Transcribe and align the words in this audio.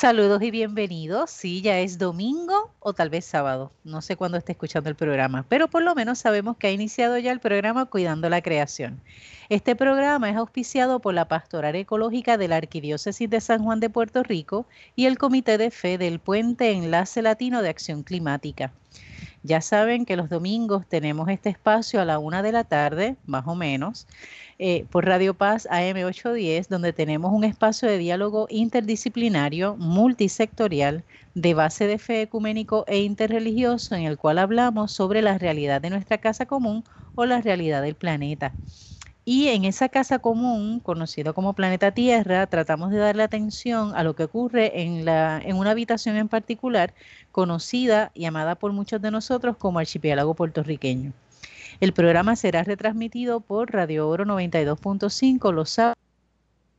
Saludos 0.00 0.40
y 0.40 0.50
bienvenidos. 0.50 1.30
Sí, 1.30 1.60
ya 1.60 1.78
es 1.78 1.98
domingo 1.98 2.72
o 2.78 2.94
tal 2.94 3.10
vez 3.10 3.26
sábado. 3.26 3.70
No 3.84 4.00
sé 4.00 4.16
cuándo 4.16 4.38
esté 4.38 4.52
escuchando 4.52 4.88
el 4.88 4.96
programa, 4.96 5.44
pero 5.46 5.68
por 5.68 5.82
lo 5.82 5.94
menos 5.94 6.18
sabemos 6.18 6.56
que 6.56 6.68
ha 6.68 6.70
iniciado 6.70 7.18
ya 7.18 7.30
el 7.32 7.38
programa 7.38 7.84
Cuidando 7.84 8.30
la 8.30 8.40
Creación. 8.40 9.02
Este 9.50 9.76
programa 9.76 10.30
es 10.30 10.38
auspiciado 10.38 11.00
por 11.00 11.12
la 11.12 11.28
Pastoral 11.28 11.76
Ecológica 11.76 12.38
de 12.38 12.48
la 12.48 12.56
Arquidiócesis 12.56 13.28
de 13.28 13.42
San 13.42 13.62
Juan 13.62 13.78
de 13.78 13.90
Puerto 13.90 14.22
Rico 14.22 14.64
y 14.96 15.04
el 15.04 15.18
Comité 15.18 15.58
de 15.58 15.70
Fe 15.70 15.98
del 15.98 16.18
Puente 16.18 16.70
Enlace 16.70 17.20
Latino 17.20 17.60
de 17.60 17.68
Acción 17.68 18.02
Climática. 18.02 18.72
Ya 19.42 19.60
saben 19.62 20.04
que 20.04 20.16
los 20.16 20.28
domingos 20.28 20.86
tenemos 20.88 21.28
este 21.30 21.48
espacio 21.48 22.00
a 22.00 22.04
la 22.04 22.18
una 22.18 22.42
de 22.42 22.52
la 22.52 22.64
tarde, 22.64 23.16
más 23.24 23.46
o 23.46 23.54
menos, 23.54 24.06
eh, 24.58 24.86
por 24.90 25.06
Radio 25.06 25.34
Paz 25.34 25.66
AM810, 25.70 26.68
donde 26.68 26.92
tenemos 26.92 27.32
un 27.32 27.44
espacio 27.44 27.88
de 27.88 27.98
diálogo 27.98 28.46
interdisciplinario, 28.50 29.76
multisectorial, 29.78 31.04
de 31.34 31.54
base 31.54 31.86
de 31.86 31.98
fe 31.98 32.22
ecuménico 32.22 32.84
e 32.86 32.98
interreligioso, 33.00 33.94
en 33.94 34.02
el 34.02 34.18
cual 34.18 34.38
hablamos 34.38 34.92
sobre 34.92 35.22
la 35.22 35.38
realidad 35.38 35.80
de 35.80 35.90
nuestra 35.90 36.18
casa 36.18 36.44
común 36.46 36.84
o 37.14 37.24
la 37.24 37.40
realidad 37.40 37.82
del 37.82 37.96
planeta. 37.96 38.56
Y 39.32 39.46
en 39.46 39.64
esa 39.64 39.88
casa 39.88 40.18
común, 40.18 40.80
conocido 40.80 41.34
como 41.34 41.52
planeta 41.52 41.92
Tierra, 41.92 42.48
tratamos 42.48 42.90
de 42.90 42.98
darle 42.98 43.22
atención 43.22 43.94
a 43.94 44.02
lo 44.02 44.16
que 44.16 44.24
ocurre 44.24 44.82
en, 44.82 45.04
la, 45.04 45.40
en 45.44 45.54
una 45.54 45.70
habitación 45.70 46.16
en 46.16 46.26
particular, 46.26 46.94
conocida 47.30 48.10
y 48.12 48.24
amada 48.24 48.56
por 48.56 48.72
muchos 48.72 49.00
de 49.00 49.12
nosotros 49.12 49.56
como 49.56 49.78
archipiélago 49.78 50.34
puertorriqueño. 50.34 51.12
El 51.78 51.92
programa 51.92 52.34
será 52.34 52.64
retransmitido 52.64 53.38
por 53.38 53.72
Radio 53.72 54.08
Oro 54.08 54.24
92.5 54.24 55.52
los 55.52 55.70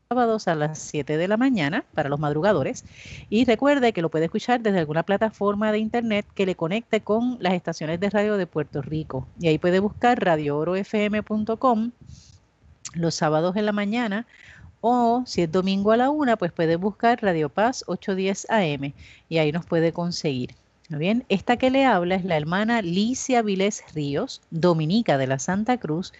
sábados 0.10 0.50
a 0.50 0.56
las 0.56 0.78
7 0.78 1.16
de 1.16 1.28
la 1.30 1.38
mañana 1.38 1.86
para 1.94 2.10
los 2.10 2.20
madrugadores. 2.20 2.84
Y 3.30 3.46
recuerde 3.46 3.94
que 3.94 4.02
lo 4.02 4.10
puede 4.10 4.26
escuchar 4.26 4.60
desde 4.60 4.80
alguna 4.80 5.04
plataforma 5.04 5.72
de 5.72 5.80
internet 5.80 6.26
que 6.36 6.46
le 6.46 6.56
conecte 6.56 7.00
con 7.00 7.38
las 7.40 7.54
estaciones 7.54 8.02
de 8.02 8.10
radio 8.10 8.36
de 8.36 8.46
Puerto 8.46 8.82
Rico. 8.82 9.26
Y 9.40 9.48
ahí 9.48 9.58
puede 9.58 9.80
buscar 9.80 10.22
radioorofm.com 10.22 11.92
los 12.94 13.16
sábados 13.16 13.56
en 13.56 13.66
la 13.66 13.72
mañana 13.72 14.26
o 14.82 15.24
si 15.26 15.44
es 15.44 15.52
domingo 15.52 15.92
a 15.92 15.98
la 15.98 16.10
una, 16.10 16.38
pues 16.38 16.52
puede 16.52 16.76
buscar 16.76 17.22
Radio 17.22 17.50
Paz 17.50 17.84
810 17.88 18.48
AM 18.50 18.94
y 19.30 19.38
ahí 19.38 19.52
nos 19.52 19.66
puede 19.66 19.94
conseguir. 19.94 20.56
Bien, 20.90 21.24
esta 21.30 21.56
que 21.56 21.70
le 21.70 21.86
habla 21.86 22.16
es 22.16 22.26
la 22.26 22.36
hermana 22.36 22.82
Licia 22.82 23.42
Vilés 23.42 23.82
Ríos, 23.94 24.42
dominica 24.52 25.18
de 25.18 25.26
la 25.26 25.40
Santa 25.40 25.78
Cruz, 25.78 26.12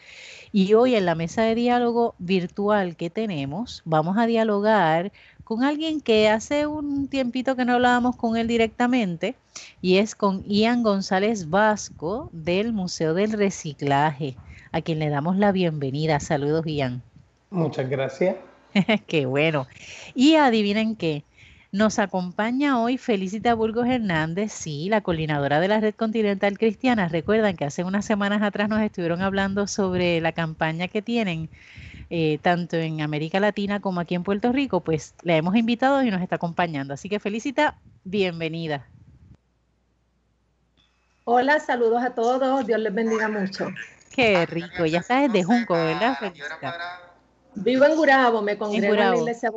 y 0.54 0.74
hoy 0.76 0.96
en 0.96 1.06
la 1.06 1.16
mesa 1.16 1.42
de 1.42 1.56
diálogo 1.56 2.16
virtual 2.20 2.96
que 2.96 3.10
tenemos, 3.10 3.82
vamos 3.84 4.18
a 4.18 4.28
dialogar 4.28 5.12
con 5.44 5.66
alguien 5.66 6.00
que 6.00 6.30
hace 6.30 6.68
un 6.68 7.10
tiempito 7.10 7.58
que 7.58 7.66
no 7.66 7.74
hablábamos 7.74 8.16
con 8.16 8.38
él 8.38 8.48
directamente, 8.48 9.36
y 9.82 9.98
es 9.98 10.16
con 10.16 10.46
Ian 10.46 10.84
González 10.84 11.50
Vasco 11.50 12.30
del 12.32 12.72
Museo 12.72 13.14
del 13.14 13.34
Reciclaje, 13.34 14.38
a 14.72 14.82
quien 14.82 15.00
le 15.00 15.10
damos 15.10 15.38
la 15.38 15.52
bienvenida. 15.52 16.20
Saludos, 16.20 16.66
Ian. 16.66 17.02
Muchas 17.50 17.90
gracias. 17.90 18.36
qué 19.08 19.26
bueno. 19.26 19.68
Y 20.16 20.36
adivinen 20.36 20.96
qué, 20.96 21.24
nos 21.74 22.00
acompaña 22.00 22.82
hoy 22.82 22.98
Felicita 22.98 23.54
Burgos 23.54 23.88
Hernández, 23.88 24.52
sí, 24.52 24.90
la 24.90 25.00
coordinadora 25.00 25.62
de 25.62 25.70
la 25.70 25.80
Red 25.80 25.96
Continental 25.96 26.58
Cristiana. 26.58 27.08
Recuerdan 27.08 27.56
que 27.56 27.64
hace 27.64 27.86
unas 27.86 28.04
semanas 28.04 28.42
atrás 28.42 28.68
nos 28.68 28.82
estuvieron 28.82 29.22
hablando 29.22 29.68
sobre 29.68 30.20
la 30.20 30.34
campaña 30.34 30.90
que 30.90 31.02
tienen 31.02 31.50
eh, 32.10 32.40
tanto 32.42 32.76
en 32.76 33.00
América 33.00 33.40
Latina 33.40 33.80
como 33.80 34.02
aquí 34.02 34.16
en 34.16 34.24
Puerto 34.24 34.52
Rico. 34.52 34.82
Pues 34.82 35.16
la 35.24 35.38
hemos 35.38 35.56
invitado 35.56 36.04
y 36.04 36.12
nos 36.12 36.22
está 36.22 36.36
acompañando. 36.36 36.94
Así 36.94 37.08
que 37.08 37.22
Felicita, 37.22 37.78
bienvenida. 38.04 38.86
Hola, 41.24 41.62
saludos 41.62 42.04
a 42.04 42.14
todos. 42.14 42.68
Dios 42.68 42.82
les 42.82 42.94
bendiga 42.94 43.30
mucho. 43.30 43.70
Qué 44.14 44.46
rico. 44.46 44.86
Ya 44.86 45.02
sabes 45.02 45.32
de 45.32 45.44
Junco, 45.44 45.74
¿verdad, 45.74 46.18
Felicita? 46.20 46.78
Vivo 47.56 47.86
en 47.86 47.96
Gurabo, 47.96 48.42
me 48.42 48.58
congrego 48.58 48.94
en 48.94 49.00
la 49.00 49.18
iglesia 49.18 49.52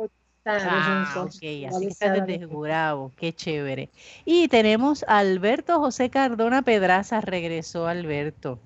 Ah, 0.47 1.11
ok, 1.17 1.27
así 1.27 1.41
que 1.41 1.87
está 1.87 2.11
desde 2.11 2.45
Gurabo, 2.45 3.11
qué 3.17 3.33
chévere. 3.33 3.89
Y 4.25 4.47
tenemos 4.47 5.03
a 5.07 5.17
Alberto 5.17 5.79
José 5.79 6.11
Cardona 6.11 6.61
Pedraza, 6.61 7.19
regresó 7.19 7.87
Alberto. 7.87 8.59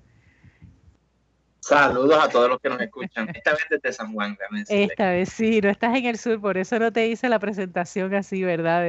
Saludos 1.60 2.22
a 2.22 2.28
todos 2.28 2.50
los 2.50 2.60
que 2.60 2.68
nos 2.68 2.80
escuchan, 2.82 3.30
esta 3.34 3.52
vez 3.52 3.66
desde 3.70 3.92
San 3.94 4.12
Juan. 4.12 4.36
Esta 4.68 5.10
vez 5.10 5.30
sí, 5.30 5.60
no 5.62 5.70
estás 5.70 5.96
en 5.96 6.04
el 6.04 6.18
sur, 6.18 6.38
por 6.40 6.58
eso 6.58 6.78
no 6.78 6.92
te 6.92 7.06
hice 7.06 7.30
la 7.30 7.38
presentación 7.38 8.14
así, 8.14 8.42
¿verdad? 8.42 8.82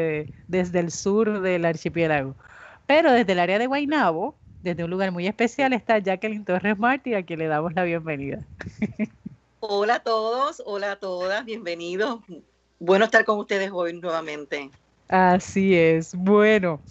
desde 0.48 0.80
el 0.80 0.92
sur 0.92 1.40
del 1.40 1.64
archipiélago. 1.64 2.36
Pero 2.88 3.14
desde 3.14 3.32
el 3.32 3.40
área 3.40 3.58
de 3.58 3.68
Guaynabo, 3.68 4.36
desde 4.64 4.84
un 4.84 4.90
lugar 4.90 5.12
muy 5.12 5.28
especial, 5.28 5.74
está 5.74 6.00
Jacqueline 6.00 6.46
Torres 6.46 6.78
Martí, 6.78 7.14
a 7.14 7.24
quien 7.24 7.40
le 7.40 7.48
damos 7.48 7.74
la 7.74 7.84
bienvenida. 7.84 8.40
Hola 9.60 9.96
a 9.96 10.00
todos, 10.00 10.62
hola 10.66 10.94
a 10.94 10.96
todas, 10.96 11.46
bienvenidos 11.46 12.20
bueno 12.82 13.06
estar 13.06 13.24
con 13.24 13.38
ustedes 13.40 13.70
hoy 13.72 13.94
nuevamente. 13.94 14.72
Así 15.08 15.76
es. 15.76 16.16
Bueno, 16.16 16.82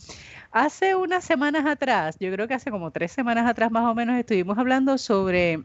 hace 0.52 0.94
unas 0.94 1.24
semanas 1.24 1.66
atrás, 1.66 2.16
yo 2.20 2.30
creo 2.32 2.46
que 2.46 2.54
hace 2.54 2.70
como 2.70 2.90
tres 2.92 3.12
semanas 3.12 3.46
atrás 3.46 3.70
más 3.70 3.84
o 3.90 3.94
menos, 3.94 4.16
estuvimos 4.18 4.56
hablando 4.56 4.98
sobre 4.98 5.60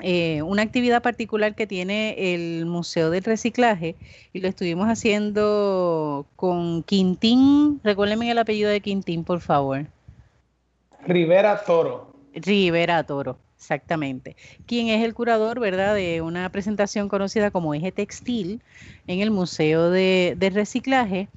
eh, 0.00 0.42
una 0.42 0.62
actividad 0.62 1.02
particular 1.02 1.54
que 1.54 1.68
tiene 1.68 2.34
el 2.34 2.66
Museo 2.66 3.10
del 3.10 3.22
Reciclaje 3.22 3.94
y 4.32 4.40
lo 4.40 4.48
estuvimos 4.48 4.88
haciendo 4.88 6.26
con 6.34 6.82
Quintín. 6.82 7.80
Recuérdenme 7.84 8.30
el 8.30 8.38
apellido 8.38 8.70
de 8.70 8.80
Quintín, 8.80 9.22
por 9.22 9.40
favor. 9.40 9.86
Rivera 11.06 11.62
Toro. 11.64 12.12
Rivera 12.34 13.04
Toro. 13.04 13.38
Exactamente. 13.56 14.36
Quien 14.66 14.88
es 14.88 15.02
el 15.02 15.14
curador, 15.14 15.58
¿verdad?, 15.58 15.94
de 15.94 16.20
una 16.20 16.50
presentación 16.50 17.08
conocida 17.08 17.50
como 17.50 17.74
Eje 17.74 17.92
Textil 17.92 18.62
en 19.06 19.20
el 19.20 19.30
Museo 19.30 19.90
de, 19.90 20.36
Reciclaje. 20.52 21.28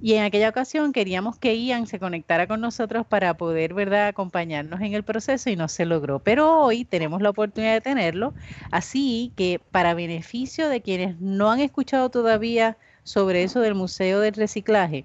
Y 0.00 0.14
en 0.14 0.22
aquella 0.22 0.48
ocasión 0.48 0.92
queríamos 0.92 1.38
que 1.38 1.60
Ian 1.60 1.88
se 1.88 1.98
conectara 1.98 2.46
con 2.46 2.60
nosotros 2.60 3.04
para 3.06 3.34
poder, 3.36 3.74
¿verdad?, 3.74 4.06
acompañarnos 4.06 4.80
en 4.80 4.94
el 4.94 5.02
proceso 5.02 5.50
y 5.50 5.56
no 5.56 5.66
se 5.66 5.84
logró. 5.84 6.20
Pero 6.20 6.60
hoy 6.60 6.84
tenemos 6.84 7.20
la 7.20 7.30
oportunidad 7.30 7.74
de 7.74 7.80
tenerlo. 7.80 8.32
Así 8.70 9.32
que 9.36 9.60
para 9.72 9.94
beneficio 9.94 10.68
de 10.68 10.82
quienes 10.82 11.20
no 11.20 11.50
han 11.50 11.58
escuchado 11.58 12.10
todavía 12.10 12.76
sobre 13.02 13.42
eso 13.42 13.58
del 13.60 13.74
Museo 13.74 14.20
del 14.20 14.34
Reciclaje, 14.34 15.04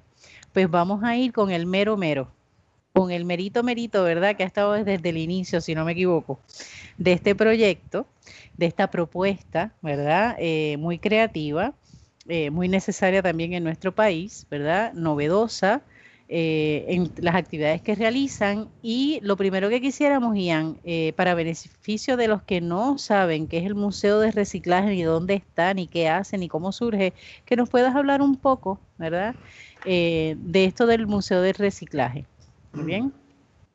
pues 0.53 0.69
vamos 0.69 1.03
a 1.03 1.15
ir 1.15 1.33
con 1.33 1.49
el 1.49 1.65
mero 1.65 1.97
mero 1.97 2.36
con 2.97 3.11
el 3.11 3.25
merito 3.25 3.61
merito, 3.61 4.03
¿verdad? 4.03 4.35
Que 4.35 4.43
ha 4.43 4.47
estado 4.47 4.73
desde 4.73 5.09
el 5.09 5.17
inicio, 5.17 5.61
si 5.61 5.75
no 5.75 5.85
me 5.85 5.91
equivoco, 5.91 6.39
de 6.97 7.13
este 7.13 7.35
proyecto, 7.35 8.07
de 8.57 8.65
esta 8.65 8.89
propuesta, 8.89 9.71
¿verdad? 9.83 10.35
Eh, 10.39 10.77
muy 10.79 10.97
creativa, 10.97 11.73
eh, 12.27 12.49
muy 12.49 12.67
necesaria 12.67 13.21
también 13.21 13.53
en 13.53 13.63
nuestro 13.63 13.93
país, 13.93 14.47
¿verdad? 14.49 14.93
Novedosa 14.93 15.83
eh, 16.27 16.85
en 16.87 17.11
las 17.17 17.35
actividades 17.35 17.83
que 17.83 17.93
realizan. 17.93 18.67
Y 18.81 19.19
lo 19.21 19.37
primero 19.37 19.69
que 19.69 19.79
quisiéramos, 19.79 20.35
Ian, 20.35 20.79
para 21.15 21.35
beneficio 21.35 22.17
de 22.17 22.27
los 22.27 22.41
que 22.41 22.61
no 22.61 22.97
saben 22.97 23.47
qué 23.47 23.59
es 23.59 23.65
el 23.67 23.75
Museo 23.75 24.19
de 24.19 24.31
Reciclaje, 24.31 24.89
ni 24.89 25.03
dónde 25.03 25.35
está, 25.35 25.71
ni 25.75 25.85
qué 25.85 26.09
hace, 26.09 26.39
ni 26.39 26.47
cómo 26.47 26.71
surge, 26.71 27.13
que 27.45 27.55
nos 27.55 27.69
puedas 27.69 27.95
hablar 27.95 28.23
un 28.23 28.37
poco, 28.37 28.79
¿verdad? 28.97 29.35
de 29.85 30.65
esto 30.65 30.87
del 30.87 31.05
Museo 31.05 31.41
de 31.41 31.53
Reciclaje 31.53 32.25
bien. 32.73 33.13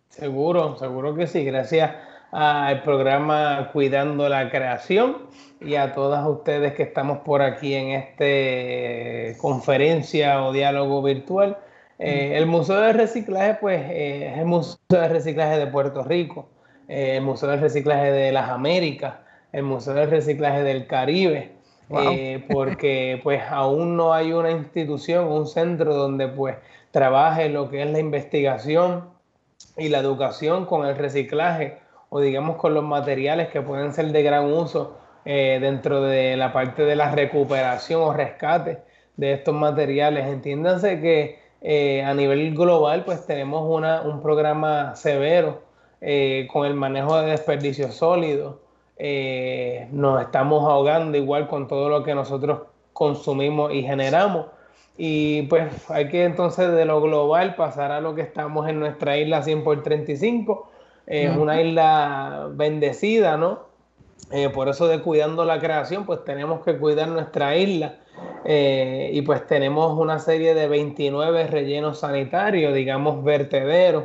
Seguro, 0.09 0.77
seguro 0.77 1.15
que 1.15 1.27
sí. 1.27 1.45
Gracias 1.45 1.93
al 2.33 2.83
programa 2.83 3.71
Cuidando 3.73 4.29
la 4.29 4.51
Creación 4.51 5.19
y 5.61 5.75
a 5.75 5.93
todas 5.93 6.27
ustedes 6.27 6.75
que 6.75 6.83
estamos 6.83 7.19
por 7.19 7.43
aquí 7.43 7.75
en 7.75 7.91
esta 7.91 9.39
conferencia 9.41 10.45
o 10.45 10.53
diálogo 10.53 11.03
virtual. 11.03 11.59
Eh, 11.99 12.37
el 12.37 12.47
Museo 12.47 12.81
de 12.81 12.93
Reciclaje, 12.93 13.59
pues, 13.61 13.81
eh, 13.89 14.33
es 14.33 14.39
el 14.39 14.47
Museo 14.47 14.79
de 14.89 15.09
Reciclaje 15.09 15.59
de 15.59 15.67
Puerto 15.69 16.03
Rico, 16.03 16.49
eh, 16.89 17.17
el 17.17 17.23
Museo 17.23 17.51
de 17.51 17.59
Reciclaje 17.59 18.11
de 18.11 18.33
las 18.33 18.51
Américas, 18.51 19.15
el 19.53 19.63
Museo 19.63 19.95
de 19.95 20.07
Reciclaje 20.07 20.65
del 20.65 20.87
Caribe, 20.87 21.53
porque 22.51 23.21
pues 23.23 23.43
aún 23.49 23.97
no 23.97 24.15
hay 24.15 24.33
una 24.33 24.51
institución, 24.51 25.27
un 25.27 25.47
centro 25.47 25.95
donde 25.95 26.27
pues 26.27 26.57
trabaje 26.93 27.49
lo 27.49 27.69
que 27.69 27.83
es 27.83 27.91
la 27.91 27.99
investigación 27.99 29.11
y 29.77 29.89
la 29.89 29.99
educación 29.99 30.67
con 30.67 30.87
el 30.87 30.97
reciclaje 30.97 31.79
o 32.11 32.21
digamos 32.21 32.57
con 32.57 32.75
los 32.75 32.85
materiales 32.85 33.49
que 33.49 33.63
pueden 33.63 33.93
ser 33.93 34.13
de 34.13 34.23
gran 34.23 34.53
uso 34.53 34.99
eh, 35.25 35.59
dentro 35.61 36.03
de 36.03 36.37
la 36.37 36.53
parte 36.53 36.85
de 36.85 36.95
la 36.95 37.11
recuperación 37.11 38.03
o 38.03 38.13
rescate 38.13 38.83
de 39.17 39.33
estos 39.33 39.55
materiales. 39.55 40.27
Entiéndanse 40.27 41.01
que 41.01 41.39
eh, 41.63 42.03
a 42.03 42.13
nivel 42.13 42.55
global 42.55 43.05
pues 43.05 43.25
tenemos 43.25 43.65
una, 43.67 44.03
un 44.03 44.21
programa 44.21 44.95
severo 44.95 45.63
eh, 46.03 46.47
con 46.53 46.67
el 46.67 46.75
manejo 46.75 47.19
de 47.19 47.31
desperdicios 47.31 47.95
sólidos. 47.95 48.57
nos 49.91 50.21
estamos 50.21 50.65
ahogando 50.65 51.17
igual 51.17 51.49
con 51.49 51.67
todo 51.67 51.89
lo 51.89 52.05
que 52.05 52.15
nosotros 52.15 52.63
consumimos 52.93 53.73
y 53.73 53.83
generamos 53.83 54.47
Y 54.97 55.43
pues 55.43 55.91
hay 55.91 56.09
que 56.09 56.25
entonces 56.25 56.71
de 56.73 56.85
lo 56.85 57.01
global 57.01 57.55
pasar 57.55 57.93
a 57.93 58.01
lo 58.01 58.15
que 58.15 58.23
estamos 58.23 58.69
en 58.69 58.79
nuestra 58.79 59.17
isla 59.17 59.43
100 59.43 59.65
por 59.65 59.83
35. 59.83 60.71
Es 61.07 61.37
una 61.37 61.61
isla 61.61 62.49
bendecida, 62.53 63.37
¿no? 63.37 63.73
Eh, 64.31 64.49
por 64.49 64.69
eso 64.69 64.87
de 64.89 65.03
cuidando 65.03 65.45
la 65.45 65.59
creación, 65.59 66.07
pues 66.07 66.25
tenemos 66.25 66.65
que 66.65 66.79
cuidar 66.79 67.09
nuestra 67.09 67.57
isla. 67.57 67.97
Eh, 68.45 69.11
y 69.13 69.23
pues 69.23 69.47
tenemos 69.47 69.99
una 69.99 70.19
serie 70.19 70.55
de 70.55 70.69
29 70.69 71.47
rellenos 71.49 72.01
sanitarios, 72.01 72.75
digamos 72.75 73.23
vertederos. 73.25 74.05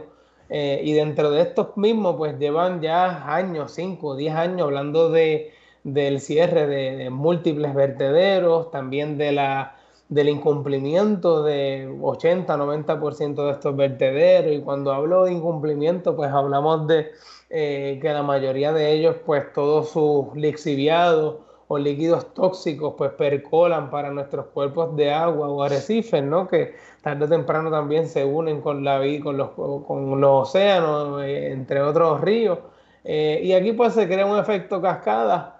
Eh, 0.50 0.82
y 0.84 0.94
dentro 0.94 1.32
de 1.32 1.42
estos 1.42 1.76
mismos, 1.78 2.16
pues 2.18 2.38
llevan 2.40 2.82
ya 2.82 3.34
años, 3.34 3.74
5 3.74 4.08
o 4.08 4.16
10 4.16 4.36
años, 4.36 4.62
hablando 4.64 5.10
de, 5.10 5.54
del 5.84 6.20
cierre 6.20 6.68
de, 6.68 7.10
múltiples 7.10 7.74
vertederos, 7.74 8.72
también 8.72 9.18
de 9.18 9.34
la, 9.34 9.77
del 10.10 10.30
incumplimiento 10.30 11.44
de 11.44 11.90
80-90% 11.90 13.46
de 13.46 13.52
estos 13.52 13.76
vertederos. 13.76 14.54
Y 14.54 14.62
cuando 14.62 14.94
hablo 14.94 15.26
de 15.26 15.34
incumplimiento, 15.34 16.16
pues 16.16 16.32
hablamos 16.32 16.88
de 16.88 17.12
eh, 17.50 18.00
que 18.02 18.14
la 18.14 18.24
mayoría 18.24 18.72
de 18.72 18.92
ellos, 18.94 19.16
pues 19.26 19.52
todos 19.54 19.90
sus 19.90 20.36
lixiviados 20.36 21.38
o 21.68 21.78
líquidos 21.78 22.34
tóxicos, 22.34 22.94
pues 22.98 23.12
percolan 23.12 23.90
para 23.90 24.10
nuestros 24.12 24.46
cuerpos 24.48 24.96
de 24.96 25.12
agua 25.12 25.50
o 25.50 25.62
arrecifes, 25.64 26.24
¿no? 26.24 26.48
Que 26.48 26.76
tarde 27.02 27.26
o 27.26 27.28
temprano 27.28 27.70
también 27.70 28.08
se 28.08 28.24
unen 28.24 28.62
con 28.62 28.86
la 28.86 29.02
con 29.22 29.38
los, 29.38 29.50
con 29.52 30.22
los 30.22 30.48
océanos, 30.48 31.22
eh, 31.24 31.52
entre 31.52 31.82
otros 31.82 32.22
ríos. 32.22 32.60
Eh, 33.04 33.42
y 33.44 33.54
aquí 33.54 33.74
pues 33.74 33.94
se 33.94 34.08
crea 34.08 34.26
un 34.26 34.40
efecto 34.40 34.82
cascada, 34.82 35.54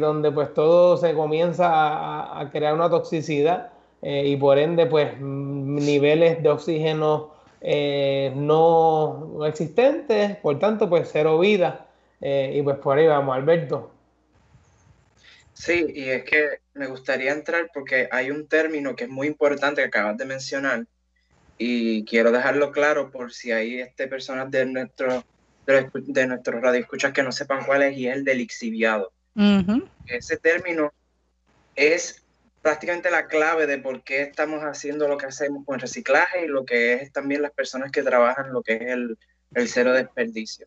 donde 0.00 0.32
pues 0.32 0.54
todo 0.54 0.96
se 0.96 1.12
comienza 1.12 1.68
a, 1.68 2.40
a 2.40 2.50
crear 2.50 2.72
una 2.72 2.88
toxicidad 2.88 3.70
y 4.00 4.36
por 4.36 4.58
ende 4.58 4.86
pues 4.86 5.18
niveles 5.20 6.42
de 6.42 6.48
oxígeno 6.48 7.38
eh, 7.60 8.32
no, 8.34 9.44
existentes, 9.46 10.36
por 10.36 10.58
tanto, 10.58 10.88
pues 10.88 11.08
cero 11.12 11.38
vida. 11.38 11.86
Eh, 12.20 12.52
y 12.54 12.62
pues 12.62 12.78
por 12.78 12.98
ahí 12.98 13.06
vamos, 13.06 13.36
Alberto. 13.36 13.92
Sí, 15.52 15.86
y 15.92 16.08
es 16.08 16.24
que 16.24 16.60
me 16.74 16.86
gustaría 16.86 17.32
entrar 17.32 17.70
porque 17.74 18.08
hay 18.12 18.30
un 18.30 18.46
término 18.46 18.94
que 18.94 19.04
es 19.04 19.10
muy 19.10 19.26
importante 19.26 19.82
que 19.82 19.88
acabas 19.88 20.16
de 20.16 20.24
mencionar 20.24 20.86
y 21.56 22.04
quiero 22.04 22.30
dejarlo 22.30 22.70
claro 22.70 23.10
por 23.10 23.32
si 23.32 23.50
hay 23.50 23.80
este, 23.80 24.06
personas 24.06 24.48
de 24.52 24.64
nuestro 24.66 25.24
de, 25.66 25.90
de 25.92 26.26
nuestros 26.28 26.62
radioescuchas 26.62 27.12
que 27.12 27.24
no 27.24 27.32
sepan 27.32 27.64
cuál 27.66 27.82
es 27.82 27.96
y 27.96 28.06
es 28.06 28.16
el 28.16 28.24
del 28.24 28.38
lixiviado. 28.38 29.12
Ese 30.06 30.36
término 30.36 30.92
es 31.74 32.24
prácticamente 32.62 33.10
la 33.10 33.26
clave 33.26 33.66
de 33.66 33.78
por 33.78 34.02
qué 34.02 34.22
estamos 34.22 34.62
haciendo 34.62 35.08
lo 35.08 35.16
que 35.16 35.26
hacemos 35.26 35.64
con 35.64 35.76
el 35.76 35.80
reciclaje 35.80 36.44
y 36.44 36.48
lo 36.48 36.64
que 36.64 36.94
es 36.94 37.12
también 37.12 37.42
las 37.42 37.52
personas 37.52 37.90
que 37.90 38.02
trabajan 38.02 38.52
lo 38.52 38.62
que 38.62 38.74
es 38.74 38.82
el, 38.82 39.18
el 39.54 39.68
cero 39.68 39.92
desperdicio. 39.92 40.66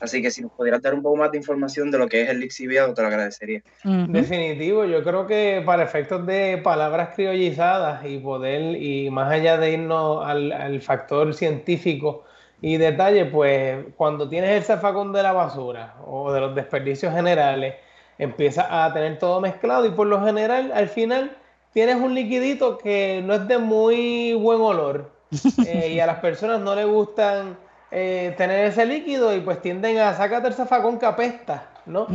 Así 0.00 0.20
que 0.20 0.32
si 0.32 0.42
nos 0.42 0.50
pudieras 0.50 0.82
dar 0.82 0.94
un 0.94 1.02
poco 1.02 1.16
más 1.16 1.30
de 1.30 1.38
información 1.38 1.92
de 1.92 1.98
lo 1.98 2.08
que 2.08 2.22
es 2.22 2.28
el 2.28 2.40
lixiviado, 2.40 2.92
te 2.92 3.02
lo 3.02 3.06
agradecería. 3.06 3.62
Definitivo, 3.84 4.84
yo 4.84 5.04
creo 5.04 5.28
que 5.28 5.62
para 5.64 5.84
efectos 5.84 6.26
de 6.26 6.58
palabras 6.58 7.10
criollizadas 7.14 8.04
y 8.04 8.18
poder, 8.18 8.82
y 8.82 9.10
más 9.10 9.30
allá 9.30 9.58
de 9.58 9.72
irnos 9.74 10.26
al, 10.26 10.50
al 10.50 10.82
factor 10.82 11.32
científico 11.34 12.24
y 12.60 12.78
detalle, 12.78 13.26
pues 13.26 13.84
cuando 13.96 14.28
tienes 14.28 14.50
el 14.50 14.64
zafacón 14.64 15.12
de 15.12 15.22
la 15.22 15.32
basura 15.32 15.94
o 16.04 16.32
de 16.32 16.40
los 16.40 16.54
desperdicios 16.56 17.14
generales, 17.14 17.74
empieza 18.22 18.84
a 18.84 18.92
tener 18.92 19.18
todo 19.18 19.40
mezclado 19.40 19.86
y 19.86 19.90
por 19.90 20.06
lo 20.06 20.24
general 20.24 20.72
al 20.74 20.88
final 20.88 21.36
tienes 21.72 21.96
un 21.96 22.14
liquidito 22.14 22.78
que 22.78 23.22
no 23.24 23.34
es 23.34 23.48
de 23.48 23.58
muy 23.58 24.34
buen 24.34 24.60
olor 24.60 25.10
eh, 25.66 25.92
y 25.94 26.00
a 26.00 26.06
las 26.06 26.18
personas 26.18 26.60
no 26.60 26.74
les 26.74 26.86
gustan 26.86 27.56
eh, 27.90 28.34
tener 28.36 28.66
ese 28.66 28.86
líquido 28.86 29.34
y 29.34 29.40
pues 29.40 29.60
tienden 29.60 29.98
a 29.98 30.14
sacar 30.14 30.44
el 30.46 30.54
zafacón 30.54 30.98
que 30.98 31.06
apesta, 31.06 31.70
¿no? 31.84 32.06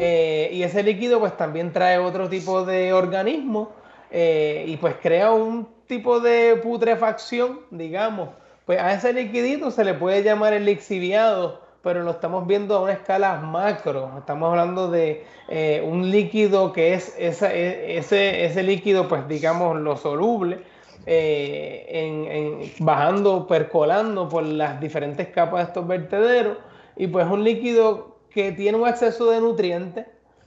Eh, 0.00 0.48
y 0.52 0.62
ese 0.62 0.82
líquido 0.82 1.18
pues 1.20 1.36
también 1.36 1.72
trae 1.72 1.98
otro 1.98 2.28
tipo 2.28 2.64
de 2.64 2.92
organismo 2.92 3.72
y 4.10 4.74
pues 4.78 4.94
crea 5.02 5.32
un 5.32 5.68
tipo 5.86 6.20
de 6.20 6.56
putrefacción, 6.62 7.60
digamos. 7.70 8.30
Pues 8.64 8.78
a 8.80 8.92
ese 8.94 9.12
liquidito 9.12 9.70
se 9.70 9.84
le 9.84 9.92
puede 9.92 10.22
llamar 10.22 10.54
el 10.54 10.64
lixiviado 10.64 11.60
pero 11.82 12.02
lo 12.02 12.10
estamos 12.12 12.46
viendo 12.46 12.76
a 12.76 12.80
una 12.80 12.92
escala 12.92 13.36
macro. 13.36 14.10
Estamos 14.18 14.50
hablando 14.50 14.90
de 14.90 15.24
eh, 15.48 15.82
un 15.86 16.10
líquido 16.10 16.72
que 16.72 16.94
es 16.94 17.14
e, 17.18 17.98
ese, 17.98 18.44
ese 18.44 18.62
líquido, 18.62 19.08
pues 19.08 19.28
digamos, 19.28 19.78
lo 19.78 19.96
soluble, 19.96 20.60
eh, 21.06 21.86
en, 21.88 22.72
bajando, 22.84 23.46
percolando 23.46 24.28
por 24.28 24.42
las 24.42 24.80
diferentes 24.80 25.28
capas 25.28 25.60
de 25.60 25.64
estos 25.64 25.86
vertederos, 25.86 26.58
y 26.96 27.06
pues 27.06 27.26
un 27.26 27.44
líquido 27.44 28.16
que 28.30 28.52
tiene 28.52 28.76
un 28.76 28.88
exceso 28.88 29.30
de 29.30 29.40
nutrientes. 29.40 30.06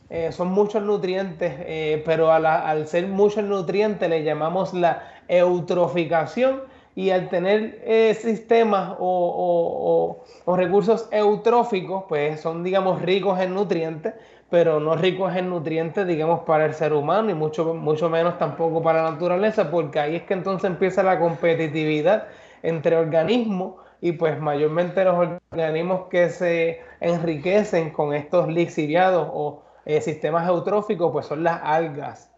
Eh, 0.09 0.33
son 0.33 0.49
muchos 0.49 0.83
nutrientes, 0.83 2.01
pero 2.03 2.33
al 2.33 2.85
ser 2.85 3.07
muchos 3.07 3.45
nutrientes 3.45 4.09
le 4.09 4.25
llamamos 4.25 4.73
la 4.73 5.07
eutroficación, 5.29 6.63
y 6.95 7.09
al 7.11 7.29
tener 7.29 7.81
eh, 7.85 8.13
sistemas 8.19 8.95
o, 8.99 10.23
recursos 10.47 11.07
eutróficos, 11.11 12.03
pues 12.09 12.41
son, 12.41 12.63
digamos, 12.63 13.01
ricos 13.01 13.39
en 13.39 13.53
nutrientes, 13.53 14.13
pero 14.49 14.79
no 14.79 14.95
ricos 14.95 15.33
en 15.35 15.49
nutrientes, 15.49 16.05
digamos, 16.05 16.41
para 16.41 16.65
el 16.65 16.73
ser 16.73 16.93
humano 16.93 17.29
y 17.29 17.33
mucho, 17.33 17.73
mucho 17.73 18.09
menos 18.09 18.37
tampoco 18.37 18.83
para 18.83 19.03
la 19.03 19.11
naturaleza, 19.11 19.71
porque 19.71 19.99
ahí 19.99 20.15
es 20.17 20.23
que 20.23 20.33
entonces 20.33 20.69
empieza 20.69 21.03
la 21.03 21.19
competitividad 21.19 22.27
entre 22.61 22.97
organismos 22.97 23.75
y 24.01 24.11
pues 24.13 24.39
mayormente 24.39 25.03
los 25.05 25.39
organismos 25.51 26.07
que 26.09 26.29
se 26.29 26.81
enriquecen 26.99 27.91
con 27.91 28.13
estos 28.13 28.49
lixiviados 28.49 29.29
o 29.31 29.63
eh, 29.85 30.01
sistemas 30.01 30.47
eutróficos, 30.47 31.11
pues 31.11 31.27
son 31.27 31.43
las 31.43 31.61
algas. 31.63 32.29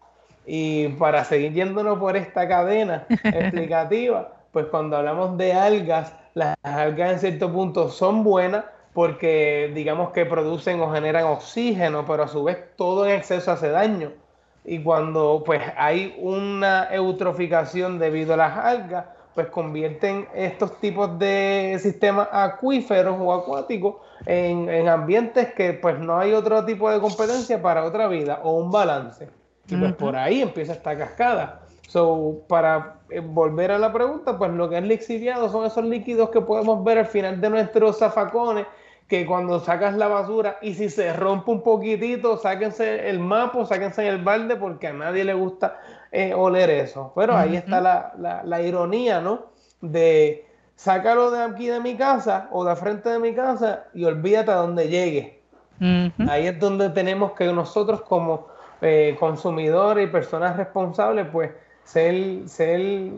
Y 0.46 0.88
para 0.88 1.24
seguir 1.24 1.52
yéndonos 1.52 1.98
por 1.98 2.16
esta 2.16 2.46
cadena 2.46 3.06
explicativa, 3.24 4.43
pues 4.54 4.66
cuando 4.66 4.96
hablamos 4.96 5.36
de 5.36 5.52
algas, 5.52 6.14
las 6.32 6.54
algas 6.62 7.12
en 7.12 7.18
cierto 7.18 7.52
punto 7.52 7.90
son 7.90 8.22
buenas 8.22 8.64
porque 8.92 9.72
digamos 9.74 10.12
que 10.12 10.24
producen 10.24 10.80
o 10.80 10.92
generan 10.92 11.24
oxígeno, 11.24 12.06
pero 12.06 12.22
a 12.22 12.28
su 12.28 12.44
vez 12.44 12.58
todo 12.76 13.04
en 13.04 13.16
exceso 13.16 13.50
hace 13.50 13.68
daño. 13.68 14.12
Y 14.64 14.80
cuando 14.82 15.42
pues 15.44 15.60
hay 15.76 16.16
una 16.20 16.88
eutroficación 16.92 17.98
debido 17.98 18.34
a 18.34 18.36
las 18.36 18.56
algas, 18.56 19.06
pues 19.34 19.48
convierten 19.48 20.28
estos 20.36 20.78
tipos 20.78 21.18
de 21.18 21.76
sistemas 21.82 22.28
acuíferos 22.30 23.16
o 23.18 23.32
acuáticos 23.32 23.96
en, 24.24 24.70
en, 24.70 24.88
ambientes 24.88 25.52
que 25.54 25.72
pues 25.72 25.98
no 25.98 26.16
hay 26.16 26.32
otro 26.32 26.64
tipo 26.64 26.88
de 26.92 27.00
competencia 27.00 27.60
para 27.60 27.84
otra 27.84 28.06
vida 28.06 28.38
o 28.44 28.52
un 28.52 28.70
balance. 28.70 29.28
Y 29.66 29.74
pues 29.74 29.94
por 29.94 30.14
ahí 30.14 30.42
empieza 30.42 30.74
esta 30.74 30.96
cascada. 30.96 31.63
So, 31.94 32.42
para 32.48 32.96
eh, 33.08 33.20
volver 33.20 33.70
a 33.70 33.78
la 33.78 33.92
pregunta, 33.92 34.36
pues 34.36 34.50
lo 34.50 34.68
que 34.68 34.78
es 34.78 34.82
lixiviado 34.82 35.48
son 35.48 35.64
esos 35.64 35.84
líquidos 35.84 36.30
que 36.30 36.40
podemos 36.40 36.82
ver 36.82 36.98
al 36.98 37.06
final 37.06 37.40
de 37.40 37.48
nuestros 37.48 38.00
zafacones, 38.00 38.66
que 39.06 39.24
cuando 39.24 39.60
sacas 39.60 39.94
la 39.94 40.08
basura 40.08 40.58
y 40.60 40.74
si 40.74 40.90
se 40.90 41.12
rompe 41.12 41.52
un 41.52 41.62
poquitito, 41.62 42.36
sáquense 42.36 43.08
el 43.08 43.20
mapo, 43.20 43.64
sáquense 43.64 44.08
el 44.08 44.24
balde, 44.24 44.56
porque 44.56 44.88
a 44.88 44.92
nadie 44.92 45.22
le 45.22 45.34
gusta 45.34 45.78
eh, 46.10 46.34
oler 46.34 46.68
eso. 46.68 47.12
Pero 47.14 47.36
ahí 47.36 47.54
está 47.54 47.80
la, 47.80 48.42
la, 48.44 48.60
ironía, 48.60 49.20
¿no? 49.20 49.52
De 49.80 50.48
sácalo 50.74 51.30
de 51.30 51.44
aquí 51.44 51.68
de 51.68 51.78
mi 51.78 51.96
casa 51.96 52.48
o 52.50 52.64
de 52.64 52.74
frente 52.74 53.08
de 53.08 53.20
mi 53.20 53.36
casa 53.36 53.84
y 53.94 54.04
olvídate 54.04 54.50
a 54.50 54.56
donde 54.56 54.88
llegue. 54.88 55.42
Ahí 56.28 56.48
es 56.48 56.58
donde 56.58 56.90
tenemos 56.90 57.34
que 57.34 57.52
nosotros 57.52 58.00
como 58.00 58.48
eh, 58.80 59.16
consumidores 59.20 60.08
y 60.08 60.10
personas 60.10 60.56
responsables, 60.56 61.28
pues 61.30 61.52
ser, 61.84 62.48
ser, 62.48 63.10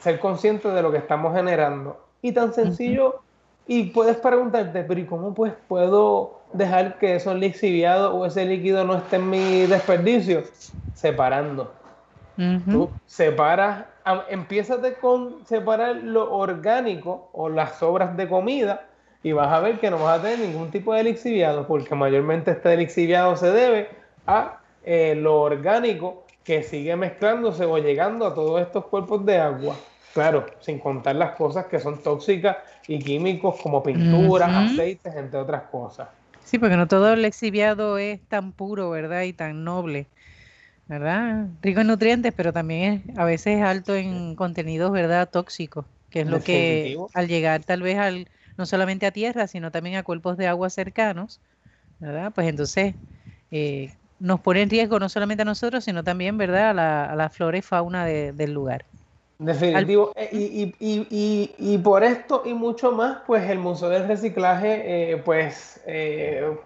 ser 0.00 0.20
consciente 0.20 0.68
de 0.68 0.82
lo 0.82 0.90
que 0.90 0.98
estamos 0.98 1.34
generando. 1.34 2.00
Y 2.22 2.32
tan 2.32 2.52
sencillo, 2.52 3.20
y 3.66 3.84
puedes 3.84 4.16
preguntarte, 4.16 4.82
pero 4.82 5.00
¿y 5.00 5.04
cómo 5.04 5.34
pues 5.34 5.52
puedo 5.68 6.40
dejar 6.52 6.98
que 6.98 7.16
eso 7.16 7.34
lixiviado 7.34 8.14
o 8.14 8.26
ese 8.26 8.44
líquido 8.44 8.84
no 8.84 8.96
esté 8.96 9.16
en 9.16 9.30
mi 9.30 9.66
desperdicio? 9.66 10.42
Separando. 10.94 11.72
Tú 12.70 12.88
separas, 13.06 13.84
empiezas 14.28 14.78
con 15.00 15.44
separar 15.44 15.96
lo 15.96 16.32
orgánico 16.32 17.28
o 17.32 17.48
las 17.48 17.78
sobras 17.78 18.16
de 18.16 18.28
comida 18.28 18.86
y 19.24 19.32
vas 19.32 19.52
a 19.52 19.58
ver 19.58 19.80
que 19.80 19.90
no 19.90 19.98
vas 19.98 20.20
a 20.20 20.22
tener 20.22 20.38
ningún 20.38 20.70
tipo 20.70 20.94
de 20.94 21.02
lixiviado, 21.02 21.66
porque 21.66 21.94
mayormente 21.96 22.52
este 22.52 22.76
lixiviado 22.76 23.36
se 23.36 23.50
debe 23.50 23.88
a 24.26 24.60
eh, 24.84 25.16
lo 25.16 25.40
orgánico 25.40 26.24
que 26.48 26.62
sigue 26.62 26.96
mezclándose 26.96 27.66
o 27.66 27.76
llegando 27.76 28.26
a 28.26 28.34
todos 28.34 28.62
estos 28.62 28.86
cuerpos 28.86 29.22
de 29.26 29.36
agua. 29.36 29.76
Claro, 30.14 30.46
sin 30.60 30.78
contar 30.78 31.14
las 31.16 31.32
cosas 31.32 31.66
que 31.66 31.78
son 31.78 32.02
tóxicas 32.02 32.56
y 32.86 32.98
químicos 33.00 33.60
como 33.60 33.82
pinturas, 33.82 34.50
aceites, 34.72 35.14
entre 35.14 35.40
otras 35.40 35.64
cosas. 35.64 36.08
Sí, 36.42 36.58
porque 36.58 36.78
no 36.78 36.88
todo 36.88 37.12
el 37.12 37.26
exhibiado 37.26 37.98
es 37.98 38.26
tan 38.28 38.52
puro, 38.52 38.88
¿verdad? 38.88 39.24
Y 39.24 39.34
tan 39.34 39.62
noble. 39.62 40.06
¿verdad? 40.86 41.48
Rico 41.60 41.82
en 41.82 41.88
nutrientes, 41.88 42.32
pero 42.34 42.50
también 42.50 43.04
es, 43.08 43.18
a 43.18 43.26
veces 43.26 43.60
alto 43.60 43.94
en 43.94 44.34
contenidos, 44.34 44.90
¿verdad? 44.90 45.28
Tóxicos, 45.28 45.84
que 46.08 46.20
es 46.20 46.26
lo 46.26 46.40
que 46.40 46.96
al 47.12 47.28
llegar 47.28 47.62
tal 47.62 47.82
vez 47.82 47.98
al, 47.98 48.26
no 48.56 48.64
solamente 48.64 49.04
a 49.04 49.10
tierra, 49.10 49.48
sino 49.48 49.70
también 49.70 49.96
a 49.96 50.02
cuerpos 50.02 50.38
de 50.38 50.46
agua 50.46 50.70
cercanos, 50.70 51.42
¿verdad? 51.98 52.32
Pues 52.34 52.48
entonces 52.48 52.94
eh, 53.50 53.92
nos 54.20 54.40
pone 54.40 54.62
en 54.62 54.70
riesgo 54.70 54.98
no 54.98 55.08
solamente 55.08 55.42
a 55.42 55.44
nosotros, 55.44 55.84
sino 55.84 56.02
también, 56.04 56.38
¿verdad? 56.38 56.70
A 56.70 56.74
la, 56.74 57.04
a 57.04 57.16
la 57.16 57.28
flora 57.28 57.58
y 57.58 57.62
fauna 57.62 58.04
del 58.04 58.52
lugar. 58.52 58.84
Definitivo. 59.38 60.12
Eh, 60.16 60.28
y, 60.32 60.74
y, 60.80 61.06
y, 61.10 61.54
y, 61.58 61.78
por 61.78 62.02
esto 62.02 62.42
y 62.44 62.54
mucho 62.54 62.90
más, 62.90 63.18
pues 63.26 63.48
el 63.48 63.58
Museo 63.58 63.88
del 63.88 64.08
Reciclaje, 64.08 65.12
eh, 65.12 65.16
pues 65.24 65.80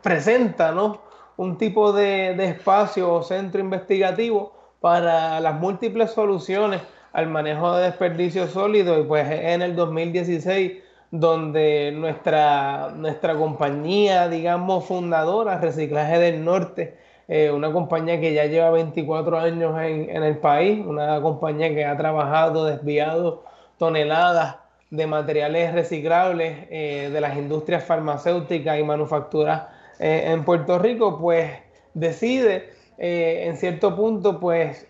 presenta, 0.03 0.73
¿no? 0.73 1.13
un 1.37 1.59
tipo 1.59 1.93
de, 1.93 2.33
espacio 2.45 3.13
o 3.13 3.23
centro 3.23 3.61
investigativo 3.61 4.53
para 4.81 5.41
las 5.41 5.55
múltiples 5.59 6.11
soluciones 6.11 6.83
al 7.13 7.29
manejo 7.29 7.77
de 7.77 7.85
desperdicios 7.85 8.51
sólidos 8.51 9.01
y 9.01 9.03
pues 9.03 9.31
en 9.31 9.63
el 9.63 9.77
2016 9.77 10.83
donde 11.11 11.93
nuestra, 11.95 12.91
nuestra 12.97 13.35
compañía, 13.35 14.29
digamos, 14.29 14.87
fundadora, 14.87 15.59
Reciclaje 15.59 16.19
del 16.19 16.43
Norte, 16.43 16.97
eh, 17.35 17.51
una 17.51 17.73
compañía 17.73 18.21
que 18.21 18.35
ya 18.35 18.45
lleva 18.45 18.69
24 18.73 19.39
años 19.39 19.75
en, 19.81 20.23
el 20.23 20.37
país, 20.37 20.85
una 20.85 21.19
compañía 21.23 21.71
que 21.75 21.83
ha 21.83 21.97
trabajado, 21.97 22.67
desviado 22.67 23.43
toneladas 23.79 24.57
de 24.91 25.07
materiales 25.07 25.73
reciclables 25.73 26.67
eh, 26.69 27.09
de 27.11 27.21
las 27.23 27.39
industrias 27.39 27.85
farmacéuticas 27.85 28.79
y 28.79 28.83
manufacturas 28.83 29.63
eh, 29.99 30.25
en 30.27 30.45
Puerto 30.45 30.79
Rico, 30.79 31.19
pues 31.19 31.51
decide 31.95 32.69
en 32.99 33.57
cierto 33.57 33.97
punto, 33.97 34.39
pues 34.39 34.87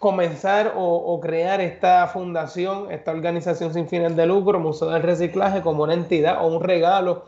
comenzar 0.00 0.72
o, 0.76 1.20
crear 1.20 1.60
esta 1.60 2.08
fundación, 2.08 2.90
esta 2.90 3.12
organización 3.12 3.72
sin 3.72 3.86
fines 3.86 4.16
de 4.16 4.26
lucro, 4.26 4.58
Museo 4.58 4.90
del 4.90 5.04
Reciclaje, 5.04 5.62
como 5.62 5.84
una 5.84 5.94
entidad 5.94 6.44
o 6.44 6.48
un 6.48 6.60
regalo 6.60 7.22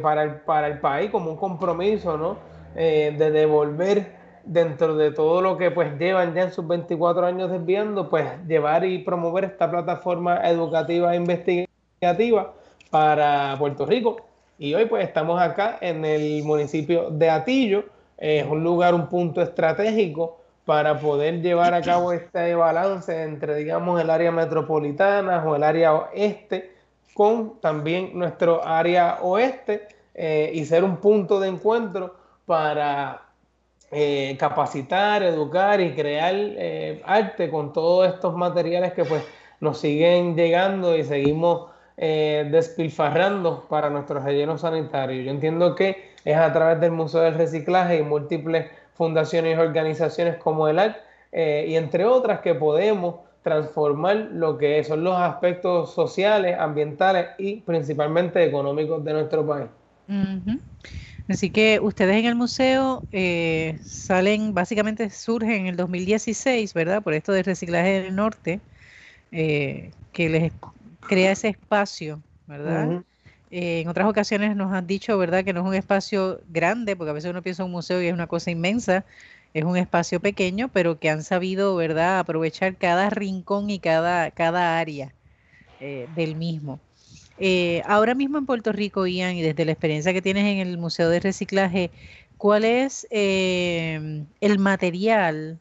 para, 0.00 0.22
el, 0.22 0.36
para 0.40 0.68
el 0.68 0.80
país, 0.80 1.10
como 1.10 1.30
un 1.30 1.36
compromiso, 1.36 2.16
¿no? 2.16 2.51
De 2.74 3.30
devolver 3.30 4.22
dentro 4.44 4.96
de 4.96 5.10
todo 5.10 5.40
lo 5.40 5.56
que 5.56 5.70
pues 5.70 5.98
llevan 5.98 6.34
ya 6.34 6.42
en 6.42 6.52
sus 6.52 6.66
24 6.66 7.26
años 7.26 7.50
desviando, 7.50 8.08
pues 8.08 8.26
llevar 8.46 8.84
y 8.84 8.98
promover 8.98 9.44
esta 9.44 9.70
plataforma 9.70 10.40
educativa 10.48 11.14
e 11.14 11.16
investigativa 11.16 12.52
para 12.90 13.56
Puerto 13.58 13.86
Rico. 13.86 14.16
Y 14.58 14.74
hoy 14.74 14.86
pues 14.86 15.04
estamos 15.04 15.40
acá 15.40 15.78
en 15.80 16.04
el 16.04 16.42
municipio 16.44 17.10
de 17.10 17.30
Atillo, 17.30 17.84
es 18.18 18.46
un 18.46 18.62
lugar, 18.62 18.94
un 18.94 19.08
punto 19.08 19.42
estratégico 19.42 20.38
para 20.64 21.00
poder 21.00 21.40
llevar 21.40 21.74
a 21.74 21.82
cabo 21.82 22.12
este 22.12 22.54
balance 22.54 23.22
entre, 23.24 23.56
digamos, 23.56 24.00
el 24.00 24.10
área 24.10 24.30
metropolitana 24.30 25.42
o 25.44 25.56
el 25.56 25.64
área 25.64 25.92
oeste 25.94 26.72
con 27.14 27.60
también 27.60 28.10
nuestro 28.14 28.64
área 28.64 29.18
oeste 29.22 29.88
eh, 30.14 30.52
y 30.54 30.64
ser 30.64 30.84
un 30.84 30.98
punto 30.98 31.40
de 31.40 31.48
encuentro 31.48 32.21
para 32.52 33.22
eh, 33.90 34.36
capacitar, 34.38 35.22
educar 35.22 35.80
y 35.80 35.94
crear 35.94 36.34
eh, 36.36 37.00
arte 37.06 37.48
con 37.48 37.72
todos 37.72 38.06
estos 38.06 38.36
materiales 38.36 38.92
que 38.92 39.06
pues 39.06 39.24
nos 39.60 39.80
siguen 39.80 40.36
llegando 40.36 40.94
y 40.94 41.02
seguimos 41.02 41.70
eh, 41.96 42.46
despilfarrando 42.50 43.66
para 43.70 43.88
nuestros 43.88 44.22
rellenos 44.22 44.60
sanitarios. 44.60 45.24
Yo 45.24 45.30
entiendo 45.30 45.74
que 45.74 46.12
es 46.26 46.36
a 46.36 46.52
través 46.52 46.78
del 46.78 46.90
Museo 46.90 47.22
del 47.22 47.36
Reciclaje 47.36 47.96
y 47.96 48.02
múltiples 48.02 48.70
fundaciones 48.92 49.56
y 49.56 49.58
organizaciones 49.58 50.36
como 50.36 50.68
el 50.68 50.78
ARC 50.78 50.96
y 51.32 51.74
entre 51.76 52.04
otras 52.04 52.40
que 52.40 52.54
podemos 52.54 53.14
transformar 53.42 54.28
lo 54.30 54.58
que 54.58 54.84
son 54.84 55.04
los 55.04 55.16
aspectos 55.16 55.94
sociales, 55.94 56.58
ambientales 56.58 57.28
y 57.38 57.62
principalmente 57.62 58.44
económicos 58.44 59.02
de 59.02 59.12
nuestro 59.14 59.46
país. 59.46 59.70
Así 61.32 61.50
que 61.50 61.80
ustedes 61.80 62.16
en 62.16 62.26
el 62.26 62.34
museo 62.34 63.06
eh, 63.12 63.78
salen, 63.82 64.54
básicamente 64.54 65.08
surgen 65.10 65.52
en 65.52 65.66
el 65.66 65.76
2016, 65.76 66.74
¿verdad? 66.74 67.02
Por 67.02 67.14
esto 67.14 67.32
del 67.32 67.44
reciclaje 67.44 68.02
del 68.02 68.14
norte, 68.16 68.60
que 70.12 70.28
les 70.28 70.52
crea 71.06 71.32
ese 71.32 71.48
espacio, 71.48 72.22
¿verdad? 72.46 72.92
Eh, 73.50 73.80
en 73.82 73.88
otras 73.88 74.08
ocasiones 74.08 74.56
nos 74.56 74.72
han 74.72 74.86
dicho, 74.86 75.18
¿verdad?, 75.18 75.44
que 75.44 75.52
no 75.52 75.60
es 75.62 75.66
un 75.66 75.74
espacio 75.74 76.40
grande, 76.48 76.96
porque 76.96 77.10
a 77.10 77.14
veces 77.14 77.30
uno 77.30 77.42
piensa 77.42 77.62
en 77.62 77.66
un 77.68 77.72
museo 77.72 78.02
y 78.02 78.08
es 78.08 78.14
una 78.14 78.26
cosa 78.28 78.50
inmensa, 78.50 79.06
es 79.54 79.64
un 79.64 79.76
espacio 79.76 80.20
pequeño, 80.20 80.70
pero 80.70 80.98
que 81.00 81.10
han 81.10 81.22
sabido, 81.24 81.76
¿verdad?, 81.76 82.18
aprovechar 82.20 82.76
cada 82.78 83.10
rincón 83.10 83.70
y 83.70 83.80
cada, 83.80 84.30
cada 84.32 84.78
área 84.80 85.14
eh, 85.80 86.08
del 86.10 86.36
mismo. 86.36 86.80
Eh, 87.44 87.82
ahora 87.86 88.14
mismo 88.14 88.38
en 88.38 88.46
Puerto 88.46 88.72
Rico, 88.72 89.06
Ian, 89.06 89.34
y 89.34 89.42
desde 89.42 89.64
la 89.64 89.72
experiencia 89.72 90.12
que 90.12 90.22
tienes 90.22 90.44
en 90.44 90.58
el 90.58 90.78
Museo 90.78 91.08
de 91.08 91.18
Reciclaje, 91.18 91.90
¿cuál 92.38 92.64
es 92.64 93.06
el 93.10 94.58
material 94.58 95.58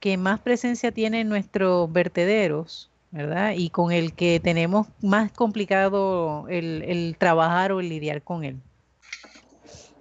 que 0.00 0.16
más 0.16 0.40
presencia 0.40 0.90
tiene 0.90 1.20
en 1.20 1.28
nuestros 1.28 1.92
vertederos 1.92 2.90
¿verdad? 3.10 3.52
Y 3.56 3.70
con 3.70 3.92
el 3.92 4.12
que 4.12 4.40
tenemos 4.40 4.86
más 5.00 5.32
complicado 5.32 6.46
el, 6.48 7.16
trabajar 7.18 7.72
o 7.72 7.80
el 7.80 7.88
lidiar 7.88 8.22
con 8.22 8.44
él. 8.44 8.56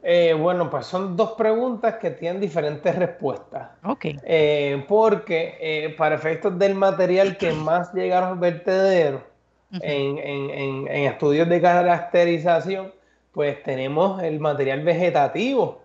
Eh, 0.03 0.33
bueno, 0.33 0.69
pues 0.69 0.85
son 0.85 1.17
dos 1.17 1.33
preguntas 1.33 1.95
que 1.95 2.11
tienen 2.11 2.41
diferentes 2.41 2.95
respuestas. 2.95 3.69
Ok. 3.83 4.05
Eh, 4.23 4.85
porque 4.87 5.57
eh, 5.59 5.95
para 5.97 6.15
efectos 6.15 6.57
del 6.57 6.75
material 6.75 7.37
que 7.37 7.51
más 7.51 7.93
llega 7.93 8.25
a 8.25 8.29
los 8.29 8.39
vertederos 8.39 9.21
en, 9.71 10.87
estudios 10.87 11.49
de 11.49 11.61
caracterización, 11.61 12.93
pues 13.31 13.61
tenemos 13.63 14.21
el 14.23 14.39
material 14.39 14.83
vegetativo 14.83 15.81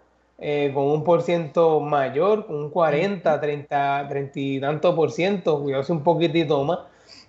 con 0.75 0.85
un 0.85 1.05
por 1.05 1.23
ciento 1.23 1.79
mayor, 1.81 2.47
un 2.49 2.71
40, 2.71 3.41
30, 3.41 4.07
30 4.09 4.41
y 4.41 4.61
tanto 4.61 4.97
por 4.97 5.13
ciento, 5.13 5.63
cuidado 5.63 5.85
un 5.93 6.03
poquitito 6.03 6.65
más, 6.65 6.81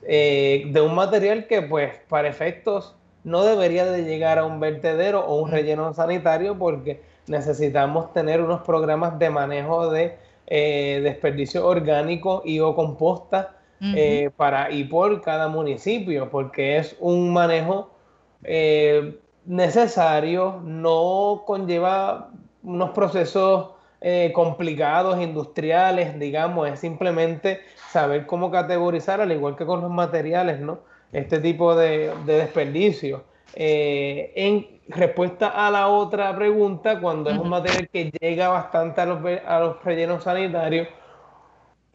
eh, 0.06 0.66
de 0.68 0.82
un 0.82 0.96
material 0.96 1.48
que 1.48 1.62
pues 1.62 1.94
para 2.10 2.28
efectos 2.28 2.96
no 3.24 3.46
debería 3.46 3.86
de 3.86 4.04
llegar 4.04 4.38
a 4.38 4.46
un 4.46 4.60
vertedero 4.60 5.26
o 5.26 5.42
un 5.42 5.50
relleno 5.50 5.94
sanitario 5.94 6.58
porque 6.58 7.02
necesitamos 7.28 8.12
tener 8.12 8.42
unos 8.42 8.62
programas 8.64 9.18
de 9.18 9.30
manejo 9.30 9.90
de 9.92 10.18
eh, 10.48 11.00
desperdicio 11.02 11.66
orgánico 11.66 12.42
y 12.44 12.60
o 12.60 12.76
composta 12.76 13.56
eh, 13.84 14.30
para 14.38 14.72
y 14.72 14.86
por 14.86 15.22
cada 15.22 15.48
municipio 15.50 16.30
porque 16.30 16.78
es 16.78 16.96
un 17.00 17.34
manejo 17.34 17.92
necesario, 19.46 20.62
no 20.64 21.44
conlleva 21.46 22.30
unos 22.64 22.92
procesos 22.92 23.70
complicados, 24.34 25.22
industriales, 25.22 26.20
digamos, 26.20 26.68
es 26.68 26.80
simplemente 26.80 27.62
saber 27.94 28.26
cómo 28.26 28.50
categorizar, 28.50 29.22
al 29.22 29.32
igual 29.32 29.56
que 29.56 29.66
con 29.66 29.82
los 29.82 29.92
materiales, 29.92 30.60
¿no? 30.60 30.80
Este 31.14 31.40
tipo 31.40 31.76
de, 31.76 32.12
desperdicio. 32.26 33.24
Eh, 33.56 34.34
en 34.36 34.68
respuesta 34.88 35.50
a 35.50 35.70
la 35.70 35.88
otra 35.88 36.36
pregunta, 36.36 37.00
cuando 37.00 37.30
es 37.30 37.38
un 37.38 37.50
material 37.50 37.88
que 37.94 38.12
llega 38.20 38.50
bastante 38.50 39.00
a 39.02 39.06
los, 39.06 39.20
a 39.46 39.60
los 39.60 39.84
rellenos 39.84 40.24
sanitarios 40.24 40.88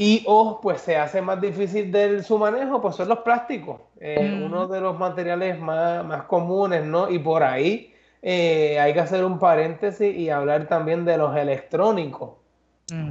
y 0.00 0.22
o 0.26 0.60
pues 0.62 0.80
se 0.80 0.96
hace 0.96 1.20
más 1.20 1.40
difícil 1.40 1.90
de 1.90 2.22
su 2.22 2.38
manejo, 2.38 2.80
pues 2.80 2.94
son 2.94 3.08
los 3.08 3.18
plásticos, 3.18 3.80
eh, 3.98 4.40
uno 4.46 4.68
de 4.68 4.80
los 4.80 4.96
materiales 4.96 5.58
más, 5.58 6.22
comunes, 6.24 6.84
¿no? 6.84 7.10
Y 7.10 7.18
por 7.18 7.42
ahí 7.42 7.92
eh, 8.22 8.78
hay 8.78 8.94
que 8.94 9.00
hacer 9.00 9.24
un 9.24 9.40
paréntesis 9.40 10.16
y 10.16 10.30
hablar 10.30 10.68
también 10.68 11.04
de 11.04 11.18
los 11.18 11.36
electrónicos, 11.36 12.30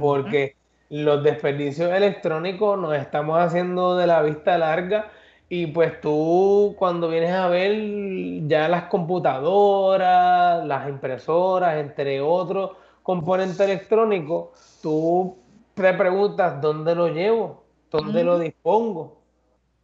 porque 0.00 0.56
los 0.88 1.22
desperdicios 1.22 1.92
electrónicos 1.92 2.78
nos 2.78 2.96
estamos 2.96 3.38
haciendo 3.38 3.94
de 3.98 4.06
la 4.06 4.22
vista 4.22 4.56
larga 4.56 5.10
y 5.50 5.66
pues 5.66 6.00
tú 6.00 6.74
cuando 6.78 7.10
vienes 7.10 7.32
a 7.32 7.48
ver 7.48 8.48
ya 8.48 8.66
las 8.66 8.84
computadoras, 8.84 10.64
las 10.64 10.88
impresoras, 10.88 11.76
entre 11.76 12.22
otros 12.22 12.70
componentes 13.02 13.60
electrónicos, 13.60 14.78
tú 14.82 15.36
te 15.82 15.94
preguntas 15.94 16.60
dónde 16.60 16.94
lo 16.94 17.08
llevo, 17.08 17.64
dónde 17.90 18.24
lo 18.24 18.38
dispongo. 18.38 19.20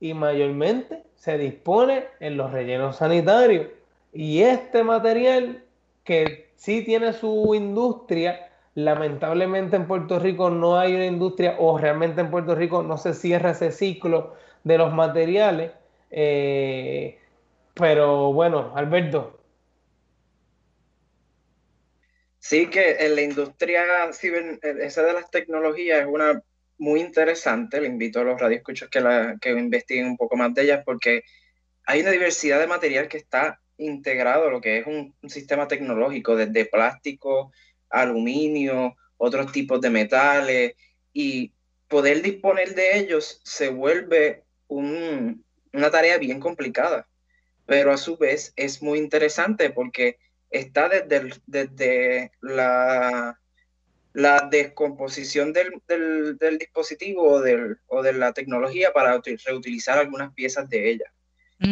Y 0.00 0.14
mayormente 0.14 1.04
se 1.14 1.38
dispone 1.38 2.04
en 2.20 2.36
los 2.36 2.52
rellenos 2.52 2.96
sanitarios. 2.96 3.68
Y 4.12 4.42
este 4.42 4.84
material 4.84 5.64
que 6.04 6.50
sí 6.56 6.84
tiene 6.84 7.12
su 7.12 7.54
industria, 7.54 8.50
Lamentablemente 8.74 9.76
en 9.76 9.86
Puerto 9.86 10.18
Rico 10.18 10.50
no 10.50 10.76
hay 10.76 10.94
una 10.94 11.06
industria 11.06 11.54
o 11.60 11.78
realmente 11.78 12.20
en 12.20 12.30
Puerto 12.30 12.56
Rico 12.56 12.82
no 12.82 12.98
se 12.98 13.14
cierra 13.14 13.50
ese 13.50 13.70
ciclo 13.70 14.34
de 14.64 14.78
los 14.78 14.92
materiales. 14.92 15.70
Eh, 16.10 17.18
pero 17.74 18.32
bueno, 18.32 18.72
Alberto. 18.74 19.38
Sí, 22.46 22.66
que 22.68 22.96
en 23.00 23.14
la 23.16 23.22
industria, 23.22 24.10
esa 24.82 25.02
de 25.02 25.12
las 25.14 25.30
tecnologías 25.30 26.02
es 26.02 26.06
una 26.06 26.42
muy 26.76 27.00
interesante. 27.00 27.80
Le 27.80 27.86
invito 27.86 28.20
a 28.20 28.24
los 28.24 28.38
radioescuchos 28.38 28.90
que, 28.90 29.00
la, 29.00 29.38
que 29.40 29.50
investiguen 29.52 30.08
un 30.08 30.18
poco 30.18 30.36
más 30.36 30.52
de 30.52 30.64
ellas 30.64 30.82
porque 30.84 31.22
hay 31.86 32.02
una 32.02 32.10
diversidad 32.10 32.60
de 32.60 32.66
material 32.66 33.08
que 33.08 33.16
está 33.16 33.62
integrado 33.78 34.50
lo 34.50 34.60
que 34.60 34.78
es 34.78 34.86
un, 34.86 35.14
sistema 35.26 35.66
tecnológico, 35.68 36.36
desde 36.36 36.66
plástico, 36.66 37.50
aluminio, 37.88 38.94
otros 39.16 39.50
tipos 39.50 39.80
de 39.80 39.88
metales, 39.88 40.74
y 41.14 41.54
poder 41.88 42.20
disponer 42.20 42.74
de 42.74 42.98
ellos 42.98 43.40
se 43.42 43.70
vuelve 43.70 44.44
una 44.68 45.90
tarea 45.90 46.18
bien 46.18 46.40
complicada, 46.40 47.08
pero 47.64 47.90
a 47.90 47.96
su 47.96 48.18
vez 48.18 48.52
es 48.56 48.82
muy 48.82 48.98
interesante 48.98 49.70
porque 49.70 50.18
está 50.54 50.88
desde, 50.88 51.30
desde 51.46 52.32
la, 52.40 53.38
la 54.12 54.48
descomposición 54.50 55.52
del, 55.52 55.82
dispositivo 56.58 57.24
o, 57.24 57.40
del, 57.40 57.78
o 57.88 58.02
de 58.02 58.12
la 58.12 58.32
tecnología 58.32 58.92
para 58.92 59.20
reutilizar 59.44 59.98
algunas 59.98 60.32
piezas 60.32 60.70
de 60.70 60.90
ella. 60.90 61.12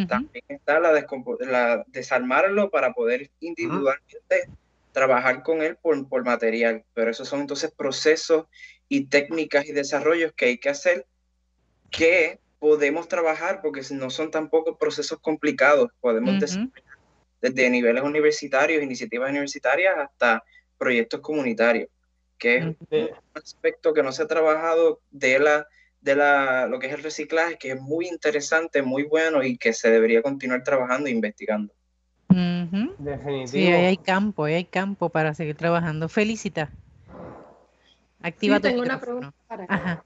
También 0.08 0.44
está 0.48 0.80
la, 0.80 0.92
la, 1.40 1.84
desarmarlo 1.88 2.70
para 2.70 2.94
poder 2.94 3.30
individualmente 3.40 4.48
trabajar 4.92 5.42
con 5.42 5.60
él 5.60 5.76
por, 5.76 6.08
por, 6.08 6.24
material. 6.24 6.84
Pero 6.94 7.10
esos 7.10 7.28
son 7.28 7.42
entonces 7.42 7.70
procesos 7.70 8.46
y 8.88 9.06
técnicas 9.06 9.66
y 9.66 9.72
desarrollos 9.72 10.32
que 10.32 10.46
hay 10.46 10.58
que 10.58 10.70
hacer 10.70 11.06
que 11.90 12.40
podemos 12.58 13.06
trabajar 13.06 13.60
porque 13.60 13.82
no 13.90 14.08
son 14.08 14.30
tampoco 14.30 14.78
procesos 14.78 15.18
complicados. 15.20 15.90
Podemos 16.00 16.38
desde 17.42 17.68
niveles 17.68 18.02
universitarios, 18.02 18.82
iniciativas 18.82 19.30
universitarias, 19.30 19.99
hasta 19.99 20.42
proyectos 20.78 21.20
comunitarios, 21.20 21.90
que 22.38 22.56
es 22.56 22.64
un 22.64 23.11
aspecto 23.34 23.92
que 23.92 24.02
no 24.02 24.12
se 24.12 24.22
ha 24.22 24.26
trabajado 24.26 25.00
de 25.11 25.38
la 25.38 25.66
de 26.00 26.16
la, 26.16 26.66
lo 26.66 26.80
que 26.80 26.88
es 26.88 26.94
el 26.94 27.02
reciclaje, 27.02 27.56
que 27.56 27.70
es 27.72 27.80
muy 27.80 28.08
interesante, 28.08 28.82
muy 28.82 29.04
bueno 29.04 29.42
y 29.44 29.56
que 29.56 29.72
se 29.72 29.88
debería 29.88 30.20
continuar 30.20 30.64
trabajando 30.64 31.08
e 31.08 31.12
investigando. 31.12 31.72
Definitivo. 32.28 33.46
Sí, 33.46 33.66
hay 33.66 33.96
campo, 33.99 34.44
hay 34.44 34.64
campo 34.64 35.11
para 35.11 35.32
seguir 35.34 35.56
trabajando. 35.56 36.08
Felicita. 36.08 36.70
Activa 38.20 38.56
sí, 38.56 38.62
tengo 38.62 38.82
una 38.82 39.00
pregunta 39.00 39.32
para 39.46 40.04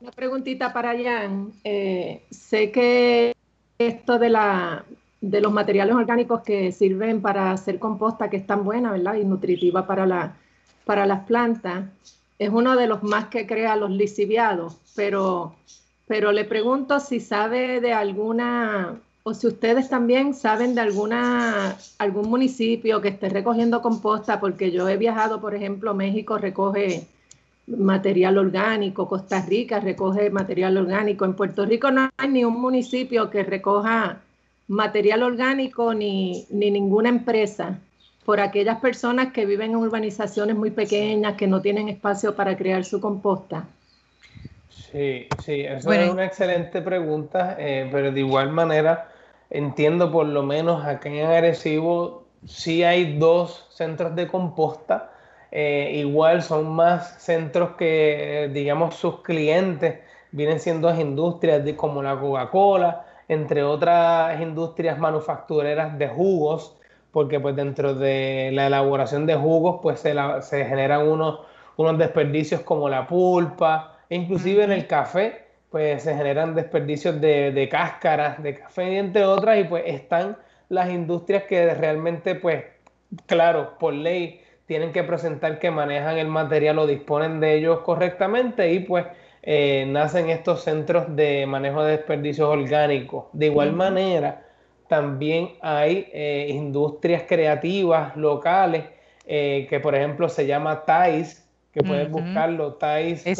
Una 0.00 0.10
preguntita 0.12 0.72
para 0.72 0.94
Jan. 0.96 1.52
Eh, 1.62 2.24
sé 2.30 2.70
que 2.70 3.34
esto 3.78 4.18
de 4.18 4.30
la 4.30 4.84
de 5.30 5.40
los 5.40 5.52
materiales 5.52 5.94
orgánicos 5.94 6.42
que 6.42 6.70
sirven 6.70 7.22
para 7.22 7.52
hacer 7.52 7.78
composta, 7.78 8.28
que 8.28 8.36
es 8.36 8.46
tan 8.46 8.62
buena, 8.62 8.92
¿verdad? 8.92 9.14
Y 9.14 9.24
nutritiva 9.24 9.86
para, 9.86 10.04
la, 10.06 10.36
para 10.84 11.06
las 11.06 11.24
plantas, 11.24 11.84
es 12.38 12.50
uno 12.50 12.76
de 12.76 12.86
los 12.86 13.02
más 13.02 13.26
que 13.26 13.46
crea 13.46 13.76
los 13.76 13.90
lisiviados, 13.90 14.76
pero, 14.94 15.54
pero 16.06 16.30
le 16.30 16.44
pregunto 16.44 17.00
si 17.00 17.20
sabe 17.20 17.80
de 17.80 17.94
alguna, 17.94 19.00
o 19.22 19.32
si 19.32 19.46
ustedes 19.46 19.88
también 19.88 20.34
saben 20.34 20.74
de 20.74 20.82
alguna, 20.82 21.76
algún 21.98 22.28
municipio 22.28 23.00
que 23.00 23.08
esté 23.08 23.30
recogiendo 23.30 23.80
composta, 23.80 24.40
porque 24.40 24.70
yo 24.72 24.88
he 24.88 24.98
viajado, 24.98 25.40
por 25.40 25.54
ejemplo, 25.54 25.94
México 25.94 26.36
recoge 26.36 27.06
material 27.66 28.36
orgánico, 28.36 29.08
Costa 29.08 29.40
Rica 29.40 29.80
recoge 29.80 30.28
material 30.28 30.76
orgánico, 30.76 31.24
en 31.24 31.32
Puerto 31.32 31.64
Rico 31.64 31.90
no 31.90 32.10
hay 32.18 32.28
ni 32.28 32.44
un 32.44 32.60
municipio 32.60 33.30
que 33.30 33.42
recoja 33.42 34.20
material 34.68 35.22
orgánico 35.22 35.94
ni, 35.94 36.46
ni 36.50 36.70
ninguna 36.70 37.08
empresa 37.08 37.78
por 38.24 38.40
aquellas 38.40 38.80
personas 38.80 39.32
que 39.32 39.44
viven 39.46 39.72
en 39.72 39.76
urbanizaciones 39.76 40.56
muy 40.56 40.70
pequeñas, 40.70 41.34
que 41.34 41.46
no 41.46 41.60
tienen 41.60 41.88
espacio 41.88 42.34
para 42.34 42.56
crear 42.56 42.84
su 42.84 43.00
composta? 43.00 43.66
Sí, 44.70 45.26
sí, 45.44 45.60
eso 45.60 45.92
es 45.92 46.10
una 46.10 46.24
excelente 46.24 46.80
pregunta, 46.80 47.56
eh, 47.58 47.88
pero 47.92 48.10
de 48.12 48.20
igual 48.20 48.50
manera 48.50 49.10
entiendo 49.50 50.10
por 50.10 50.26
lo 50.26 50.42
menos 50.42 50.84
aquí 50.84 51.08
en 51.08 51.26
Agresivo 51.26 52.24
sí 52.46 52.82
hay 52.82 53.18
dos 53.18 53.66
centros 53.70 54.14
de 54.16 54.26
composta, 54.26 55.10
eh, 55.50 55.92
igual 55.96 56.42
son 56.42 56.74
más 56.74 57.22
centros 57.22 57.76
que, 57.76 58.50
digamos, 58.52 58.96
sus 58.96 59.20
clientes 59.20 60.00
vienen 60.32 60.58
siendo 60.58 60.92
industrias 60.98 61.62
como 61.76 62.02
la 62.02 62.18
Coca-Cola, 62.18 63.03
entre 63.28 63.62
otras 63.62 64.40
industrias 64.40 64.98
manufactureras 64.98 65.98
de 65.98 66.08
jugos, 66.08 66.76
porque 67.10 67.40
pues 67.40 67.56
dentro 67.56 67.94
de 67.94 68.50
la 68.52 68.66
elaboración 68.66 69.26
de 69.26 69.36
jugos 69.36 69.80
pues 69.82 70.00
se, 70.00 70.14
se 70.42 70.64
generan 70.64 71.08
unos, 71.08 71.40
unos 71.76 71.98
desperdicios 71.98 72.60
como 72.62 72.88
la 72.88 73.06
pulpa, 73.06 73.98
e 74.10 74.16
inclusive 74.16 74.64
en 74.64 74.72
el 74.72 74.86
café 74.86 75.44
pues 75.70 76.02
se 76.02 76.14
generan 76.14 76.54
desperdicios 76.54 77.20
de, 77.20 77.50
de 77.50 77.68
cáscaras 77.68 78.42
de 78.42 78.54
café 78.54 78.92
y 78.92 78.96
entre 78.96 79.24
otras 79.24 79.58
y 79.58 79.64
pues 79.64 79.84
están 79.86 80.36
las 80.68 80.90
industrias 80.90 81.44
que 81.44 81.74
realmente 81.74 82.34
pues 82.34 82.64
claro, 83.26 83.78
por 83.78 83.94
ley 83.94 84.40
tienen 84.66 84.92
que 84.92 85.02
presentar 85.02 85.58
que 85.58 85.70
manejan 85.70 86.18
el 86.18 86.28
material 86.28 86.78
o 86.78 86.86
disponen 86.86 87.40
de 87.40 87.54
ellos 87.54 87.80
correctamente 87.80 88.72
y 88.72 88.80
pues 88.80 89.06
eh, 89.46 89.84
nacen 89.86 90.30
estos 90.30 90.62
centros 90.64 91.14
de 91.14 91.44
manejo 91.46 91.84
de 91.84 91.98
desperdicios 91.98 92.48
orgánicos. 92.48 93.26
De 93.34 93.46
igual 93.46 93.74
manera, 93.74 94.42
también 94.88 95.50
hay 95.60 96.08
eh, 96.14 96.46
industrias 96.48 97.24
creativas 97.28 98.16
locales 98.16 98.84
eh, 99.26 99.66
que, 99.68 99.80
por 99.80 99.94
ejemplo, 99.94 100.30
se 100.30 100.46
llama 100.46 100.86
TAIS, 100.86 101.44
que 101.72 101.82
puedes 101.82 102.10
buscarlo, 102.10 102.74
taispr.com, 102.74 103.34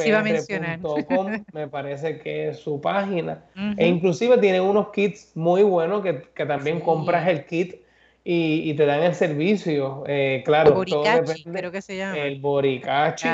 me 1.54 1.68
parece 1.68 2.18
que 2.18 2.48
es 2.48 2.58
su 2.58 2.80
página. 2.82 3.44
E 3.78 3.86
inclusive 3.86 4.36
tienen 4.38 4.60
unos 4.60 4.90
kits 4.90 5.30
muy 5.34 5.62
buenos 5.62 6.02
que, 6.02 6.44
también 6.44 6.80
compras 6.80 7.28
el 7.28 7.46
kit 7.46 7.76
y, 8.24 8.74
te 8.74 8.84
dan 8.84 9.04
el 9.04 9.14
servicio. 9.14 10.04
Eh, 10.06 10.42
claro, 10.44 10.84
todo 10.84 11.04
creo 11.50 11.72
que 11.72 11.80
se 11.80 11.96
llama. 11.96 12.18
El 12.18 12.40
Boricachi. 12.40 13.28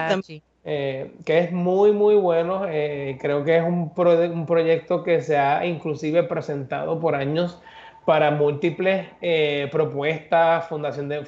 Que 0.62 1.12
es 1.27 1.53
muy, 1.53 1.92
muy 1.92 2.14
bueno. 2.16 2.62
creo 3.18 3.44
que 3.44 3.57
es 3.57 3.62
un, 3.62 3.92
un 3.96 4.46
proyecto 4.46 5.03
que 5.03 5.23
se 5.23 5.38
ha 5.38 5.64
inclusive 5.64 6.23
presentado 6.25 7.01
por 7.01 7.14
años 7.14 7.61
para 8.05 8.31
múltiples 8.31 9.07
eh, 9.20 9.68
propuestas, 9.70 10.66
Fundación 10.66 11.09
de 11.09 11.23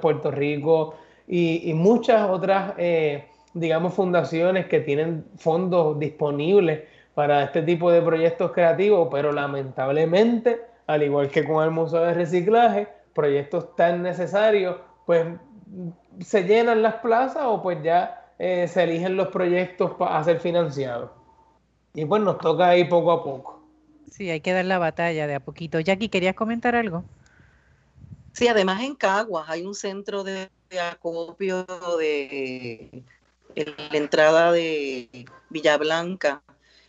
Puerto 0.00 0.30
Rico 0.30 0.96
y, 1.26 1.72
muchas 1.74 2.28
otras, 2.28 2.74
eh, 2.78 3.26
digamos, 3.54 3.94
fundaciones 3.94 4.66
que 4.66 4.80
tienen 4.80 5.24
fondos 5.36 5.98
disponibles 5.98 6.82
para 7.14 7.44
este 7.44 7.62
tipo 7.62 7.90
de 7.90 8.02
proyectos 8.02 8.52
creativos, 8.52 9.08
pero 9.10 9.32
lamentablemente, 9.32 10.60
al 10.86 11.02
igual 11.02 11.28
que 11.28 11.44
con 11.44 11.64
el 11.64 11.70
Museo 11.70 12.02
de 12.02 12.14
Reciclaje, 12.14 12.88
proyectos 13.14 13.74
tan 13.76 14.02
necesarios, 14.02 14.76
pues 15.04 15.26
se 16.20 16.44
llenan 16.44 16.82
las 16.82 16.96
plazas 16.96 17.44
o 17.46 17.62
pues 17.62 17.82
ya 17.82 18.27
eh, 18.38 18.68
se 18.68 18.84
eligen 18.84 19.16
los 19.16 19.28
proyectos 19.28 19.92
para 19.92 20.22
ser 20.24 20.40
financiados. 20.40 21.10
Y 21.94 22.04
pues 22.04 22.22
nos 22.22 22.38
toca 22.38 22.68
ahí 22.68 22.84
poco 22.84 23.12
a 23.12 23.24
poco. 23.24 23.62
Sí, 24.10 24.30
hay 24.30 24.40
que 24.40 24.52
dar 24.52 24.64
la 24.64 24.78
batalla 24.78 25.26
de 25.26 25.34
a 25.34 25.40
poquito. 25.40 25.80
Jackie, 25.80 26.08
¿querías 26.08 26.34
comentar 26.34 26.76
algo? 26.76 27.04
Sí, 28.32 28.46
además 28.46 28.82
en 28.82 28.94
Caguas 28.94 29.48
hay 29.48 29.62
un 29.66 29.74
centro 29.74 30.22
de, 30.22 30.48
acopio 30.80 31.66
de, 31.98 33.02
la 33.56 33.96
entrada 33.98 34.52
de 34.52 35.08
Villa 35.50 35.76
Blanca, 35.76 36.42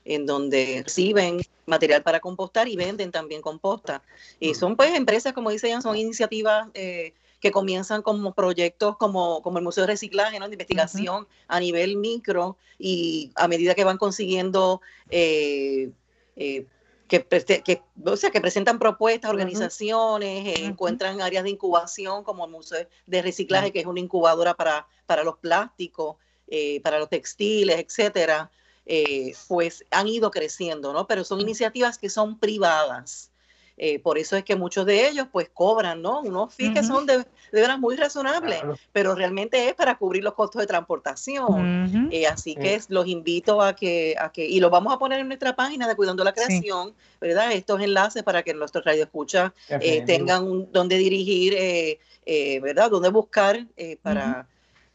en 0.05 0.25
donde 0.25 0.81
reciben 0.83 1.41
material 1.65 2.03
para 2.03 2.19
compostar 2.19 2.67
y 2.67 2.75
venden 2.75 3.11
también 3.11 3.41
composta. 3.41 4.03
Y 4.39 4.53
son 4.53 4.75
pues 4.75 4.93
empresas, 4.95 5.33
como 5.33 5.49
dicen, 5.49 5.81
son 5.81 5.95
iniciativas 5.95 6.67
eh, 6.73 7.13
que 7.39 7.51
comienzan 7.51 8.01
como 8.01 8.33
proyectos 8.33 8.97
como, 8.97 9.41
como 9.41 9.57
el 9.57 9.63
Museo 9.63 9.83
de 9.83 9.93
Reciclaje, 9.93 10.39
¿no? 10.39 10.47
de 10.47 10.55
investigación 10.55 11.27
a 11.47 11.59
nivel 11.59 11.97
micro 11.97 12.57
y 12.77 13.31
a 13.35 13.47
medida 13.47 13.75
que 13.75 13.83
van 13.83 13.97
consiguiendo 13.97 14.81
eh, 15.09 15.91
eh, 16.35 16.65
que, 17.09 17.83
o 18.05 18.15
sea, 18.17 18.29
que 18.29 18.39
presentan 18.39 18.77
propuestas, 18.77 19.31
organizaciones, 19.31 20.45
eh, 20.47 20.63
encuentran 20.63 21.21
áreas 21.21 21.43
de 21.43 21.49
incubación 21.49 22.23
como 22.23 22.45
el 22.45 22.51
Museo 22.51 22.87
de 23.07 23.21
Reciclaje, 23.21 23.73
que 23.73 23.79
es 23.79 23.87
una 23.87 23.99
incubadora 23.99 24.53
para, 24.53 24.87
para 25.07 25.23
los 25.23 25.37
plásticos, 25.37 26.17
eh, 26.47 26.79
para 26.81 26.99
los 26.99 27.09
textiles, 27.09 27.79
etcétera, 27.79 28.51
eh, 28.85 29.33
pues 29.47 29.83
han 29.89 30.07
ido 30.07 30.29
creciendo, 30.29 30.93
¿no? 30.93 31.07
Pero 31.07 31.23
son 31.23 31.41
iniciativas 31.41 31.97
que 31.97 32.09
son 32.09 32.37
privadas. 32.39 33.31
Eh, 33.81 33.97
por 33.99 34.17
eso 34.17 34.35
es 34.35 34.43
que 34.43 34.55
muchos 34.55 34.85
de 34.85 35.07
ellos 35.07 35.27
pues 35.31 35.49
cobran, 35.53 36.01
¿no? 36.01 36.19
Unos 36.19 36.53
fees 36.53 36.73
que 36.73 36.83
son 36.83 37.05
de, 37.05 37.19
de 37.19 37.25
veras 37.51 37.79
muy 37.79 37.95
razonables, 37.95 38.61
pero 38.91 39.15
realmente 39.15 39.69
es 39.69 39.73
para 39.73 39.97
cubrir 39.97 40.23
los 40.23 40.33
costos 40.33 40.59
de 40.61 40.67
transportación. 40.67 42.09
Eh, 42.11 42.27
así 42.27 42.55
que 42.55 42.79
los 42.89 43.07
invito 43.07 43.61
a 43.61 43.75
que, 43.75 44.15
a 44.19 44.31
que, 44.31 44.45
y 44.45 44.59
lo 44.59 44.69
vamos 44.69 44.93
a 44.93 44.99
poner 44.99 45.19
en 45.19 45.27
nuestra 45.27 45.55
página 45.55 45.87
de 45.87 45.95
Cuidando 45.95 46.23
la 46.23 46.33
Creación, 46.33 46.93
¿verdad? 47.21 47.53
Estos 47.53 47.81
enlaces 47.81 48.23
para 48.23 48.43
que 48.43 48.53
nuestros 48.53 48.83
radioescuchas 48.83 49.53
eh, 49.69 50.03
tengan 50.05 50.43
un, 50.43 50.71
donde 50.71 50.97
dirigir, 50.97 51.97
¿verdad? 52.61 52.91
Donde 52.91 53.09
buscar 53.09 53.65
para 54.01 54.47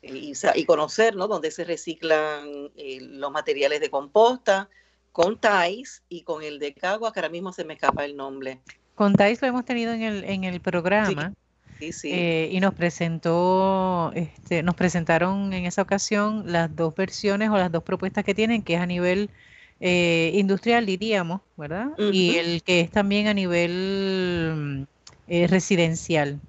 y, 0.07 0.65
conocer 0.65 1.17
¿no? 1.17 1.29
dónde 1.29 1.51
se 1.51 1.65
reciclan 1.65 2.71
eh, 2.77 2.99
los 3.01 3.31
materiales 3.31 3.81
de 3.81 3.91
composta, 3.91 4.69
con 5.15 5.39
TAIS 5.39 6.03
y 6.09 6.23
con 6.23 6.43
el 6.43 6.59
de 6.59 6.75
Cagua, 6.75 7.13
que 7.13 7.21
ahora 7.21 7.29
mismo 7.29 7.53
se 7.53 7.65
me 7.65 7.75
escapa 7.75 8.05
el 8.05 8.17
nombre. 8.17 8.59
Con 8.97 9.15
TAIS 9.15 9.41
lo 9.43 9.47
hemos 9.47 9.65
tenido 9.65 9.93
en 9.93 10.03
el, 10.03 10.25
en 10.25 10.43
el 10.43 10.61
programa. 10.61 11.33
Sí, 11.79 11.93
sí, 11.93 12.11
eh, 12.13 12.49
y 12.51 12.59
nos 12.59 12.75
presentó, 12.75 14.11
este, 14.17 14.65
nos 14.65 14.75
presentaron 14.75 15.53
en 15.53 15.67
esa 15.67 15.83
ocasión 15.83 16.51
las 16.51 16.75
dos 16.75 16.97
versiones 16.97 17.51
o 17.51 17.57
las 17.57 17.71
dos 17.71 17.85
propuestas 17.85 18.25
que 18.25 18.35
tienen, 18.35 18.63
que 18.63 18.75
es 18.75 18.81
a 18.81 18.87
nivel 18.87 19.31
eh, 19.79 20.33
industrial, 20.35 20.85
diríamos, 20.85 21.43
¿verdad? 21.57 21.91
Y 21.97 22.35
el 22.35 22.65
que 22.65 22.81
es 22.81 22.91
también 22.91 23.29
a 23.29 23.35
nivel 23.35 24.89
residencial, 25.29 26.41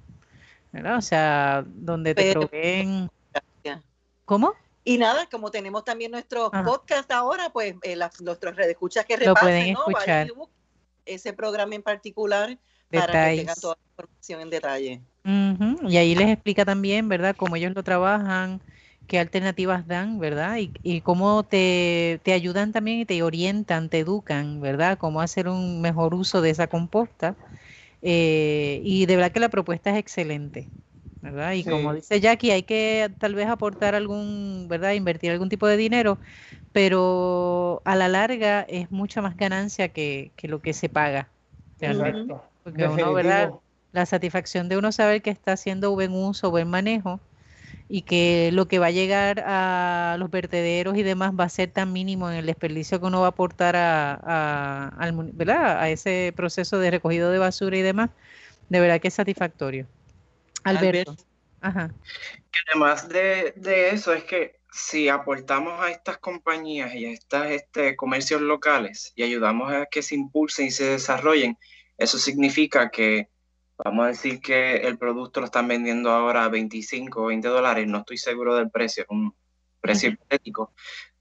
¿verdad? 0.72 0.98
O 0.98 1.02
sea, 1.02 1.64
donde 1.68 2.16
te 2.16 2.32
proveen 2.34 3.12
¿Cómo? 4.26 4.56
Y 4.88 5.00
nada, 5.00 5.28
como 5.32 5.50
tenemos 5.50 5.84
también 5.84 6.12
nuestro 6.12 6.52
podcast 6.64 7.12
ahora, 7.12 7.50
pues 7.50 7.74
eh, 7.82 7.98
nuestros 8.22 8.56
redes 8.56 8.72
escuchas 8.72 9.04
que 9.04 9.18
repasen, 9.18 9.74
¿no? 9.74 9.88
escuchar. 9.90 10.28
ese 11.06 11.34
programa 11.34 11.74
en 11.74 11.82
particular 11.82 12.56
para 12.92 13.30
que 13.30 13.38
tengan 13.38 13.56
toda 13.56 13.76
la 13.76 13.90
información 13.90 14.42
en 14.42 14.50
detalle. 14.52 15.02
Y 15.88 15.98
ahí 15.98 16.14
les 16.14 16.30
explica 16.30 16.66
también, 16.66 17.10
¿verdad?, 17.10 17.36
cómo 17.36 17.56
ellos 17.56 17.74
lo 17.74 17.82
trabajan, 17.82 18.62
qué 19.08 19.18
alternativas 19.18 19.88
dan, 19.88 20.20
¿verdad? 20.20 20.58
Y, 20.84 21.02
cómo 21.02 21.42
te, 21.42 22.22
ayudan 22.28 22.72
también 22.72 23.00
y 23.00 23.06
te 23.06 23.24
orientan, 23.24 23.90
te 23.90 24.00
educan, 24.00 24.62
¿verdad? 24.62 25.00
Cómo 25.00 25.20
hacer 25.20 25.48
un 25.48 25.82
mejor 25.82 26.14
uso 26.14 26.42
de 26.42 26.52
esa 26.52 26.68
composta. 26.68 27.36
Eh, 28.04 28.82
y 28.84 29.08
de 29.08 29.16
verdad 29.16 29.32
que 29.32 29.40
la 29.40 29.50
propuesta 29.50 29.90
es 29.90 29.98
excelente. 29.98 30.68
¿Verdad? 31.32 31.54
Y 31.54 31.64
como 31.64 31.94
dice 31.94 32.20
Jackie, 32.20 32.52
hay 32.52 32.64
que 32.64 33.12
tal 33.18 33.36
vez 33.36 33.48
aportar 33.48 33.96
algún, 33.96 34.68
¿verdad? 34.70 34.92
Invertir 34.92 35.32
algún 35.32 35.50
tipo 35.50 35.68
de 35.68 35.78
dinero, 35.78 36.20
pero 36.72 37.82
a 37.86 37.96
la 37.96 38.08
larga 38.08 38.62
es 38.62 38.92
mucha 38.92 39.22
más 39.22 39.36
ganancia 39.36 39.90
que, 39.90 40.32
lo 40.44 40.62
que 40.62 40.74
se 40.74 40.90
paga. 40.90 41.30
Exacto. 41.80 42.44
Porque 42.64 42.88
uno, 42.88 43.14
¿verdad? 43.14 43.52
La 43.92 44.06
satisfacción 44.06 44.70
de 44.70 44.78
uno 44.78 44.92
saber 44.92 45.22
que 45.22 45.30
está 45.30 45.54
haciendo 45.54 45.92
buen 45.92 46.12
uso, 46.12 46.52
buen 46.52 46.70
manejo 46.70 47.20
y 47.88 48.02
que 48.02 48.50
lo 48.52 48.68
que 48.68 48.80
va 48.80 48.88
a 48.88 48.92
llegar 48.92 49.44
a 49.46 50.16
los 50.20 50.30
vertederos 50.32 50.98
y 50.98 51.04
demás 51.04 51.34
va 51.40 51.46
a 51.46 51.50
ser 51.50 51.72
tan 51.72 51.94
mínimo 51.94 52.30
en 52.30 52.38
el 52.38 52.46
desperdicio 52.46 53.00
que 53.00 53.06
uno 53.06 53.22
va 53.22 53.28
a 53.28 53.30
aportar 53.30 53.76
a, 53.78 55.12
¿verdad? 55.34 55.80
a 55.80 55.90
ese 55.90 56.34
proceso 56.36 56.80
de 56.80 56.92
recogido 56.92 57.32
de 57.32 57.38
basura 57.38 57.78
y 57.78 57.82
demás, 57.82 58.10
de 58.70 58.80
verdad 58.80 59.00
que 59.00 59.10
es 59.10 59.14
satisfactorio. 59.14 59.88
Alberto. 60.66 61.16
Ajá. 61.62 61.90
además 62.68 63.08
de, 63.10 63.54
eso 63.92 64.14
es 64.14 64.24
que 64.24 64.60
si 64.72 65.10
aportamos 65.10 65.80
a 65.82 65.90
estas 65.90 66.18
compañías 66.18 66.94
y 66.94 67.06
a 67.06 67.12
estos 67.12 67.46
este, 67.48 67.96
comercios 67.96 68.42
locales 68.42 69.14
y 69.16 69.24
ayudamos 69.24 69.72
a 69.72 69.86
que 69.86 70.04
se 70.04 70.16
impulsen 70.16 70.68
y 70.68 70.72
se 70.72 70.86
desarrollen, 70.86 71.58
eso 71.98 72.18
significa 72.18 72.90
que, 72.90 73.30
vamos 73.84 74.06
a 74.06 74.10
decir 74.10 74.42
que 74.42 74.78
el 74.78 74.98
producto 74.98 75.40
lo 75.40 75.46
están 75.46 75.68
vendiendo 75.68 76.12
ahora 76.12 76.44
a 76.44 76.50
25 76.50 77.22
o 77.22 77.28
20 77.28 77.48
dólares, 77.48 77.88
no 77.88 78.00
estoy 78.00 78.18
seguro 78.18 78.56
del 78.56 78.70
precio, 78.70 79.04
es 79.04 79.10
un 79.10 79.34
precio 79.80 80.10
hipotético, 80.10 80.74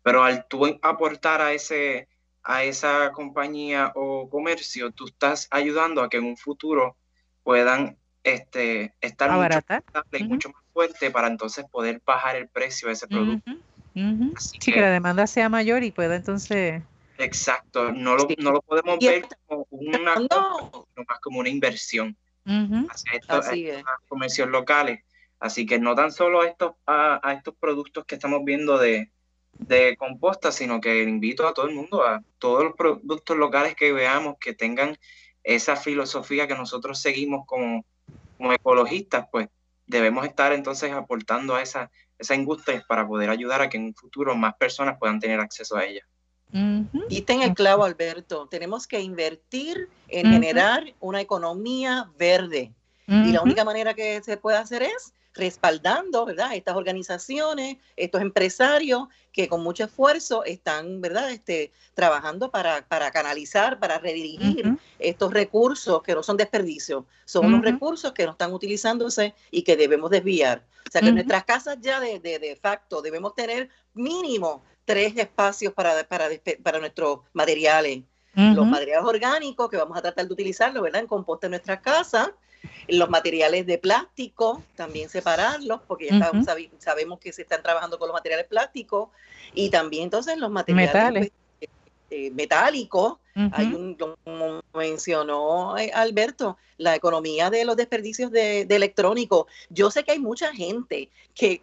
pero 0.03 0.25
al 0.25 0.47
tú 0.49 0.79
aportar 0.83 1.41
a, 1.41 1.53
ese, 1.53 2.09
a 2.43 2.65
esa 2.65 3.13
compañía 3.13 3.93
o 3.95 4.29
comercio, 4.29 4.91
tú 4.91 5.07
estás 5.07 5.49
ayudando 5.51 6.03
a 6.03 6.09
que 6.09 6.17
en 6.17 6.25
un 6.25 6.37
futuro 6.37 6.97
puedan 7.43 7.99
este, 8.25 8.95
estar 9.01 9.31
mucho, 9.31 10.49
más 10.49 10.63
fuerte 10.73 11.11
para 11.11 11.29
entonces 11.29 11.67
poder 11.71 12.03
bajar 12.05 12.37
el 12.37 12.49
precio 12.49 12.89
de 12.89 12.95
ese 12.95 13.07
producto. 13.07 13.53
sí, 14.39 14.73
que, 14.73 14.81
la 14.81 14.91
demanda 14.91 15.27
sea 15.27 15.49
mayor 15.49 15.85
y 15.85 15.93
pueda 15.93 16.17
entonces... 16.17 16.83
Exacto, 17.19 17.93
no 17.93 18.17
lo, 18.17 18.27
no 18.39 18.51
lo 18.51 18.61
podemos 18.63 18.99
ver 18.99 19.25
como 19.47 19.67
una 19.71 19.99
más 19.99 21.21
como 21.21 21.39
una 21.39 21.49
inversión. 21.49 22.17
Hacia 22.45 23.13
estos, 23.13 23.47
comercios 24.09 24.49
locales. 24.49 25.01
Así 25.39 25.65
que 25.65 25.79
no 25.79 25.95
tan 25.95 26.11
solo 26.11 26.41
a 26.41 26.49
estos, 26.49 26.73
a, 26.87 27.21
estos 27.37 27.55
productos 27.55 28.05
que 28.05 28.17
estamos 28.17 28.45
viendo 28.45 28.79
de, 28.79 29.11
de 29.53 29.97
composta, 29.97 30.51
sino 30.51 30.81
que 30.81 31.03
invito 31.03 31.47
a 31.47 31.55
todo 31.55 31.69
el 31.69 31.75
mundo, 31.75 32.03
a 32.05 32.23
todos 32.39 32.65
los 32.65 32.75
productos 32.75 33.37
locales 33.37 33.75
que 33.77 33.93
veamos 33.93 34.37
que 34.41 34.55
tengan 34.55 34.99
esa 35.43 35.77
filosofía 35.77 36.49
que 36.49 36.55
nosotros 36.55 36.99
seguimos 36.99 37.47
como, 37.47 37.85
como 38.37 38.53
ecologistas, 38.53 39.27
pues 39.31 39.49
debemos 39.87 40.27
estar 40.27 40.53
entonces 40.53 40.93
aportando 40.93 41.55
a 41.55 41.63
esa, 41.63 41.91
esa 42.19 42.35
industria 42.35 42.85
para 42.89 43.07
poder 43.07 43.31
ayudar 43.31 43.63
a 43.63 43.69
que 43.69 43.77
en 43.77 43.85
un 43.85 43.95
futuro 43.95 44.35
más 44.35 44.55
personas 44.55 44.99
puedan 44.99 45.21
tener 45.21 45.41
acceso 45.41 45.77
a 45.77 45.85
ella. 45.85 46.07
Y 47.09 47.23
ten 47.23 47.43
el 47.43 47.53
clavo, 47.53 47.85
Alberto. 47.85 48.47
Tenemos 48.47 48.87
que 48.87 49.01
invertir 49.01 49.89
en 50.09 50.31
generar 50.31 50.95
una 51.01 51.21
economía 51.21 52.09
verde. 52.17 52.73
Y 53.09 53.33
la 53.33 53.43
única 53.43 53.65
manera 53.65 53.93
que 53.95 54.23
se 54.23 54.37
puede 54.37 54.57
hacer 54.57 54.85
es 54.85 55.13
respaldando, 55.35 56.25
¿verdad? 56.25 56.55
Estas 56.55 56.77
organizaciones, 56.77 57.77
estos 57.97 58.23
empresarios 58.23 59.09
que 59.33 59.49
con 59.49 59.63
mucho 59.63 59.85
esfuerzo 59.85 60.45
están, 60.45 61.01
¿verdad? 61.01 61.31
Este, 61.31 61.73
trabajando 61.95 62.51
para, 62.51 62.87
para 62.87 63.11
canalizar, 63.11 63.81
para 63.81 63.99
redirigir 63.99 64.79
estos 64.99 65.33
recursos 65.33 66.03
que 66.03 66.15
no 66.15 66.23
son 66.23 66.37
desperdicios, 66.37 67.05
son 67.25 67.47
unos 67.47 67.63
recursos 67.63 68.13
que 68.13 68.25
no 68.25 68.33
están 68.33 68.53
utilizándose 68.53 69.35
y 69.51 69.63
que 69.63 69.77
debemos 69.77 70.11
desviar. 70.11 70.65
O 70.89 70.91
sea 70.91 71.01
que 71.01 71.09
en 71.09 71.17
nuestras 71.17 71.45
casas 71.45 71.79
ya 71.81 71.99
de, 71.99 72.21
de, 72.21 72.59
facto 72.61 73.03
debemos 73.03 73.35
tener 73.35 73.69
mínimo 73.95 74.63
tres 74.85 75.17
espacios 75.17 75.73
para, 75.73 76.05
para, 76.05 76.29
para 76.63 76.79
nuestros 76.79 77.21
materiales. 77.33 78.03
Los 78.37 78.67
materiales 78.67 79.05
orgánicos 79.05 79.71
que 79.71 79.77
vamos 79.77 79.97
a 79.97 80.03
tratar 80.03 80.27
de 80.27 80.33
utilizarlo, 80.33 80.83
¿verdad? 80.83 81.03
En 81.03 81.07
composta 81.07 81.47
en 81.47 81.53
nuestras 81.53 81.81
casas 81.81 82.31
los 82.89 83.09
materiales 83.11 83.67
de 83.67 83.79
plástico, 83.79 84.63
también 84.77 85.09
separarlos, 85.09 85.81
porque 85.87 86.09
ya 86.09 86.31
sabemos 86.79 87.19
que 87.19 87.33
se 87.33 87.43
están 87.43 87.63
trabajando 87.63 87.99
con 87.99 88.09
los 88.09 88.15
materiales 88.15 88.47
plásticos 88.47 89.09
y 89.55 89.71
también 89.71 90.05
entonces 90.05 90.37
los 90.37 90.51
materiales 90.51 91.31
pues, 91.59 91.71
eh, 92.11 92.31
metálicos. 92.31 93.19
Hay 93.53 93.67
un, 93.67 93.97
como 93.97 94.63
mencionó 94.75 95.77
eh, 95.77 95.91
Alberto, 95.93 96.57
la 96.79 96.95
economía 96.95 97.51
de 97.51 97.65
los 97.65 97.77
desperdicios 97.77 98.31
de, 98.31 98.65
de 98.65 98.77
electrónicos. 98.77 99.47
Yo 99.71 99.91
sé 99.91 100.05
que 100.05 100.13
hay 100.13 100.21
mucha 100.21 100.53
gente 100.53 101.09
que 101.35 101.61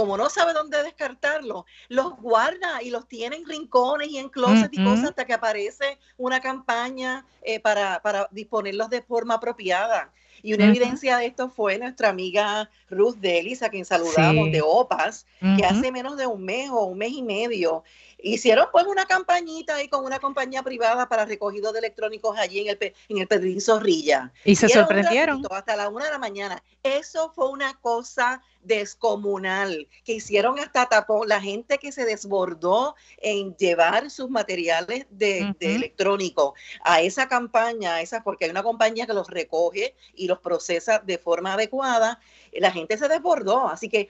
como 0.00 0.16
no 0.16 0.30
sabe 0.30 0.54
dónde 0.54 0.82
descartarlo, 0.82 1.66
los 1.90 2.16
guarda 2.22 2.82
y 2.82 2.88
los 2.88 3.06
tiene 3.06 3.36
en 3.36 3.44
rincones 3.44 4.08
y 4.08 4.16
en 4.16 4.30
closets 4.30 4.72
y 4.72 4.82
cosas 4.82 5.10
hasta 5.10 5.26
que 5.26 5.34
aparece 5.34 5.98
una 6.16 6.40
campaña 6.40 7.26
eh, 7.42 7.60
para, 7.60 8.00
disponerlos 8.30 8.88
de 8.88 9.02
forma 9.02 9.34
apropiada. 9.34 10.10
Y 10.42 10.54
una 10.54 10.64
evidencia 10.64 11.18
de 11.18 11.26
esto 11.26 11.50
fue 11.50 11.76
nuestra 11.76 12.08
amiga 12.08 12.70
Ruth 12.88 13.16
Delis, 13.16 13.62
a 13.62 13.68
quien 13.68 13.84
saludamos 13.84 14.50
de 14.50 14.62
OPAS, 14.64 15.26
que 15.58 15.66
hace 15.66 15.92
menos 15.92 16.16
de 16.16 16.26
un 16.26 16.46
mes 16.46 16.70
o 16.70 16.84
un 16.84 16.96
mes 16.96 17.12
y 17.12 17.22
medio 17.22 17.84
hicieron 18.22 18.68
pues 18.72 18.86
una 18.86 19.06
campañita 19.06 19.76
ahí 19.76 19.88
con 19.88 20.04
una 20.04 20.18
compañía 20.18 20.62
privada 20.62 21.08
para 21.08 21.24
recogido 21.24 21.72
de 21.72 21.80
electrónicos 21.80 22.38
allí 22.38 22.60
en 22.60 22.68
el, 22.68 22.94
en 23.08 23.18
el 23.18 23.26
Pedrín 23.26 23.60
Zorrilla. 23.60 24.32
Y 24.44 24.56
se 24.56 24.68
sorprendieron. 24.68 25.42
Hasta 25.50 25.76
la 25.76 25.88
una 25.88 26.06
de 26.06 26.10
la 26.10 26.18
mañana. 26.18 26.62
Eso 26.82 27.32
fue 27.34 27.48
una 27.50 27.74
cosa 27.80 28.42
descomunal, 28.62 29.88
que 30.04 30.14
hicieron 30.14 30.58
hasta 30.58 30.86
tapón, 30.86 31.28
la 31.28 31.40
gente 31.40 31.78
que 31.78 31.92
se 31.92 32.04
desbordó 32.04 32.94
en 33.18 33.56
llevar 33.56 34.10
sus 34.10 34.28
materiales 34.28 35.06
de, 35.10 35.54
electrónico 35.60 36.54
a 36.82 37.00
esa 37.00 37.28
campaña, 37.28 38.00
esa, 38.00 38.22
porque 38.22 38.44
hay 38.44 38.50
una 38.50 38.62
compañía 38.62 39.06
que 39.06 39.14
los 39.14 39.28
recoge 39.28 39.94
y 40.14 40.26
los 40.26 40.40
procesa 40.40 40.98
de 40.98 41.18
forma 41.18 41.54
adecuada, 41.54 42.20
la 42.52 42.70
gente 42.70 42.98
se 42.98 43.08
desbordó. 43.08 43.68
Así 43.68 43.88
que 43.88 44.08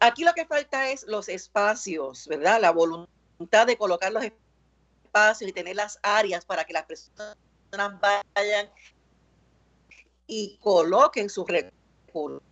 aquí 0.00 0.24
lo 0.24 0.32
que 0.32 0.46
falta 0.46 0.90
es 0.90 1.04
los 1.04 1.28
espacios, 1.28 2.26
¿verdad? 2.26 2.60
La 2.60 2.70
voluntad 2.70 3.14
de 3.66 3.76
colocar 3.76 4.12
los 4.12 4.24
espacios 4.24 5.48
y 5.48 5.52
tener 5.52 5.76
las 5.76 5.98
áreas 6.02 6.44
para 6.44 6.64
que 6.64 6.72
las 6.72 6.84
personas 6.84 7.36
vayan 8.34 8.68
y 10.26 10.58
coloquen 10.60 11.28
sus 11.28 11.46
recursos 11.46 12.42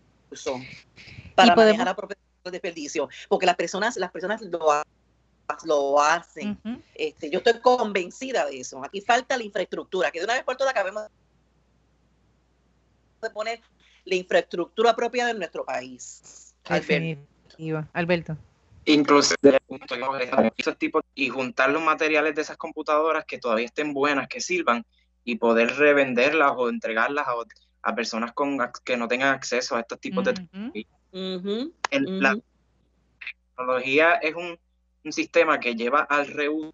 para 1.35 1.57
manejar 1.57 1.89
a 1.89 1.97
el 2.45 2.53
desperdicio, 2.53 3.09
porque 3.29 3.47
las 3.47 3.57
personas, 3.57 3.97
las 3.97 4.11
personas 4.11 4.43
lo, 4.43 4.59
lo 5.65 6.01
hacen. 6.01 6.59
este, 6.95 7.31
yo 7.31 7.39
estoy 7.39 7.61
convencida 7.61 8.47
de 8.47 8.61
eso. 8.61 8.85
Aquí 8.85 9.01
falta 9.01 9.37
la 9.37 9.45
infraestructura, 9.45 10.11
que 10.11 10.19
de 10.19 10.25
una 10.25 10.35
vez 10.35 10.45
por 10.45 10.57
todas 10.57 10.73
acabemos 10.73 11.05
de 13.23 13.31
poner 13.31 13.61
la 14.05 14.17
infraestructura 14.17 14.91
apropiada 14.91 15.31
en 15.31 15.39
nuestro 15.39 15.65
país. 15.65 16.53
Alberto. 16.65 17.27
Alberto. 17.93 18.37
Incluso 18.85 19.35
esos 20.57 20.79
tipos 20.79 21.05
y 21.15 21.29
juntar 21.29 21.71
los 21.71 21.83
materiales 21.83 22.35
de 22.35 22.43
esas 22.43 22.57
computadoras 22.57 23.25
que 23.25 23.39
todavía 23.39 23.67
estén 23.67 23.93
buenas, 23.93 24.29
que 24.29 24.41
sirvan 24.41 24.85
y 25.25 25.37
poder 25.37 25.77
revenderlas 25.77 26.53
o 26.57 26.69
entregarlas 26.69 27.27
a, 27.29 27.35
a 27.83 27.95
personas 27.95 28.33
con, 28.33 28.59
que 28.85 28.97
no 28.97 29.07
tengan 29.07 29.35
acceso 29.35 29.77
a 29.77 29.81
estos 29.81 30.01
tipos 30.01 30.25
de 30.25 30.35
tecnología. 30.35 30.87
La 32.21 32.39
tecnología 33.57 34.15
es 34.15 34.35
un, 34.35 34.59
sistema 35.11 35.59
que 35.59 35.75
lleva 35.75 36.03
al 36.03 36.29
reuso 36.29 36.73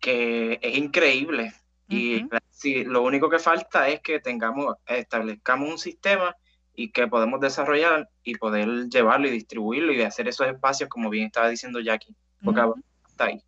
que 0.00 0.58
es 0.60 0.76
increíble. 0.76 1.54
Y 1.88 2.26
si, 2.50 2.84
lo 2.84 3.02
único 3.02 3.30
que 3.30 3.38
falta 3.38 3.88
es 3.88 4.00
que 4.00 4.20
tengamos, 4.20 4.76
establezcamos 4.86 5.70
un 5.70 5.78
sistema 5.78 6.36
y 6.78 6.90
que 6.90 7.08
podemos 7.08 7.40
desarrollar 7.40 8.08
y 8.22 8.36
poder 8.36 8.88
llevarlo 8.88 9.26
y 9.26 9.32
distribuirlo 9.32 9.92
y 9.92 10.02
hacer 10.02 10.28
esos 10.28 10.46
espacios 10.46 10.88
como 10.88 11.10
bien 11.10 11.26
estaba 11.26 11.48
diciendo 11.48 11.80
Jackie, 11.80 12.14
porque 12.44 12.60
está 13.08 13.24
ahí. 13.24 13.42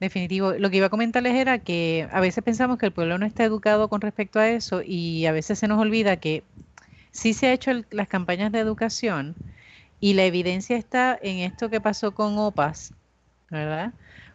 Definitivo. 0.00 0.54
Lo 0.54 0.68
que 0.68 0.78
iba 0.78 0.86
a 0.86 0.90
comentarles 0.90 1.34
era 1.34 1.60
que 1.60 2.08
a 2.10 2.18
veces 2.18 2.42
pensamos 2.42 2.76
que 2.76 2.86
el 2.86 2.92
pueblo 2.92 3.18
no 3.18 3.24
está 3.24 3.44
educado 3.44 3.88
con 3.88 4.00
respecto 4.00 4.40
a 4.40 4.48
eso 4.48 4.82
y 4.84 5.26
a 5.26 5.32
veces 5.32 5.60
se 5.60 5.68
nos 5.68 5.80
olvida 5.80 6.16
que 6.16 6.42
sí 7.12 7.34
se 7.34 7.46
ha 7.46 7.52
hecho 7.52 7.70
las 7.90 8.08
campañas 8.08 8.50
de 8.50 8.58
educación 8.58 9.36
y 10.00 10.14
la 10.14 10.24
evidencia 10.24 10.76
está 10.76 11.16
en 11.22 11.38
esto 11.38 11.70
que 11.70 11.80
pasó 11.80 12.16
con 12.16 12.36
OPAS, 12.36 12.94
¿verdad? 13.48 13.92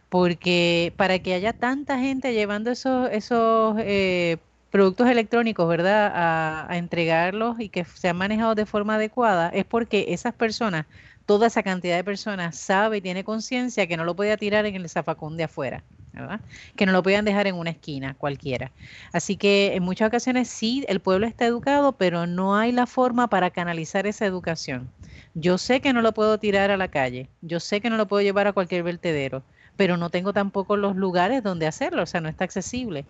Porque 0.08 0.94
para 0.96 1.18
que 1.18 1.34
haya 1.34 1.52
tanta 1.52 1.98
gente 1.98 2.32
llevando 2.32 2.70
esos, 2.70 3.10
esos 3.12 3.76
eh, 3.78 4.38
productos 4.70 5.08
electrónicos, 5.08 5.68
¿verdad?, 5.68 6.12
a, 6.14 6.76
entregarlos 6.76 7.60
y 7.60 7.68
que 7.68 7.84
sean 7.84 8.16
manejados 8.16 8.56
de 8.56 8.66
forma 8.66 8.94
adecuada, 8.94 9.48
es 9.50 9.64
porque 9.64 10.06
esas 10.08 10.34
personas 10.34 10.86
toda 11.26 11.46
esa 11.46 11.62
cantidad 11.62 11.96
de 11.96 12.02
personas 12.02 12.56
sabe 12.56 12.96
y 12.96 13.00
tiene 13.00 13.22
conciencia 13.22 13.86
que 13.86 13.96
no 13.96 14.04
lo 14.04 14.16
podía 14.16 14.36
tirar 14.36 14.66
en 14.66 14.74
el 14.74 14.88
zafacón 14.88 15.36
de 15.36 15.44
afuera, 15.44 15.84
¿verdad? 16.12 16.40
que 16.74 16.86
no 16.86 16.92
lo 16.92 17.04
podían 17.04 17.24
dejar 17.24 17.46
en 17.46 17.54
una 17.54 17.70
esquina 17.70 18.14
cualquiera. 18.14 18.72
Así 19.12 19.36
que 19.36 19.76
en 19.76 19.84
muchas 19.84 20.08
ocasiones 20.08 20.48
sí, 20.48 20.84
el 20.88 20.98
pueblo 20.98 21.28
está 21.28 21.46
educado, 21.46 21.92
pero 21.92 22.26
no 22.26 22.56
hay 22.56 22.72
la 22.72 22.88
forma 22.88 23.28
para 23.28 23.50
canalizar 23.50 24.08
esa 24.08 24.26
educación. 24.26 24.90
Yo 25.34 25.56
sé 25.58 25.80
que 25.80 25.92
no 25.92 26.02
lo 26.02 26.12
puedo 26.14 26.38
tirar 26.38 26.72
a 26.72 26.76
la 26.76 26.88
calle, 26.88 27.28
yo 27.42 27.60
sé 27.60 27.80
que 27.80 27.90
no 27.90 27.96
lo 27.96 28.08
puedo 28.08 28.22
llevar 28.22 28.48
a 28.48 28.52
cualquier 28.52 28.82
vertedero, 28.82 29.44
pero 29.76 29.96
no 29.96 30.10
tengo 30.10 30.32
tampoco 30.32 30.76
los 30.76 30.96
lugares 30.96 31.44
donde 31.44 31.68
hacerlo, 31.68 32.02
o 32.02 32.06
sea, 32.06 32.20
no 32.20 32.28
está 32.28 32.42
accesible. 32.42 33.04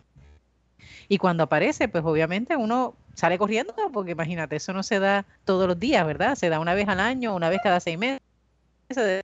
Y 1.09 1.19
cuando 1.19 1.45
aparece, 1.45 1.89
pues 1.89 2.05
obviamente 2.05 2.57
uno 2.57 2.95
sale 3.15 3.39
corriendo, 3.39 3.75
porque 3.93 4.13
imagínate, 4.13 4.57
eso 4.57 4.73
no 4.73 4.83
se 4.83 4.99
da 4.99 5.27
todos 5.45 5.69
los 5.69 5.79
días, 5.79 6.07
¿verdad? 6.07 6.35
Se 6.35 6.49
da 6.49 6.61
una 6.61 6.75
vez 6.75 6.89
al 6.89 7.01
año, 7.01 7.35
una 7.35 7.49
vez 7.49 7.61
cada 7.63 7.81
seis 7.81 7.99
meses, 7.99 8.21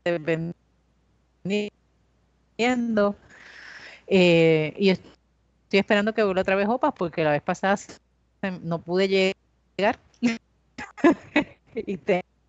dependiendo. 0.05 0.55
Eh, 4.07 4.75
y 4.79 4.91
estoy 4.91 5.11
esperando 5.71 6.15
que 6.15 6.23
vuelva 6.23 6.43
otra 6.43 6.57
vez 6.57 6.69
OPAS, 6.69 6.95
porque 6.97 7.25
la 7.25 7.33
vez 7.33 7.43
pasada 7.43 7.77
no 8.63 8.81
pude 8.81 9.35
llegar. 9.79 9.99
y 11.75 11.99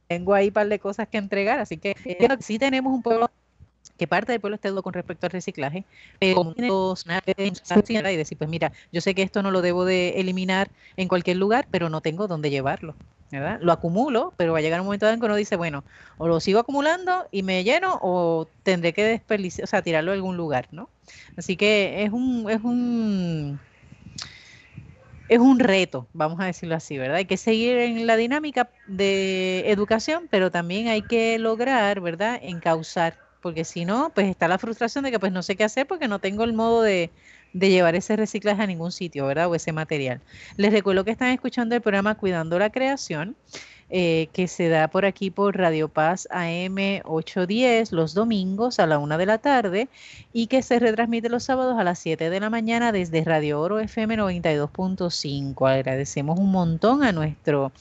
tengo 0.08 0.34
ahí 0.34 0.48
un 0.48 0.54
par 0.54 0.68
de 0.68 0.80
cosas 0.80 1.08
que 1.08 1.18
entregar, 1.18 1.60
así 1.60 1.78
que 1.78 1.96
sí 2.40 2.60
tenemos 2.60 2.94
un 2.94 3.02
pueblo 3.02 3.30
que 3.98 4.08
parte 4.08 4.32
del 4.32 4.42
pueblo 4.42 4.56
esté 4.56 4.74
con 4.82 4.94
respecto 4.94 5.26
al 5.28 5.32
reciclaje, 5.32 5.86
pero 6.20 6.54
y 8.12 8.18
decir, 8.18 8.38
pues 8.38 8.50
mira, 8.50 8.72
yo 8.92 9.02
sé 9.02 9.16
que 9.16 9.24
esto 9.24 9.42
no 9.44 9.52
lo 9.52 9.62
debo 9.62 9.86
de 9.86 10.20
eliminar 10.20 10.70
en 10.96 11.08
cualquier 11.08 11.38
lugar, 11.38 11.68
pero 11.72 11.90
no 11.90 12.02
tengo 12.02 12.28
dónde 12.28 12.50
llevarlo. 12.50 12.96
¿verdad? 13.30 13.60
Lo 13.62 13.74
acumulo, 13.74 14.34
pero 14.38 14.54
va 14.54 14.60
a 14.60 14.62
llegar 14.62 14.80
un 14.80 14.86
momento 14.86 15.10
en 15.10 15.20
que 15.20 15.26
uno 15.26 15.36
dice, 15.36 15.58
bueno, 15.58 15.84
o 16.18 16.28
lo 16.28 16.40
sigo 16.40 16.60
acumulando 16.60 17.28
y 17.32 17.44
me 17.44 17.64
lleno, 17.64 18.00
o 18.02 18.48
tendré 18.64 18.94
que 18.94 19.04
desperdiciar, 19.04 19.66
o 19.66 19.68
sea, 19.68 19.82
tirarlo 19.82 20.12
a 20.12 20.14
algún 20.14 20.38
lugar, 20.38 20.70
¿no? 20.72 20.90
Así 21.36 21.58
que 21.58 22.04
es 22.04 22.12
un, 22.12 22.50
es 22.50 22.62
un 22.64 23.60
es 25.28 25.40
un 25.40 25.60
reto, 25.60 26.10
vamos 26.14 26.40
a 26.40 26.46
decirlo 26.46 26.76
así, 26.76 26.98
¿verdad? 26.98 27.18
Hay 27.18 27.26
que 27.26 27.38
seguir 27.38 27.78
en 27.78 28.08
la 28.08 28.16
dinámica 28.16 28.72
de 28.86 29.70
educación, 29.72 30.28
pero 30.32 30.52
también 30.52 30.88
hay 30.88 31.02
que 31.04 31.38
lograr, 31.40 32.00
¿verdad?, 32.02 32.40
encauzar 32.42 33.20
porque 33.42 33.66
si 33.66 33.86
no, 33.86 34.12
pues 34.14 34.28
está 34.28 34.48
la 34.48 34.58
frustración 34.58 35.04
de 35.04 35.12
que 35.12 35.20
pues 35.20 35.32
no 35.32 35.44
sé 35.44 35.56
qué 35.56 35.64
hacer 35.64 35.88
porque 35.88 36.08
no 36.08 36.20
tengo 36.20 36.44
el 36.44 36.54
modo 36.54 36.82
de, 36.82 37.12
llevar 37.54 37.96
ese 37.96 38.16
reciclaje 38.16 38.62
a 38.62 38.68
ningún 38.68 38.92
sitio, 38.92 39.26
¿verdad? 39.26 39.50
O 39.50 39.56
ese 39.56 39.72
material. 39.72 40.22
Les 40.58 40.72
recuerdo 40.72 41.04
que 41.04 41.12
están 41.12 41.30
escuchando 41.30 41.76
el 41.76 41.82
programa 41.82 42.16
Cuidando 42.16 42.60
la 42.60 42.70
Creación. 42.70 43.36
Eh, 43.90 44.28
que 44.34 44.50
se 44.50 44.68
da 44.68 44.90
por 44.90 45.06
aquí 45.06 45.32
por 45.32 45.56
Radio 45.56 45.88
Paz 45.88 46.28
AM 46.30 46.76
810 47.06 47.94
los 47.94 48.14
domingos 48.14 48.80
a 48.80 48.86
la 48.86 49.00
una 49.00 49.18
de 49.18 49.26
la 49.26 49.38
tarde 49.38 49.88
y 50.34 50.48
que 50.48 50.62
se 50.62 50.78
retransmite 50.78 51.30
los 51.30 51.46
sábados 51.46 51.80
a 51.80 51.86
las 51.86 51.98
7 52.00 52.30
de 52.30 52.40
la 52.42 52.50
mañana 52.50 52.92
desde 52.92 53.24
Radio 53.24 53.62
Oro 53.62 53.80
FM 53.80 54.18
92.5. 54.18 55.72
Agradecemos 55.72 56.38
un 56.38 56.52
montón 56.52 57.02
a 57.02 57.14
nuestro 57.14 57.72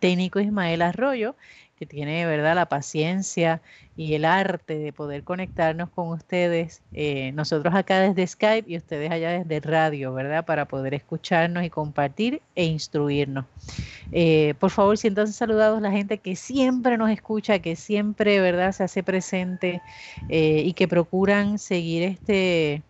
técnico 0.00 0.40
Ismael 0.40 0.82
Arroyo 0.82 1.36
que 1.82 1.86
tiene, 1.86 2.26
¿verdad?, 2.26 2.54
la 2.54 2.66
paciencia 2.66 3.60
y 3.96 4.14
el 4.14 4.24
arte 4.24 4.78
de 4.78 4.92
poder 4.92 5.24
conectarnos 5.24 5.90
con 5.90 6.08
ustedes, 6.10 6.82
eh, 6.92 7.32
nosotros 7.32 7.74
acá 7.74 8.00
desde 8.00 8.26
Skype 8.26 8.70
y 8.70 8.76
ustedes 8.76 9.10
allá 9.10 9.30
desde 9.44 9.60
radio, 9.60 10.12
¿verdad?, 10.14 10.44
para 10.44 10.66
poder 10.66 10.94
escucharnos 10.94 11.64
y 11.64 11.70
compartir 11.70 12.42
e 12.54 12.64
instruirnos. 12.66 13.46
Eh, 14.12 14.54
por 14.60 14.70
favor, 14.70 14.98
siéntanse 14.98 15.32
saludados 15.34 15.80
la 15.82 15.90
gente 15.90 16.18
que 16.20 16.36
siempre 16.36 16.98
nos 16.98 17.10
escucha, 17.10 17.58
que 17.60 17.76
siempre, 17.76 18.40
¿verdad?, 18.40 18.72
se 18.72 18.84
hace 18.84 19.02
presente 19.02 19.82
eh, 20.28 20.62
y 20.64 20.74
que 20.74 20.88
procuran 20.88 21.58
seguir 21.58 22.04
este 22.04 22.84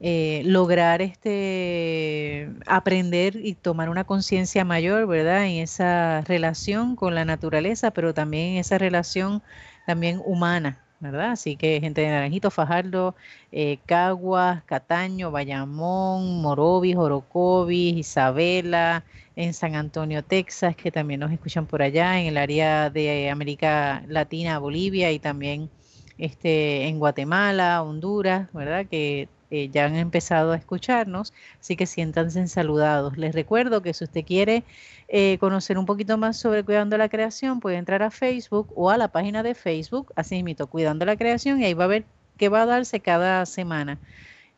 eh, 0.00 0.42
lograr 0.44 1.02
este 1.02 2.50
aprender 2.66 3.36
y 3.36 3.54
tomar 3.54 3.88
una 3.88 4.04
conciencia 4.04 4.64
mayor, 4.64 5.06
¿verdad? 5.06 5.46
En 5.46 5.56
esa 5.62 6.20
relación 6.22 6.94
con 6.96 7.14
la 7.14 7.24
naturaleza, 7.24 7.90
pero 7.90 8.14
también 8.14 8.54
en 8.54 8.56
esa 8.58 8.78
relación 8.78 9.42
también 9.86 10.20
humana, 10.24 10.78
¿verdad? 11.00 11.32
Así 11.32 11.56
que 11.56 11.80
gente 11.80 12.02
de 12.02 12.08
Naranjito, 12.08 12.50
Fajardo, 12.50 13.16
eh, 13.52 13.78
Caguas, 13.86 14.62
Cataño, 14.64 15.30
Bayamón, 15.32 16.42
Morovis, 16.42 16.96
Orocovis, 16.96 17.96
Isabela, 17.96 19.04
en 19.34 19.54
San 19.54 19.74
Antonio, 19.76 20.22
Texas, 20.24 20.76
que 20.76 20.90
también 20.90 21.20
nos 21.20 21.32
escuchan 21.32 21.66
por 21.66 21.82
allá, 21.82 22.20
en 22.20 22.26
el 22.26 22.36
área 22.36 22.90
de 22.90 23.30
América 23.30 24.02
Latina, 24.08 24.58
Bolivia 24.58 25.12
y 25.12 25.18
también 25.20 25.70
este, 26.18 26.86
en 26.88 26.98
Guatemala, 26.98 27.82
Honduras, 27.82 28.48
¿verdad? 28.52 28.86
Que 28.86 29.28
eh, 29.50 29.68
ya 29.72 29.86
han 29.86 29.96
empezado 29.96 30.52
a 30.52 30.56
escucharnos, 30.56 31.32
así 31.60 31.76
que 31.76 31.86
siéntanse 31.86 32.46
saludados. 32.48 33.16
Les 33.16 33.34
recuerdo 33.34 33.82
que 33.82 33.94
si 33.94 34.04
usted 34.04 34.24
quiere 34.24 34.64
eh, 35.08 35.38
conocer 35.38 35.78
un 35.78 35.86
poquito 35.86 36.18
más 36.18 36.36
sobre 36.38 36.64
Cuidando 36.64 36.96
la 36.98 37.08
Creación, 37.08 37.60
puede 37.60 37.76
entrar 37.76 38.02
a 38.02 38.10
Facebook 38.10 38.72
o 38.76 38.90
a 38.90 38.96
la 38.96 39.08
página 39.08 39.42
de 39.42 39.54
Facebook, 39.54 40.12
así 40.16 40.42
mismo, 40.42 40.66
Cuidando 40.66 41.04
la 41.04 41.16
Creación, 41.16 41.60
y 41.60 41.64
ahí 41.64 41.74
va 41.74 41.84
a 41.84 41.88
ver 41.88 42.04
qué 42.36 42.48
va 42.48 42.62
a 42.62 42.66
darse 42.66 43.00
cada 43.00 43.44
semana 43.46 43.98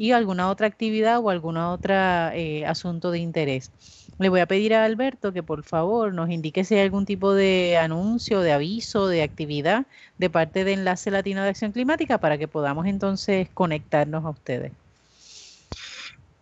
y 0.01 0.13
alguna 0.13 0.49
otra 0.49 0.67
actividad 0.67 1.19
o 1.21 1.29
algún 1.29 1.59
otro 1.59 1.95
eh, 1.95 2.65
asunto 2.67 3.11
de 3.11 3.19
interés. 3.19 3.71
Le 4.19 4.31
voy 4.31 4.41
a 4.41 4.47
pedir 4.47 4.75
a 4.75 4.85
Alberto 4.87 5.33
que 5.35 5.43
por 5.43 5.63
favor 5.63 6.15
nos 6.15 6.31
indique 6.31 6.65
si 6.65 6.75
hay 6.75 6.83
algún 6.83 7.05
tipo 7.05 7.35
de 7.35 7.77
anuncio, 7.77 8.41
de 8.41 8.53
aviso, 8.53 9.09
de 9.09 9.23
actividad 9.23 9.87
de 10.19 10.31
parte 10.31 10.65
de 10.65 10.73
Enlace 10.73 11.11
Latino 11.11 11.43
de 11.43 11.51
Acción 11.51 11.73
Climática 11.73 12.19
para 12.19 12.39
que 12.39 12.49
podamos 12.49 12.87
entonces 12.87 13.51
conectarnos 13.53 14.25
a 14.25 14.31
ustedes. 14.31 14.80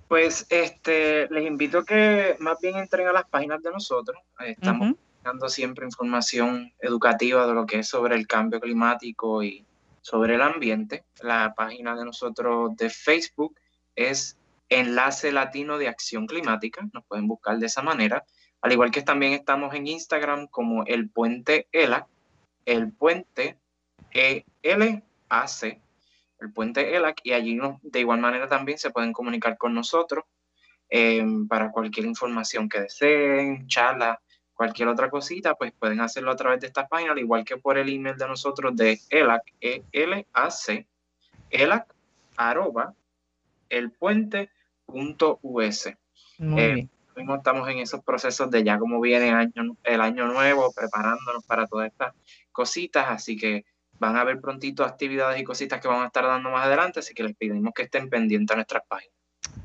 Pues 0.09 0.47
este, 0.49 1.29
les 1.29 1.47
invito 1.47 1.81
a 1.81 1.85
que 1.85 2.37
más 2.39 2.59
bien 2.61 2.77
entren 2.77 3.07
a 3.07 3.13
las 3.13 3.29
páginas 3.29 3.63
de 3.63 3.71
nosotros. 3.71 4.19
Estamos 4.41 4.95
dando 5.23 5.49
siempre 5.51 5.85
información 5.85 6.73
educativa 6.81 7.47
de 7.47 7.53
lo 7.53 7.67
que 7.67 7.81
es 7.81 7.89
sobre 7.89 8.17
el 8.17 8.27
cambio 8.27 8.59
climático 8.61 9.43
y 9.43 9.67
sobre 10.01 10.37
el 10.37 10.43
ambiente. 10.43 11.05
La 11.21 11.55
página 11.55 11.95
de 11.95 12.07
nosotros 12.07 12.75
de 12.77 12.89
Facebook 12.89 13.55
es 13.95 14.39
Enlace 14.71 15.33
Latino 15.33 15.77
de 15.77 15.89
Acción 15.89 16.27
Climática, 16.27 16.89
nos 16.93 17.05
pueden 17.05 17.29
buscar 17.29 17.59
de 17.59 17.67
esa 17.67 17.83
manera. 17.83 18.25
Al 18.63 18.73
igual 18.73 18.91
que 18.91 19.03
también 19.03 19.35
estamos 19.35 19.75
en 19.75 19.87
Instagram 19.87 20.47
como 20.47 20.85
el 20.87 21.11
puente 21.11 21.69
ELAC, 21.73 22.07
el 22.65 22.93
puente 22.93 23.59
ELAC, 24.13 25.05
el 26.41 26.53
puente 26.53 26.95
ELAC, 26.97 27.21
y 27.25 27.33
allí 27.33 27.59
de 27.83 28.01
igual 28.01 28.21
manera 28.21 28.49
también 28.49 28.79
se 28.79 28.91
pueden 28.91 29.13
comunicar 29.13 29.57
con 29.57 29.75
nosotros 29.75 30.25
eh, 30.89 31.25
para 31.49 31.71
cualquier 31.71 32.07
información 32.07 32.69
que 32.69 32.81
deseen, 32.81 33.67
charla, 33.67 34.21
cualquier 34.55 34.89
otra 34.89 35.11
cosita, 35.11 35.55
pues 35.55 35.73
pueden 35.73 36.01
hacerlo 36.01 36.31
a 36.31 36.37
través 36.37 36.61
de 36.61 36.67
esta 36.67 36.89
página, 36.89 37.13
al 37.13 37.19
igual 37.19 37.45
que 37.45 37.57
por 37.57 37.79
el 37.79 37.89
email 37.89 38.17
de 38.17 38.27
nosotros 38.27 38.75
de 38.75 38.99
ELAC, 39.11 39.43
E 39.61 39.83
L 39.93 40.27
A 40.33 40.51
C, 40.51 40.87
ELAC, 41.51 41.95
arroba, 42.37 42.95
el 43.69 43.91
puente 43.91 44.51
.us. 44.87 45.87
Eh, 46.41 46.89
estamos 47.17 47.69
en 47.69 47.79
esos 47.79 48.03
procesos 48.03 48.51
de 48.51 48.65
ya 48.65 48.79
como 48.79 49.01
viene 49.01 49.29
el 49.29 49.35
año, 49.35 49.77
el 49.85 50.01
año 50.01 50.27
nuevo, 50.27 50.73
preparándonos 50.73 51.45
para 51.45 51.67
todas 51.67 51.89
estas 51.89 52.15
cositas, 52.53 53.07
así 53.09 53.37
que 53.37 53.65
van 53.99 54.17
a 54.17 54.21
haber 54.21 54.41
prontito 54.41 54.85
actividades 54.85 55.41
y 55.41 55.45
cositas 55.45 55.81
que 55.81 55.89
van 55.89 56.03
a 56.03 56.07
estar 56.07 56.25
dando 56.25 56.51
más 56.51 56.67
adelante, 56.67 57.01
así 57.01 57.15
que 57.15 57.23
les 57.23 57.37
pedimos 57.37 57.73
que 57.75 57.83
estén 57.83 58.09
pendientes 58.09 58.53
a 58.53 58.57
nuestras 58.57 58.83
páginas. 58.87 59.15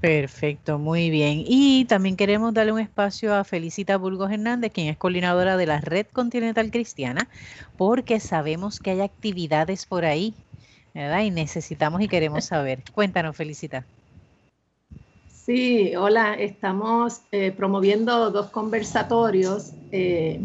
Perfecto, 0.02 0.80
muy 0.80 1.10
bien. 1.10 1.44
Y 1.46 1.86
también 1.86 2.18
queremos 2.18 2.54
darle 2.54 2.74
un 2.74 2.80
espacio 2.80 3.34
a 3.34 3.44
Felicita 3.44 3.98
Burgos 3.98 4.32
Hernández, 4.32 4.72
quien 4.74 4.88
es 4.88 4.98
coordinadora 4.98 5.56
de 5.56 5.66
la 5.66 5.80
Red 5.80 6.08
Continental 6.12 6.72
Cristiana, 6.72 7.30
porque 7.78 8.20
sabemos 8.20 8.80
que 8.80 8.92
hay 8.92 9.02
actividades 9.02 9.86
por 9.86 10.04
ahí, 10.04 10.34
¿verdad? 10.94 11.22
Y 11.22 11.32
necesitamos 11.32 12.02
y 12.02 12.08
queremos 12.08 12.46
saber. 12.46 12.84
Cuéntanos, 12.94 13.36
Felicita. 13.36 13.86
Sí, 15.30 15.96
hola, 15.96 16.36
estamos 16.36 17.22
eh, 17.32 17.52
promoviendo 17.52 18.30
dos 18.32 18.50
conversatorios. 18.50 19.72
Eh, 19.92 20.40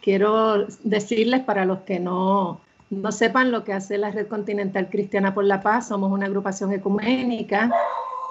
quiero 0.00 0.66
decirles 0.84 1.40
para 1.42 1.64
los 1.64 1.80
que 1.80 1.98
no, 1.98 2.60
no 2.92 3.10
sepan 3.10 3.50
lo 3.50 3.64
que 3.64 3.72
hace 3.72 3.96
la 3.96 4.10
Red 4.10 4.28
Continental 4.28 4.90
Cristiana 4.90 5.32
por 5.32 5.44
la 5.44 5.62
Paz, 5.62 5.88
somos 5.88 6.12
una 6.12 6.26
agrupación 6.26 6.72
ecuménica 6.72 7.70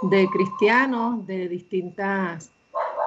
de 0.04 0.28
cristianos 0.32 1.26
de 1.26 1.50
distintas 1.50 2.52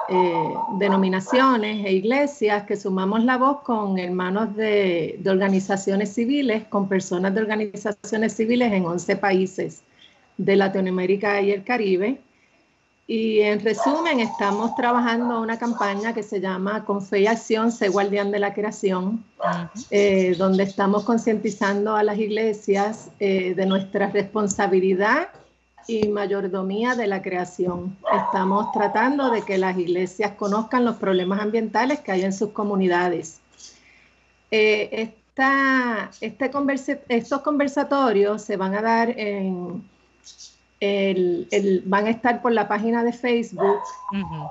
eh, 0.09 0.53
denominaciones 0.77 1.85
e 1.85 1.93
iglesias 1.93 2.63
que 2.63 2.75
sumamos 2.75 3.23
la 3.23 3.37
voz 3.37 3.61
con 3.61 3.97
hermanos 3.97 4.53
de, 4.55 5.17
organizaciones 5.25 6.13
civiles, 6.13 6.65
con 6.65 6.89
personas 6.89 7.33
de 7.33 7.41
organizaciones 7.41 8.33
civiles 8.33 8.73
en 8.73 8.85
11 8.85 9.15
países 9.15 9.81
de 10.37 10.57
Latinoamérica 10.57 11.41
y 11.41 11.51
el 11.51 11.63
Caribe. 11.63 12.19
Y 13.07 13.41
en 13.41 13.59
resumen, 13.59 14.19
estamos 14.19 14.75
trabajando 14.75 15.39
una 15.39 15.59
campaña 15.59 16.13
que 16.13 16.23
se 16.23 16.41
llama 16.41 16.85
Con 16.85 17.03
Fe 17.03 17.21
y 17.21 17.27
Acción, 17.27 17.71
Sé 17.71 17.89
Guardián 17.89 18.31
de 18.31 18.39
la 18.39 18.53
Creación, 18.53 19.23
eh, 19.91 20.33
donde 20.37 20.63
estamos 20.63 21.03
concientizando 21.03 21.95
a 21.95 22.01
las 22.01 22.17
iglesias 22.17 23.11
eh, 23.19 23.53
de 23.53 23.65
nuestra 23.67 24.09
responsabilidad 24.09 25.29
y 25.87 26.07
mayordomía 26.07 26.95
de 26.95 27.05
la 27.05 27.21
creación. 27.21 27.95
Estamos 28.11 28.71
tratando 28.71 29.29
de 29.29 29.43
que 29.43 29.59
las 29.59 29.77
iglesias 29.77 30.31
conozcan 30.31 30.83
los 30.83 30.95
problemas 30.95 31.41
ambientales 31.41 31.99
que 31.99 32.11
hay 32.11 32.23
en 32.23 32.33
sus 32.33 32.49
comunidades. 32.49 33.39
Eh, 34.49 34.89
este 34.91 35.15
estos 37.09 37.41
conversatorios 37.41 38.41
se 38.41 38.55
van 38.55 38.73
a 38.73 38.81
dar 38.81 39.09
en, 39.09 39.83
el, 40.79 41.83
van 41.85 42.07
a 42.07 42.09
estar 42.09 42.41
por 42.41 42.51
la 42.51 42.67
página 42.67 43.03
de 43.03 43.13
Facebook. 43.13 43.79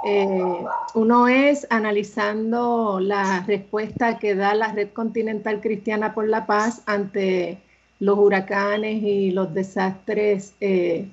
Eh, 0.04 0.64
uno 0.94 1.28
es 1.28 1.66
analizando 1.70 2.98
la 3.00 3.44
respuesta 3.46 4.18
que 4.18 4.34
da 4.34 4.54
la 4.54 4.72
Red 4.72 4.90
Continental 4.92 5.60
Cristiana 5.60 6.14
por 6.14 6.28
la 6.28 6.46
Paz 6.46 6.82
ante 6.86 7.58
los 8.00 8.18
huracanes 8.18 9.02
y 9.02 9.30
los 9.30 9.52
desastres 9.54 10.54
eh, 10.60 11.06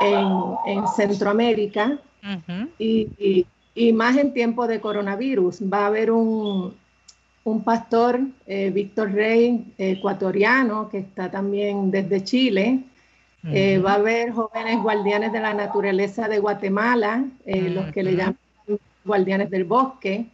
en, 0.00 0.88
Centroamérica 0.88 1.98
y, 2.78 3.46
más 3.94 4.16
en 4.16 4.32
tiempo 4.32 4.66
de 4.66 4.80
coronavirus. 4.80 5.60
Va 5.62 5.84
a 5.84 5.86
haber 5.86 6.10
un, 6.10 6.74
un 7.44 7.64
pastor, 7.64 8.20
eh, 8.46 8.70
Víctor 8.70 9.12
Rey, 9.12 9.72
ecuatoriano, 9.78 10.88
que 10.88 10.98
está 10.98 11.30
también 11.30 11.90
desde 11.90 12.22
Chile. 12.24 12.84
Eh, 13.52 13.78
va 13.78 13.92
a 13.92 13.96
haber 13.96 14.32
jóvenes 14.32 14.82
guardianes 14.82 15.32
de 15.32 15.40
la 15.40 15.54
naturaleza 15.54 16.28
de 16.28 16.38
Guatemala, 16.38 17.24
eh, 17.46 17.70
los 17.70 17.92
que 17.92 18.02
le 18.02 18.16
llaman 18.16 18.38
guardianes 19.04 19.50
del 19.50 19.64
bosque, 19.64 20.26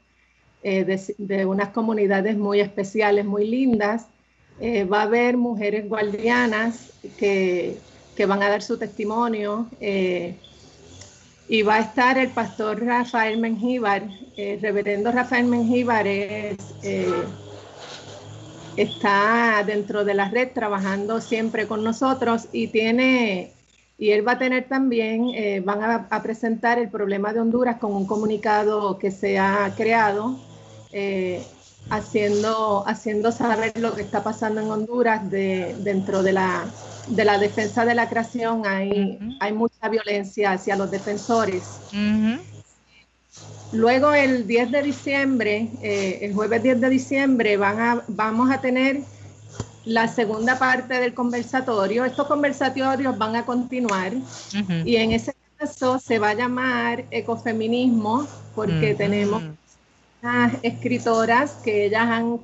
de, 0.63 1.15
de, 1.19 1.45
unas 1.45 1.69
comunidades 1.69 2.37
muy 2.37 2.61
especiales, 2.61 3.25
muy 3.25 3.47
lindas. 3.47 4.07
va 4.91 5.01
a 5.01 5.03
haber 5.03 5.37
mujeres 5.37 5.89
guardianas 5.89 6.93
que 7.19 7.79
que 8.15 8.27
van 8.27 8.43
a 8.43 8.49
dar 8.49 8.63
su 8.63 8.79
testimonio. 8.79 9.67
Eh, 9.81 10.37
y 11.47 11.63
va 11.63 11.77
a 11.77 11.81
estar 11.81 12.17
el 12.17 12.31
pastor 12.31 12.83
Rafael 12.83 13.39
Mengíbar. 13.39 14.05
El 14.37 14.61
reverendo 14.61 15.13
Rafael 15.13 15.45
Mengíbar 15.47 16.07
es, 16.07 16.57
eh, 16.83 17.13
está 18.77 19.63
dentro 19.67 20.05
de 20.05 20.15
la 20.15 20.29
red 20.29 20.49
trabajando 20.53 21.21
siempre 21.21 21.67
con 21.67 21.85
nosotros 21.85 22.49
y 22.53 22.69
tiene, 22.69 23.53
y 23.99 24.11
él 24.11 24.27
va 24.27 24.33
a 24.33 24.39
tener 24.39 24.69
también, 24.69 25.31
eh, 25.35 25.61
van 25.65 25.83
a, 25.83 26.23
presentar 26.23 26.79
el 26.79 26.89
problema 26.89 27.33
de 27.33 27.41
Honduras 27.41 27.77
con 27.79 27.95
un 27.95 28.07
comunicado 28.07 28.99
que 28.99 29.11
se 29.11 29.39
ha 29.39 29.73
creado 29.77 30.39
haciendo, 31.91 32.85
haciendo 32.87 33.33
saber 33.33 33.79
lo 33.79 33.95
que 33.95 34.03
está 34.03 34.23
pasando 34.23 34.61
en 34.61 34.71
Honduras 34.71 35.31
de, 35.31 35.75
dentro 35.81 36.23
de 36.23 36.33
la, 36.33 36.65
de 37.09 37.25
la 37.25 37.39
defensa 37.39 37.85
de 37.85 37.95
la 37.95 38.09
creación. 38.09 38.67
Hay, 38.67 39.19
hay 39.41 39.53
mucha 39.53 39.89
violencia 39.89 40.53
hacia 40.53 40.77
los 40.77 40.91
defensores. 40.91 41.81
Luego 43.73 44.13
el 44.13 44.47
10 44.47 44.71
de 44.71 44.83
diciembre, 44.83 45.69
eh, 45.83 46.21
el 46.23 46.35
jueves 46.35 46.63
10 46.63 46.81
de 46.81 46.91
diciembre, 46.91 47.57
van 47.57 47.81
a, 47.81 48.05
vamos 48.09 48.51
a 48.51 48.61
tener 48.61 49.01
la 49.85 50.09
segunda 50.09 50.59
parte 50.59 50.95
del 50.95 51.15
conversatorio. 51.15 52.05
Estos 52.05 52.27
conversatorios 52.27 53.17
van 53.19 53.37
a 53.37 53.45
continuar 53.45 54.13
y 54.85 54.97
en 54.97 55.13
ese 55.13 55.35
caso 55.59 55.99
se 55.99 56.19
va 56.19 56.31
a 56.31 56.35
llamar 56.35 57.05
ecofeminismo 57.11 58.27
porque 58.55 58.95
tenemos 58.95 59.43
escritoras 60.63 61.53
que 61.63 61.87
ellas 61.87 62.07
han, 62.07 62.41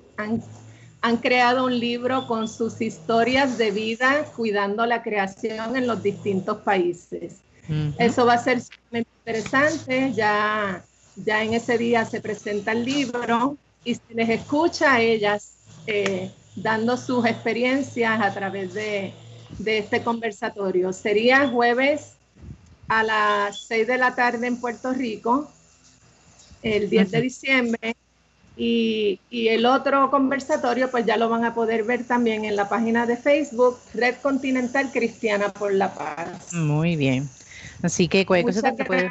han, 1.01 1.17
creado 1.17 1.65
un 1.65 1.79
libro 1.79 2.27
con 2.27 2.47
sus 2.47 2.81
historias 2.83 3.57
de 3.57 3.71
vida 3.71 4.27
cuidando 4.37 4.85
la 4.85 5.03
creación 5.03 5.77
en 5.77 5.87
los 5.87 6.03
distintos 6.03 6.59
países. 6.59 7.37
Eso 7.99 8.27
va 8.27 8.35
a 8.35 8.39
ser 8.39 8.61
interesante. 8.93 10.13
Ya, 10.13 10.85
ya 11.25 11.43
en 11.43 11.55
ese 11.55 11.79
día 11.79 12.05
se 12.05 12.21
presenta 12.21 12.73
el 12.73 12.85
libro 12.85 13.57
y 13.85 13.95
se 13.95 14.15
les 14.15 14.29
escucha 14.29 14.95
a 14.95 15.01
ellas 15.01 15.53
eh, 15.87 16.31
dando 16.57 16.97
sus 16.97 17.25
experiencias 17.27 18.21
a 18.21 18.33
través 18.33 18.75
de, 18.75 19.13
de 19.59 19.79
este 19.79 20.03
conversatorio. 20.03 20.93
Sería 20.93 21.49
jueves 21.49 22.13
a 22.89 23.03
las 23.03 23.67
6 23.67 23.87
de 23.87 23.99
la 23.99 24.15
tarde 24.15 24.47
en 24.47 24.61
Puerto 24.61 24.93
Rico 24.93 25.51
el 26.63 26.91
10 26.91 27.11
de 27.11 27.21
diciembre. 27.21 27.97
Y, 28.57 29.21
el 29.31 29.65
otro 29.65 30.11
conversatorio, 30.11 30.91
pues 30.91 31.07
ya 31.07 31.17
lo 31.17 31.31
van 31.31 31.45
a 31.45 31.55
poder 31.55 31.85
ver 31.85 32.05
también 32.05 32.45
en 32.45 32.57
la 32.57 32.69
página 32.69 33.07
de 33.07 33.17
Facebook, 33.17 33.79
Red 33.95 34.17
Continental 34.23 34.91
Cristiana 34.93 35.49
por 35.49 35.73
la 35.73 35.95
Paz. 35.95 36.53
Muy 36.53 36.97
bien. 36.97 37.29
Así 37.83 38.07
que 38.09 38.27
cualquier 38.27 38.55
cosa 38.55 38.75
te 38.75 38.85
puede... 38.85 39.11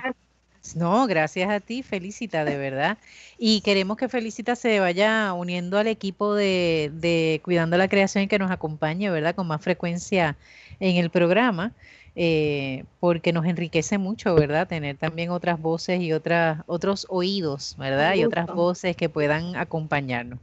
No, 0.76 1.08
gracias 1.08 1.50
a 1.50 1.60
ti, 1.60 1.84
Felicita, 1.84 2.45
de 2.45 2.58
verdad. 2.58 2.98
Y 3.38 3.62
queremos 3.62 3.98
que 3.98 4.10
Felicita 4.10 4.56
se 4.56 4.80
vaya 4.80 5.34
uniendo 5.34 5.78
al 5.78 5.88
equipo 5.88 6.36
de, 6.36 6.91
de 6.93 7.41
Cuidando 7.43 7.78
la 7.78 7.88
Creación 7.88 8.26
y 8.26 8.28
que 8.28 8.39
nos 8.39 8.52
acompañe, 8.52 9.10
¿verdad? 9.10 9.36
Con 9.36 9.48
más 9.48 9.62
frecuencia 9.62 10.38
en 10.80 10.98
el 10.98 11.10
programa. 11.10 11.74
Eh, 12.21 12.84
porque 12.99 13.32
nos 13.32 13.45
enriquece 13.45 13.97
mucho, 13.97 14.36
¿verdad? 14.36 14.67
Tener 14.67 14.97
también 14.97 15.29
otras 15.29 15.58
voces 15.58 16.01
y 16.01 16.12
otras, 16.12 16.63
otros 16.65 17.08
oídos, 17.08 17.77
¿verdad? 17.79 18.15
Y 18.15 18.25
otras 18.25 18.47
voces 18.47 18.97
que 18.97 19.08
puedan 19.08 19.55
acompañarnos. 19.55 20.38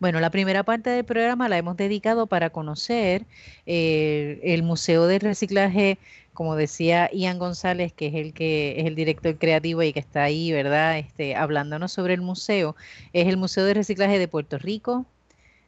Bueno, 0.00 0.18
la 0.18 0.30
primera 0.30 0.64
parte 0.64 0.90
del 0.90 1.04
programa 1.04 1.48
la 1.48 1.56
hemos 1.56 1.76
dedicado 1.76 2.26
para 2.26 2.50
conocer 2.50 3.26
eh, 3.64 4.40
el 4.42 4.64
Museo 4.64 5.06
de 5.06 5.20
Reciclaje 5.20 5.98
como 6.32 6.56
decía 6.56 7.08
Ian 7.12 7.38
González, 7.38 7.92
que 7.92 8.08
es 8.08 8.14
el 8.14 8.32
que 8.32 8.80
es 8.80 8.86
el 8.86 8.96
director 8.96 9.36
creativo 9.36 9.84
y 9.84 9.92
que 9.92 10.00
está 10.00 10.24
ahí, 10.24 10.50
¿verdad? 10.50 10.98
Este, 10.98 11.36
hablándonos 11.36 11.92
sobre 11.92 12.14
el 12.14 12.22
museo, 12.22 12.74
es 13.12 13.28
el 13.28 13.36
Museo 13.36 13.64
de 13.64 13.74
Reciclaje 13.74 14.18
de 14.18 14.26
Puerto 14.26 14.58
Rico, 14.58 15.06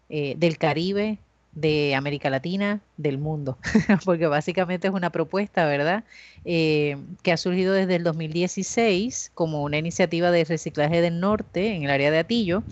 eh, 0.08 0.34
del 0.38 0.58
Caribe, 0.58 1.18
de 1.54 1.94
América 1.94 2.30
Latina, 2.30 2.80
del 2.96 3.18
mundo, 3.18 3.58
porque 4.04 4.26
básicamente 4.26 4.88
es 4.88 4.94
una 4.94 5.10
propuesta, 5.10 5.66
¿verdad? 5.66 6.04
Eh, 6.44 6.96
que 7.22 7.32
ha 7.32 7.36
surgido 7.36 7.74
desde 7.74 7.96
el 7.96 8.04
2016 8.04 9.32
como 9.34 9.62
una 9.62 9.78
iniciativa 9.78 10.30
de 10.30 10.44
reciclaje 10.44 11.00
del 11.00 11.20
norte 11.20 11.74
en 11.74 11.84
el 11.84 11.90
área 11.90 12.10
de 12.10 12.18
Atillo 12.18 12.62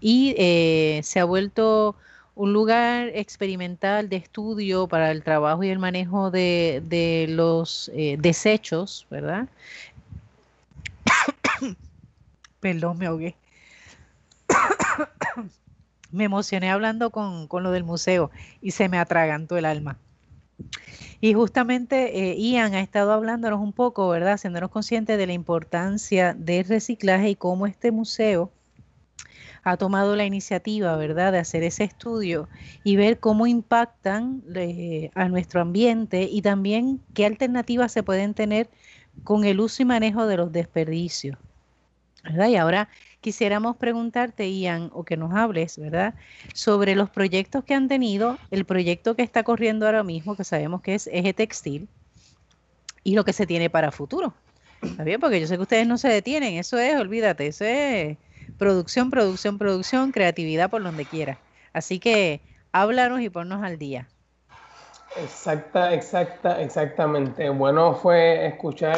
y 0.00 0.34
eh, 0.38 1.00
se 1.02 1.20
ha 1.20 1.24
vuelto 1.24 1.96
un 2.36 2.52
lugar 2.52 3.10
experimental 3.14 4.08
de 4.08 4.16
estudio 4.16 4.86
para 4.86 5.10
el 5.10 5.22
trabajo 5.22 5.62
y 5.64 5.68
el 5.68 5.78
manejo 5.78 6.30
de, 6.30 7.26
los 7.28 7.90
eh, 7.94 8.16
desechos, 8.18 9.06
¿verdad? 9.10 9.48
Perdón, 12.60 12.98
me 12.98 13.06
ahogué 13.06 13.36
me 16.12 16.24
emocioné 16.24 16.70
hablando 16.70 17.10
con, 17.10 17.48
lo 17.50 17.70
del 17.70 17.84
museo 17.84 18.30
y 18.60 18.72
se 18.72 18.88
me 18.88 18.98
atragantó 18.98 19.56
el 19.56 19.64
alma. 19.64 19.98
Y 21.20 21.34
justamente 21.34 22.30
eh, 22.30 22.36
Ian 22.38 22.74
ha 22.74 22.80
estado 22.80 23.12
hablándonos 23.12 23.60
un 23.60 23.72
poco, 23.72 24.08
¿verdad? 24.08 24.34
Haciéndonos 24.34 24.70
conscientes 24.70 25.18
de 25.18 25.26
la 25.26 25.32
importancia 25.32 26.34
del 26.34 26.64
reciclaje 26.64 27.30
y 27.30 27.36
cómo 27.36 27.66
este 27.66 27.92
museo 27.92 28.50
ha 29.62 29.76
tomado 29.76 30.16
la 30.16 30.24
iniciativa, 30.24 30.96
¿verdad?, 30.96 31.32
de 31.32 31.38
hacer 31.38 31.62
ese 31.62 31.84
estudio 31.84 32.48
y 32.82 32.96
ver 32.96 33.20
cómo 33.20 33.46
impactan 33.46 34.42
eh, 34.54 35.10
a 35.14 35.28
nuestro 35.28 35.60
ambiente 35.60 36.22
y 36.22 36.40
también 36.40 37.00
qué 37.12 37.26
alternativas 37.26 37.92
se 37.92 38.02
pueden 38.02 38.32
tener 38.32 38.70
con 39.22 39.44
el 39.44 39.60
uso 39.60 39.82
y 39.82 39.86
manejo 39.86 40.26
de 40.26 40.38
los 40.38 40.52
desperdicios. 40.52 41.36
¿verdad? 42.24 42.48
Y 42.48 42.56
ahora 42.56 42.88
quisiéramos 43.20 43.76
preguntarte, 43.76 44.50
Ian, 44.50 44.90
o 44.92 45.04
que 45.04 45.16
nos 45.16 45.34
hables, 45.34 45.78
¿verdad? 45.78 46.14
Sobre 46.54 46.94
los 46.94 47.10
proyectos 47.10 47.64
que 47.64 47.74
han 47.74 47.88
tenido, 47.88 48.38
el 48.50 48.64
proyecto 48.64 49.14
que 49.14 49.22
está 49.22 49.42
corriendo 49.42 49.86
ahora 49.86 50.02
mismo, 50.02 50.36
que 50.36 50.44
sabemos 50.44 50.80
que 50.82 50.94
es 50.94 51.06
Eje 51.12 51.34
Textil, 51.34 51.88
y 53.04 53.14
lo 53.14 53.24
que 53.24 53.32
se 53.32 53.46
tiene 53.46 53.70
para 53.70 53.92
futuro. 53.92 54.34
¿Está 54.82 55.04
bien? 55.04 55.20
Porque 55.20 55.40
yo 55.40 55.46
sé 55.46 55.56
que 55.56 55.62
ustedes 55.62 55.86
no 55.86 55.98
se 55.98 56.08
detienen, 56.08 56.54
eso 56.54 56.78
es, 56.78 56.98
olvídate, 56.98 57.46
eso 57.46 57.64
es 57.64 58.16
producción, 58.58 59.10
producción, 59.10 59.58
producción, 59.58 60.12
creatividad 60.12 60.70
por 60.70 60.82
donde 60.82 61.04
quiera. 61.04 61.38
Así 61.72 61.98
que 61.98 62.40
háblanos 62.72 63.20
y 63.20 63.28
ponnos 63.28 63.62
al 63.62 63.78
día. 63.78 64.08
Exacta, 65.16 65.92
exacta, 65.92 66.60
exactamente. 66.62 67.50
Bueno 67.50 67.94
fue 67.94 68.46
escuchar 68.46 68.96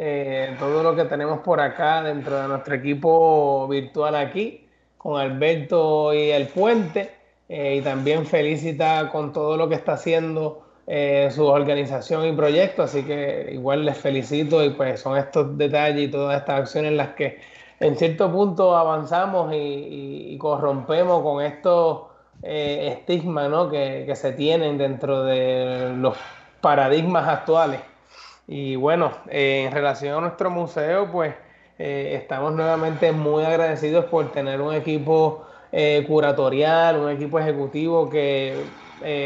eh, 0.00 0.54
todo 0.60 0.84
lo 0.84 0.94
que 0.94 1.06
tenemos 1.06 1.40
por 1.40 1.60
acá 1.60 2.04
dentro 2.04 2.40
de 2.40 2.46
nuestro 2.46 2.76
equipo 2.76 3.66
virtual 3.66 4.14
aquí, 4.14 4.64
con 4.96 5.20
Alberto 5.20 6.14
y 6.14 6.30
el 6.30 6.46
Puente, 6.46 7.10
eh, 7.48 7.74
y 7.74 7.80
también 7.82 8.24
felicita 8.24 9.10
con 9.10 9.32
todo 9.32 9.56
lo 9.56 9.68
que 9.68 9.74
está 9.74 9.94
haciendo 9.94 10.62
eh, 10.86 11.28
su 11.32 11.44
organización 11.44 12.28
y 12.28 12.32
proyecto, 12.32 12.84
así 12.84 13.02
que 13.02 13.48
igual 13.50 13.84
les 13.84 13.98
felicito 13.98 14.64
y 14.64 14.70
pues 14.70 15.00
son 15.00 15.18
estos 15.18 15.58
detalles 15.58 16.04
y 16.04 16.08
todas 16.12 16.38
estas 16.38 16.60
acciones 16.60 16.92
las 16.92 17.08
que 17.16 17.40
en 17.80 17.96
cierto 17.96 18.30
punto 18.30 18.76
avanzamos 18.76 19.52
y, 19.52 20.38
corrompemos 20.38 21.24
con 21.24 21.42
estos 21.44 22.02
estigmas 22.40 23.50
que, 23.72 24.04
que 24.06 24.14
se 24.14 24.30
tienen 24.30 24.78
dentro 24.78 25.24
de 25.24 25.92
los 25.96 26.16
paradigmas 26.60 27.26
actuales. 27.26 27.80
Y 28.48 28.76
bueno, 28.76 29.12
eh, 29.28 29.64
en 29.66 29.72
relación 29.72 30.16
a 30.16 30.20
nuestro 30.22 30.50
museo, 30.50 31.10
pues 31.12 31.34
eh, 31.78 32.14
estamos 32.14 32.54
nuevamente 32.54 33.12
muy 33.12 33.44
agradecidos 33.44 34.06
por 34.06 34.32
tener 34.32 34.62
un 34.62 34.74
equipo 34.74 35.44
eh, 35.70 36.02
curatorial, 36.08 36.96
un 36.96 37.10
equipo 37.10 37.38
ejecutivo 37.38 38.08
que 38.08 38.54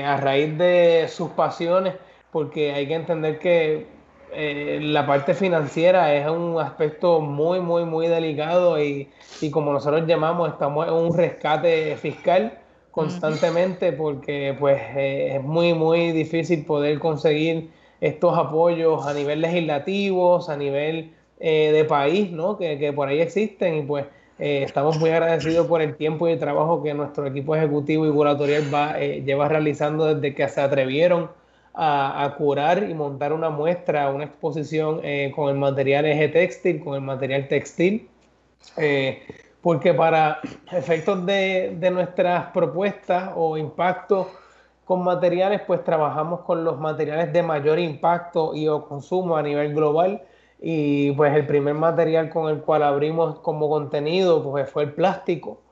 a 0.05 0.17
raíz 0.19 0.59
de 0.59 1.07
sus 1.09 1.31
pasiones, 1.31 1.95
porque 2.31 2.73
hay 2.73 2.87
que 2.89 2.95
entender 2.95 3.39
que 3.39 3.87
la 4.35 5.07
parte 5.07 5.35
financiera 5.35 6.15
es 6.15 6.29
un 6.29 6.61
aspecto 6.61 7.21
muy, 7.21 7.61
muy, 7.61 7.85
muy 7.85 8.07
delicado 8.09 8.83
y, 8.83 9.09
y 9.41 9.51
como 9.51 9.73
nosotros 9.73 10.07
llamamos, 10.07 10.51
estamos 10.51 10.89
en 10.89 10.95
un 10.95 11.17
rescate 11.17 11.97
fiscal 11.97 12.59
constantemente 12.91 13.93
porque 13.93 14.55
pues 14.59 14.81
es 14.95 15.43
muy, 15.43 15.73
muy 15.75 16.13
difícil 16.13 16.67
poder 16.67 16.99
conseguir 16.99 17.71
estos 18.03 18.37
apoyos 18.37 19.07
a 19.07 19.15
nivel 19.15 19.41
legislativo, 19.41 20.41
a 20.51 20.57
nivel 20.57 21.13
eh, 21.39 21.71
de 21.73 21.85
país, 21.85 22.33
¿no? 22.33 22.59
Que, 22.59 22.93
por 22.93 23.09
ahí 23.09 23.21
existen 23.21 23.77
y 23.77 23.83
pues 23.83 24.07
eh, 24.41 24.65
estamos 24.65 24.99
muy 24.99 25.11
agradecidos 25.11 25.69
por 25.69 25.81
el 25.81 25.95
tiempo 25.95 26.29
y 26.29 26.33
el 26.33 26.39
trabajo 26.41 26.83
que 26.83 26.93
nuestro 26.95 27.25
equipo 27.29 27.55
ejecutivo 27.55 28.05
y 28.05 28.11
curatorial 28.11 28.75
va, 28.75 29.01
eh, 29.01 29.23
lleva 29.25 29.49
realizando 29.49 30.17
desde 30.17 30.35
que 30.35 30.49
se 30.49 30.61
atrevieron 30.61 31.31
a, 31.75 32.35
curar 32.37 32.91
y 32.91 32.93
montar 32.93 33.33
una 33.33 33.51
muestra, 33.51 34.11
una 34.11 34.25
exposición 34.25 35.01
con 35.35 35.49
el 35.49 35.57
material 35.57 36.05
eje 36.05 36.29
textil, 36.29 36.85
con 36.85 36.97
el 36.97 37.01
material 37.01 37.49
textil, 37.49 38.11
porque 39.63 39.95
para 39.95 40.41
efectos 40.71 41.25
de, 41.25 41.75
de 41.81 41.91
nuestras 41.91 42.51
propuestas 42.51 43.31
o 43.37 43.57
impactos 43.57 44.27
con 44.93 45.05
materiales, 45.05 45.63
pues 45.67 45.83
trabajamos 45.85 46.41
con 46.41 46.65
los 46.65 46.79
materiales 46.79 47.33
de 47.33 47.43
mayor 47.43 47.79
impacto 47.79 48.55
y 48.55 48.69
o 48.69 48.87
consumo 48.87 49.39
a 49.39 49.43
nivel 49.43 49.75
global. 49.75 50.21
Y 50.61 51.13
pues 51.13 51.35
el 51.35 51.47
primer 51.47 51.75
material 51.75 52.29
con 52.29 52.51
el 52.51 52.61
cual 52.61 52.83
abrimos 52.83 53.39
como 53.41 53.71
contenido 53.71 54.43
pues 54.43 54.69
fue 54.69 54.83
el 54.83 54.93
plástico. 54.93 55.63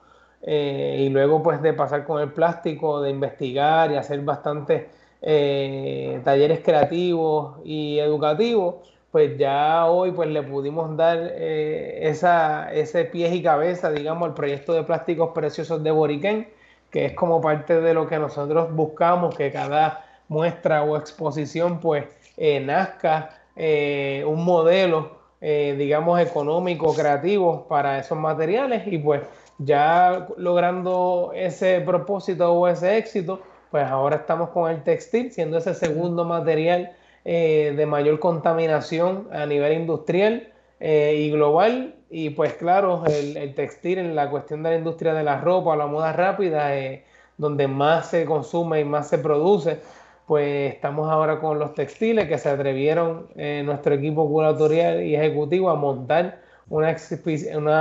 Eh, 0.41 1.05
y 1.07 1.11
luego 1.11 1.43
pues 1.43 1.61
de 1.61 1.75
pasar 1.75 2.07
con 2.07 2.23
el 2.23 2.33
plástico, 2.33 3.03
de 3.03 3.11
investigar 3.11 3.93
y 3.93 3.97
hacer 3.97 4.21
bastantes 4.23 4.85
eh, 5.21 6.23
talleres 6.25 6.61
creativos 6.61 7.59
y 7.62 7.99
educativos, 7.99 8.77
pues 9.11 9.37
ya 9.37 9.85
hoy 9.87 10.12
pues 10.12 10.31
le 10.31 10.43
pudimos 10.43 10.97
dar 10.97 11.18
eh, 11.21 12.09
esa, 12.09 12.73
ese 12.73 13.05
pie 13.05 13.35
y 13.35 13.43
cabeza, 13.43 13.91
digamos, 13.91 14.31
al 14.31 14.35
proyecto 14.35 14.73
de 14.73 14.83
plásticos 14.83 15.33
preciosos 15.35 15.83
de 15.85 15.91
Boriquén 15.91 16.49
que 16.91 17.07
es 17.07 17.12
como 17.12 17.41
parte 17.41 17.80
de 17.80 17.95
lo 17.95 18.09
que 18.09 18.18
nosotros 18.18 18.74
buscamos, 18.74 19.34
que 19.34 19.51
cada 19.51 20.05
muestra 20.28 20.82
o 20.84 20.97
exposición 20.97 21.80
pues 21.80 22.05
eh, 22.36 22.61
nazca 22.61 23.30
eh, 23.57 24.24
un 24.26 24.45
modelo, 24.45 25.18
eh, 25.41 25.74
digamos, 25.76 26.20
económico, 26.20 26.95
creativo 26.95 27.66
para 27.68 27.99
esos 27.99 28.16
materiales 28.16 28.86
y 28.86 28.99
pues 28.99 29.22
ya 29.59 30.28
logrando 30.36 31.32
ese 31.34 31.80
propósito 31.80 32.53
o 32.53 32.66
ese 32.68 32.97
éxito, 32.97 33.43
pues 33.70 33.84
ahora 33.84 34.16
estamos 34.16 34.51
con 34.51 34.70
el 34.70 34.82
textil, 34.82 35.30
siendo 35.30 35.59
ese 35.59 35.74
segundo 35.74 36.24
material 36.24 36.93
de 37.22 37.86
mayor 37.86 38.18
contaminación 38.18 39.28
a 39.30 39.45
nivel 39.45 39.74
industrial 39.74 40.50
y 40.81 41.31
global 41.31 41.95
y 42.11 42.31
pues 42.31 42.55
claro, 42.55 43.05
el, 43.07 43.55
textil 43.55 43.99
en 43.99 44.16
la 44.16 44.28
cuestión 44.28 44.64
de 44.64 44.70
la 44.70 44.76
industria 44.76 45.14
de 45.14 45.22
la 45.22 45.41
ropa, 45.41 45.76
la 45.76 45.87
moda 45.87 46.12
rápida, 46.12 46.76
eh, 46.76 47.05
donde 47.39 47.68
más 47.68 48.11
se 48.11 48.24
consume 48.24 48.81
y 48.81 48.85
más 48.85 49.09
se 49.09 49.18
produce, 49.18 49.78
pues 50.26 50.74
estamos 50.74 51.09
ahora 51.09 51.39
con 51.41 51.61
los 51.61 51.72
textiles 51.74 52.26
que 52.26 52.37
se 52.37 52.49
atrevieron 52.49 53.28
eh, 53.37 53.62
nuestro 53.64 53.95
equipo 53.95 54.28
curatorial 54.28 55.05
y 55.05 55.14
ejecutivo 55.14 55.70
a 55.70 55.76
montar 55.76 56.41
una, 56.68 56.97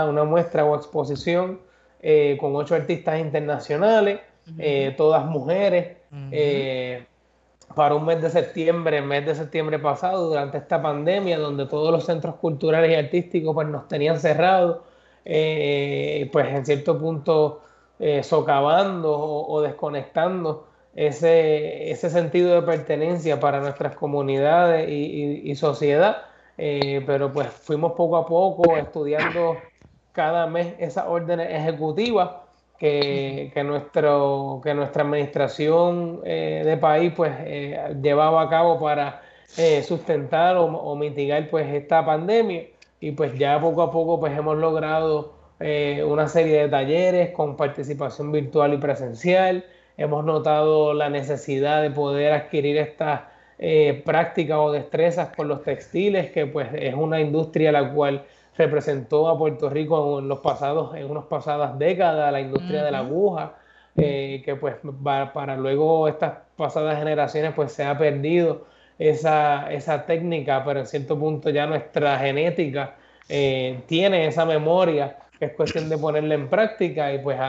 una, 0.05 0.23
muestra 0.23 0.63
o 0.65 0.75
exposición 0.75 1.59
eh, 2.01 2.37
con 2.39 2.55
ocho 2.55 2.75
artistas 2.75 3.19
internacionales, 3.19 4.19
todas 4.97 5.25
mujeres 5.25 5.97
para 7.75 7.95
un 7.95 8.05
mes 8.05 8.21
de 8.21 8.29
septiembre, 8.29 9.01
mes 9.01 9.25
de 9.25 9.35
septiembre 9.35 9.79
pasado, 9.79 10.27
durante 10.29 10.57
esta 10.57 10.81
pandemia, 10.81 11.37
donde 11.37 11.65
todos 11.65 11.91
los 11.91 12.05
centros 12.05 12.35
culturales 12.35 12.91
y 12.91 12.95
artísticos 12.95 13.53
pues, 13.53 13.67
nos 13.67 13.87
tenían 13.87 14.19
cerrados, 14.19 14.79
eh, 15.25 16.29
pues 16.31 16.47
en 16.47 16.65
cierto 16.65 16.97
punto 16.99 17.61
eh, 17.99 18.23
socavando 18.23 19.17
o, 19.17 19.61
desconectando 19.61 20.67
ese, 20.95 21.91
ese, 21.91 22.09
sentido 22.09 22.55
de 22.55 22.61
pertenencia 22.63 23.39
para 23.39 23.59
nuestras 23.59 23.95
comunidades 23.95 24.89
y, 24.89 25.55
sociedad. 25.55 26.23
Eh, 26.57 27.03
pero 27.05 27.31
pues 27.31 27.47
fuimos 27.47 27.93
poco 27.93 28.17
a 28.17 28.25
poco 28.25 28.75
estudiando 28.75 29.55
cada 30.11 30.45
mes 30.47 30.73
esas 30.79 31.05
órdenes 31.07 31.49
ejecutivas 31.51 32.31
que, 32.79 33.61
nuestro, 33.65 34.61
que 34.63 34.73
nuestra 34.73 35.03
administración 35.03 36.21
eh, 36.23 36.63
de 36.65 36.77
país 36.77 37.11
pues 37.15 37.33
eh, 37.39 37.77
llevaba 38.01 38.43
a 38.43 38.49
cabo 38.49 38.79
para 38.79 39.21
eh, 39.57 39.83
sustentar 39.83 40.55
o, 40.57 40.95
mitigar 40.95 41.49
pues 41.49 41.67
esta 41.73 42.05
pandemia. 42.05 42.67
Y 43.01 43.11
pues 43.11 43.37
ya 43.37 43.59
poco 43.59 43.81
a 43.81 43.91
poco 43.91 44.19
pues 44.19 44.37
hemos 44.37 44.57
logrado 44.57 45.37
una 46.07 46.29
serie 46.29 46.61
de 46.61 46.69
talleres 46.69 47.31
con 47.31 47.57
participación 47.57 48.31
virtual 48.31 48.73
y 48.73 48.77
presencial. 48.77 49.65
Hemos 49.97 50.23
notado 50.23 50.93
la 50.93 51.09
necesidad 51.09 51.81
de 51.81 51.91
poder 51.91 52.31
adquirir 52.31 52.77
estas 52.77 53.23
prácticas 54.05 54.57
o 54.57 54.71
destrezas 54.71 55.35
con 55.35 55.49
los 55.49 55.63
textiles 55.63 56.31
que 56.31 56.45
pues 56.45 56.69
es 56.73 56.93
una 56.93 57.19
industria 57.19 57.73
la 57.73 57.93
cual 57.93 58.23
representó 58.59 59.29
a 59.29 59.37
Puerto 59.37 59.69
Rico 59.69 60.19
en 60.19 60.27
los 60.27 60.39
pasados, 60.39 60.93
en 60.95 61.09
unas 61.09 61.23
pasadas 61.25 61.79
décadas, 61.79 62.29
la 62.31 62.41
industria 62.41 62.83
de 62.83 62.91
la 62.91 62.99
aguja, 62.99 63.53
eh, 63.95 64.41
que 64.43 64.55
pues 64.57 64.75
para, 65.01 65.55
luego 65.55 66.09
estas 66.09 66.39
pasadas 66.57 66.99
generaciones 66.99 67.53
pues 67.55 67.71
se 67.71 67.85
ha 67.85 67.97
perdido 67.97 68.65
esa, 68.97 69.71
esa 69.71 70.05
técnica, 70.05 70.63
pero 70.65 70.81
en 70.81 70.87
cierto 70.87 71.17
punto 71.17 71.49
ya 71.49 71.67
nuestra 71.67 72.19
genética 72.19 72.95
eh, 73.29 73.79
tiene 73.87 74.27
esa 74.27 74.45
memoria, 74.45 75.17
que 75.39 75.45
es 75.45 75.53
cuestión 75.53 75.87
de 75.87 75.97
ponerla 75.97 76.35
en 76.35 76.49
práctica 76.49 77.13
y 77.13 77.19
pues 77.19 77.39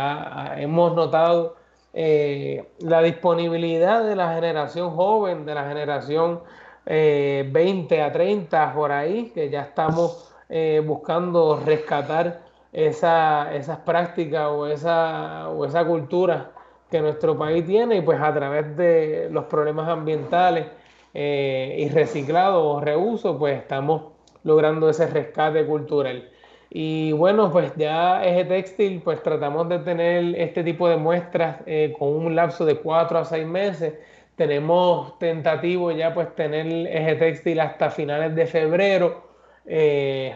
hemos 0.59 0.95
notado 0.95 1.57
eh, 1.93 2.65
la 2.79 3.03
disponibilidad 3.03 4.05
de 4.05 4.15
la 4.15 4.33
generación 4.33 4.91
joven, 4.93 5.45
de 5.45 5.55
la 5.57 5.67
generación 5.67 6.41
20 6.87 8.03
a 8.03 8.13
30 8.13 8.75
por 8.75 8.93
ahí, 8.93 9.33
que 9.35 9.51
ya 9.51 9.63
estamos 9.63 10.30
eh, 10.51 10.83
buscando 10.85 11.61
rescatar 11.65 12.43
esa, 12.73 13.55
esas 13.55 13.79
prácticas 13.79 14.49
o 14.49 14.67
esa, 14.67 15.49
o 15.49 15.65
esa 15.65 15.85
cultura 15.85 16.51
que 16.91 17.01
nuestro 17.01 17.39
país 17.39 17.65
tiene 17.67 17.97
y 17.97 18.01
pues 18.03 18.21
a 18.21 18.35
través 18.35 18.77
de 18.77 19.29
los 19.31 19.45
problemas 19.45 19.89
ambientales 19.89 20.67
eh, 21.15 21.77
y 21.79 21.89
reciclado 21.89 22.65
o 22.67 22.81
reuso 22.81 23.39
pues 23.39 23.59
estamos 23.59 24.13
logrando 24.43 24.91
ese 24.91 25.07
rescate 25.07 25.65
cultural. 25.67 26.29
Y 26.73 27.13
bueno, 27.13 27.51
pues 27.51 27.73
ya 27.77 28.25
Eje 28.25 28.45
Textil, 28.45 29.03
pues 29.03 29.23
tratamos 29.23 29.69
de 29.69 29.81
tener 29.81 30.37
este 30.37 30.63
tipo 30.63 30.89
de 30.89 30.97
muestras 30.97 31.57
eh, 31.67 31.95
con 31.99 32.09
un 32.09 32.37
lapso 32.37 32.65
de 32.65 32.77
cuatro 32.77 33.19
a 33.19 33.25
seis 33.25 33.47
meses 33.47 33.95
tenemos 34.41 35.19
tentativo 35.19 35.91
ya 35.93 36.15
pues 36.15 36.35
tener 36.35 36.67
eje 36.87 37.15
textil 37.17 37.61
hasta 37.61 37.91
finales 37.91 38.35
de 38.35 38.47
febrero. 38.47 39.30
Eh, 39.67 40.35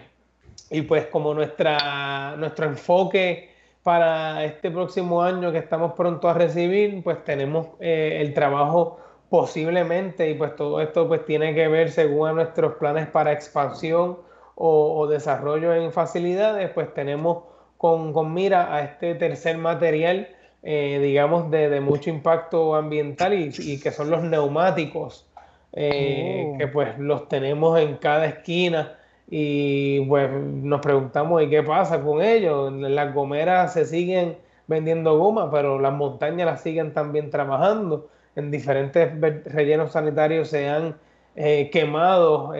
y 0.71 0.83
pues 0.83 1.07
como 1.07 1.35
nuestra, 1.35 2.37
nuestro 2.37 2.67
enfoque 2.67 3.51
para 3.83 4.45
este 4.45 4.71
próximo 4.71 5.23
año 5.23 5.53
que 5.53 5.59
estamos 5.59 5.93
pronto 5.93 6.29
a 6.29 6.35
recibir, 6.35 7.03
pues 7.03 7.23
tenemos 7.25 7.69
eh, 7.81 8.19
el 8.21 8.33
trabajo 8.33 8.99
posiblemente 9.29 10.31
y 10.31 10.35
pues 10.35 10.57
todo 10.57 10.81
esto 10.81 11.07
pues 11.09 11.25
tiene 11.27 11.55
que 11.55 11.69
ver 11.69 11.91
según 11.91 12.29
a 12.29 12.33
nuestros 12.33 12.75
planes 12.75 13.07
para 13.09 13.33
expansión 13.33 14.19
o, 14.57 15.09
desarrollo 15.09 15.75
en 15.75 15.91
facilidades, 15.91 16.71
pues 16.71 16.95
tenemos 16.95 17.43
con, 17.77 18.13
con 18.13 18.33
mira 18.33 18.73
a 18.73 18.85
este 18.85 19.17
tercer 19.17 19.59
material 19.59 20.29
eh, 20.67 20.99
digamos, 21.03 21.51
de, 21.51 21.79
mucho 21.83 22.09
impacto 22.09 22.75
ambiental 22.75 23.35
y, 23.35 23.79
que 23.79 23.91
son 23.91 24.09
los 24.09 24.23
neumáticos, 24.23 25.29
eh, 25.75 26.47
oh. 26.47 26.57
que 26.57 26.69
pues 26.69 26.99
los 26.99 27.29
tenemos 27.29 27.79
en 27.79 27.99
cada 27.99 28.25
esquina 28.25 28.97
y 29.29 30.05
pues 30.07 30.31
nos 30.31 30.81
preguntamos, 30.81 31.43
¿y 31.43 31.51
qué 31.51 31.63
pasa 31.63 32.03
con 32.03 32.23
ellos? 32.23 32.73
Las 32.73 33.15
gomeras 33.15 33.73
se 33.73 33.87
siguen 33.87 34.37
vendiendo 34.67 35.19
goma, 35.19 35.51
pero 35.51 35.79
las 35.79 35.93
montañas 35.93 36.47
las 36.47 36.63
siguen 36.63 36.93
también 36.93 37.31
trabajando. 37.31 38.09
En 38.37 38.51
diferentes 38.51 39.11
rellenos 39.47 39.93
sanitarios 39.93 40.49
se 40.49 40.69
han 40.69 40.97
eh, 41.37 41.71
quemado 41.73 42.53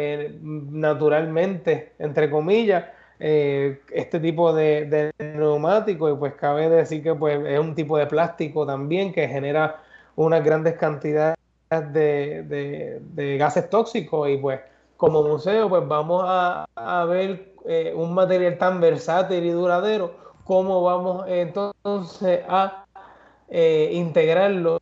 naturalmente, 0.43 1.93
entre 1.99 2.31
comillas, 2.31 2.85
eh, 3.21 3.81
este 3.93 4.19
tipo 4.19 4.53
de, 4.53 5.13
neumático 5.19 6.11
y 6.11 6.17
pues 6.17 6.35
cabe 6.35 6.69
decir 6.69 7.03
que 7.03 7.15
pues 7.15 7.39
es 7.47 7.59
un 7.59 7.75
tipo 7.75 7.97
de 7.97 8.07
plástico 8.07 8.67
también 8.67 9.13
que 9.13 9.29
genera 9.29 9.81
unas 10.17 10.45
grandes 10.45 10.75
cantidades 10.75 11.37
de, 11.71 13.37
gases 13.39 13.71
tóxicos 13.71 14.29
y 14.29 14.37
pues 14.37 14.61
como 15.05 15.23
museo 15.23 15.69
pues 15.69 15.87
vamos 15.87 16.25
a, 16.27 17.05
ver 17.07 17.55
eh, 17.67 17.93
un 17.95 18.15
material 18.15 18.57
tan 18.57 18.81
versátil 18.81 19.45
y 19.45 19.51
duradero 19.51 20.15
cómo 20.45 20.83
vamos 20.83 21.27
entonces 21.29 22.41
a 22.49 22.87
eh, 23.51 23.91
integrarlo 23.93 24.79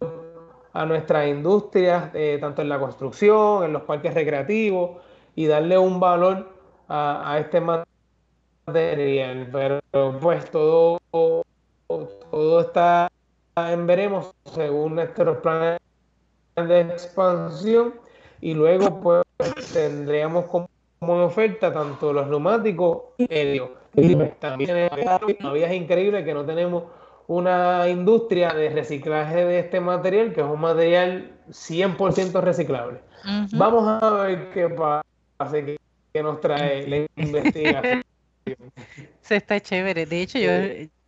a 0.74 0.86
nuestras 0.86 1.26
industrias, 1.26 2.12
tanto 2.40 2.62
en 2.62 2.68
la 2.68 2.78
construcción, 2.78 3.64
en 3.64 3.72
los 3.72 3.82
parques 3.82 4.14
recreativos 4.14 5.02
y 5.34 5.46
darle 5.46 5.76
un 5.76 5.98
valor 5.98 6.50
a, 6.86 7.32
a 7.32 7.40
este 7.40 7.60
material, 7.60 9.48
pero 9.50 9.80
pues 10.20 10.48
todo, 10.52 11.00
todo 11.10 12.60
está 12.60 13.10
en 13.56 13.86
veremos 13.88 14.32
según 14.44 14.94
nuestros 14.94 15.38
planes 15.38 15.80
de 16.54 16.80
expansión 16.80 18.01
y 18.42 18.54
luego 18.54 19.00
pues 19.00 19.24
tendríamos 19.72 20.44
como, 20.46 20.68
oferta 21.00 21.72
tanto 21.72 22.12
los 22.12 22.28
neumáticos 22.28 22.98
y 23.18 23.60
pues, 23.94 24.38
también 24.38 24.90
todavía 25.40 25.68
es 25.68 25.80
increíble 25.80 26.24
que 26.24 26.34
no 26.34 26.44
tenemos 26.44 26.84
una 27.28 27.88
industria 27.88 28.52
de 28.52 28.68
reciclaje 28.70 29.44
de 29.44 29.60
este 29.60 29.80
material, 29.80 30.32
que 30.32 30.40
es 30.40 30.46
un 30.46 30.60
material 30.60 31.32
100% 31.48 32.40
reciclable. 32.40 33.00
Vamos 33.52 34.02
a 34.02 34.10
ver 34.10 34.50
qué 34.50 34.68
pasa, 34.68 35.56
que 36.12 36.22
nos 36.22 36.40
trae 36.40 36.86
la 36.88 37.22
investigación. 37.22 38.02
Se 39.20 39.36
está 39.36 39.60
chévere. 39.60 40.04
De 40.04 40.20
hecho, 40.20 40.38
yo, 40.38 40.50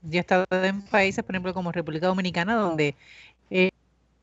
yo 0.02 0.18
he 0.18 0.18
estado 0.18 0.44
en 0.50 0.82
países, 0.82 1.24
por 1.24 1.34
ejemplo, 1.34 1.52
como 1.52 1.72
República 1.72 2.06
Dominicana, 2.06 2.54
donde 2.54 2.88
eh, 2.88 2.94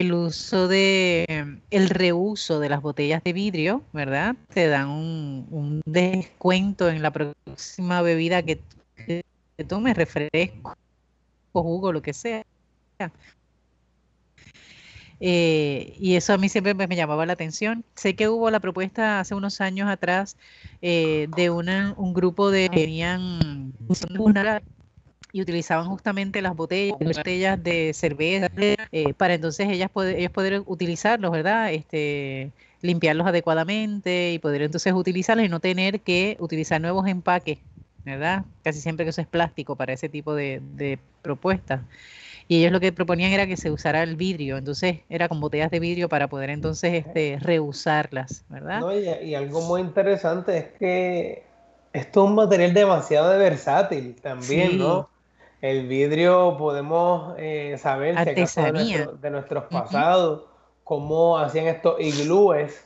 el 0.02 0.14
uso 0.14 0.68
de, 0.68 1.60
el 1.70 1.90
reuso 1.90 2.60
de 2.60 2.70
las 2.70 2.82
botellas 2.82 3.24
de 3.24 3.34
vidrio, 3.34 3.84
¿verdad? 3.94 4.36
Te 4.54 4.68
dan 4.68 4.90
un, 4.90 5.82
descuento 5.86 6.90
en 6.90 7.02
la 7.02 7.12
próxima 7.12 8.02
bebida 8.02 8.42
que, 8.42 8.60
que 9.06 9.24
tomes, 9.68 9.96
refresco, 9.96 10.76
jugo, 11.54 11.94
lo 11.94 12.02
que 12.02 12.14
sea. 12.14 12.44
Eh, 15.24 15.96
y 16.00 16.16
eso 16.16 16.34
a 16.34 16.38
mí 16.40 16.50
siempre 16.50 16.74
me, 16.74 16.96
llamaba 16.96 17.28
la 17.28 17.34
atención. 17.34 17.86
Sé 17.96 18.16
que 18.16 18.28
hubo 18.28 18.50
la 18.50 18.60
propuesta 18.60 19.20
hace 19.20 19.36
unos 19.36 19.62
años 19.62 19.88
atrás 19.88 20.36
eh, 20.82 21.28
de 21.36 21.52
un 21.52 22.14
grupo 22.14 22.50
de 22.50 22.70
que 22.70 22.82
venían 22.82 23.74
y 25.32 25.42
utilizaban 25.42 25.86
justamente 25.88 26.42
las 26.42 26.56
botellas, 26.56 26.98
botellas 27.00 27.64
de 27.64 27.94
cerveza 27.94 28.48
eh, 28.58 29.14
para 29.14 29.34
entonces 29.34 29.70
ellas 29.70 29.90
poder, 29.90 30.18
ellos 30.18 30.32
poder 30.32 30.62
utilizarlos, 30.66 31.32
¿verdad? 31.32 31.72
Este, 31.74 32.52
limpiarlos 32.82 33.28
adecuadamente 33.28 34.34
y 34.34 34.40
poder 34.40 34.64
entonces 34.64 34.94
utilizarlos 34.94 35.46
y 35.46 35.50
no 35.50 35.60
tener 35.60 36.02
que 36.02 36.38
utilizar 36.40 36.82
nuevos 36.82 37.08
empaques, 37.08 37.60
¿verdad? 38.04 38.46
Casi 38.64 38.82
siempre 38.82 39.06
que 39.06 39.10
eso 39.12 39.22
es 39.22 39.28
plástico 39.28 39.76
para 39.76 39.94
ese 39.94 40.10
tipo 40.10 40.34
de, 40.34 40.62
de 40.76 41.00
propuestas 41.22 41.82
y 42.52 42.58
ellos 42.58 42.74
lo 42.74 42.82
que 42.82 42.92
proponían 42.92 43.32
era 43.32 43.48
que 43.48 43.56
se 43.56 43.72
usara 43.72 44.04
el 44.04 44.18
vidrio, 44.18 44.58
entonces 44.58 45.00
era 45.08 45.30
con 45.30 45.40
botellas 45.40 45.72
de 45.72 45.80
vidrio 45.80 46.10
para 46.10 46.28
poder 46.28 46.50
entonces 46.50 47.06
este, 47.06 47.38
reusarlas, 47.40 48.44
¿verdad? 48.50 48.84
y, 49.24 49.36
algo 49.36 49.62
muy 49.62 49.80
interesante 49.80 50.58
es 50.58 50.66
que 50.78 51.44
esto 51.94 52.24
es 52.24 52.30
un 52.30 52.36
material 52.36 52.74
demasiado 52.74 53.40
versátil 53.40 54.18
también, 54.22 54.78
¿no? 54.78 55.10
El 55.62 55.88
vidrio 55.88 56.58
podemos 56.58 57.36
eh, 57.38 57.76
saber 57.78 58.16
de, 58.16 59.30
nuestros 59.30 59.66
pasados, 59.66 60.42
cómo 60.84 61.38
hacían 61.38 61.68
estos 61.68 62.02
iglúes, 62.02 62.84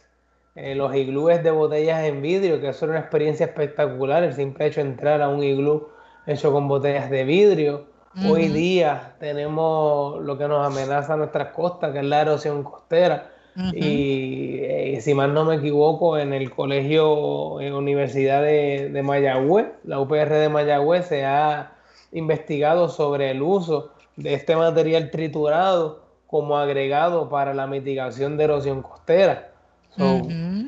eh, 0.55 0.75
los 0.75 0.93
iglúes 0.93 1.41
de 1.41 1.51
botellas 1.51 2.03
en 2.03 2.21
vidrio, 2.21 2.59
que 2.59 2.69
eso 2.69 2.83
era 2.85 2.95
una 2.95 2.99
experiencia 2.99 3.45
espectacular, 3.45 4.23
el 4.23 4.33
simple 4.33 4.65
hecho 4.65 4.81
de 4.81 4.89
entrar 4.89 5.21
a 5.21 5.29
un 5.29 5.41
iglú 5.41 5.87
hecho 6.27 6.51
con 6.51 6.67
botellas 6.67 7.09
de 7.09 7.23
vidrio. 7.23 7.85
Hoy 8.29 8.47
día 8.47 9.15
tenemos 9.19 10.21
lo 10.21 10.37
que 10.37 10.47
nos 10.47 10.65
amenaza 10.65 11.13
a 11.13 11.17
nuestras 11.17 11.53
costas, 11.53 11.91
que 11.91 11.99
es 11.99 12.05
la 12.05 12.21
erosión 12.21 12.63
costera. 12.63 13.31
y, 13.73 14.59
eh, 14.63 14.99
si 15.01 15.13
mal 15.13 15.33
no 15.33 15.45
me 15.45 15.55
equivoco, 15.55 16.17
en 16.17 16.33
el 16.33 16.51
colegio, 16.51 17.61
en 17.61 17.73
Universidad 17.73 18.41
de, 18.41 18.89
de, 18.89 19.01
Mayagüez, 19.01 19.67
la 19.85 19.99
UPR 19.99 20.29
de 20.29 20.49
Mayagüez, 20.49 21.07
se 21.07 21.25
ha 21.25 21.74
investigado 22.11 22.89
sobre 22.89 23.31
el 23.31 23.41
uso 23.41 23.91
de 24.15 24.33
este 24.33 24.55
material 24.55 25.11
triturado 25.11 26.03
como 26.27 26.57
agregado 26.57 27.29
para 27.29 27.53
la 27.53 27.67
mitigación 27.67 28.37
de 28.37 28.43
erosión 28.45 28.81
costera. 28.81 29.51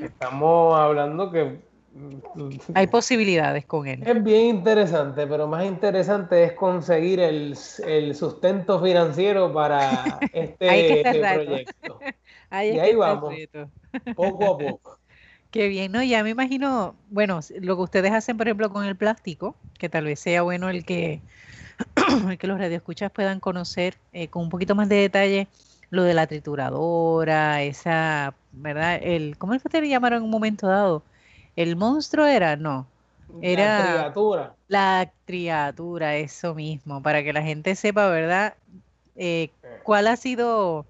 Estamos 0.02 0.80
hablando 0.80 1.32
que 1.32 1.60
hay 2.74 2.88
posibilidades 2.88 3.66
con 3.66 3.88
él. 3.88 4.04
Es 4.06 4.24
bien 4.24 4.58
interesante, 4.58 5.26
pero 5.28 5.48
más 5.48 5.66
interesante 5.66 6.44
es 6.44 6.54
conseguir 6.54 7.20
el, 7.20 7.56
sustento 8.16 8.82
financiero 8.82 9.52
para 9.52 10.20
este, 10.34 11.04
proyecto. 11.34 12.00
y 12.52 12.80
ahí 12.80 12.96
vamos, 12.96 13.34
poco 14.16 14.46
a 14.46 14.58
poco. 14.58 14.98
Qué 15.52 15.68
bien, 15.68 15.92
¿no? 15.92 16.04
Ya 16.04 16.24
me 16.24 16.32
imagino, 16.32 16.96
bueno, 17.10 17.40
lo 17.62 17.76
que 17.76 17.82
ustedes 17.82 18.12
hacen, 18.12 18.38
por 18.38 18.48
ejemplo, 18.48 18.70
con 18.72 18.86
el 18.86 18.96
plástico, 18.96 19.56
que 19.78 19.90
tal 19.90 20.06
vez 20.06 20.20
sea 20.20 20.42
bueno 20.42 20.70
el 20.70 20.84
que, 20.86 21.22
el 22.30 22.38
que 22.38 22.48
los 22.48 22.60
radioescuchas 22.60 23.12
puedan 23.12 23.40
conocer 23.40 23.96
eh, 24.14 24.28
con 24.28 24.44
un 24.44 24.50
poquito 24.50 24.76
más 24.76 24.90
de 24.90 24.98
detalle 24.98 25.48
lo 25.90 26.04
de 26.04 26.14
la 26.14 26.28
trituradora, 26.28 27.64
esa, 27.64 28.34
¿verdad? 28.52 29.00
El, 29.02 29.38
¿Cómo 29.38 29.54
es 29.54 29.62
que 29.62 29.70
ustedes 29.70 29.90
llamaron 29.90 30.18
en 30.18 30.24
un 30.26 30.32
momento 30.32 30.68
dado? 30.68 31.02
¿El 31.56 31.76
monstruo 31.76 32.26
era? 32.26 32.56
No. 32.56 32.86
Era 33.42 33.80
la 33.80 33.84
criatura. 33.84 34.54
La 34.68 35.12
criatura, 35.26 36.16
eso 36.18 36.54
mismo, 36.56 37.02
para 37.02 37.24
que 37.24 37.32
la 37.32 37.42
gente 37.42 37.76
sepa, 37.76 38.10
¿verdad? 38.10 38.56
Eh, 39.16 39.50
¿Cuál 39.84 40.08
ha 40.08 40.18
sido, 40.18 40.86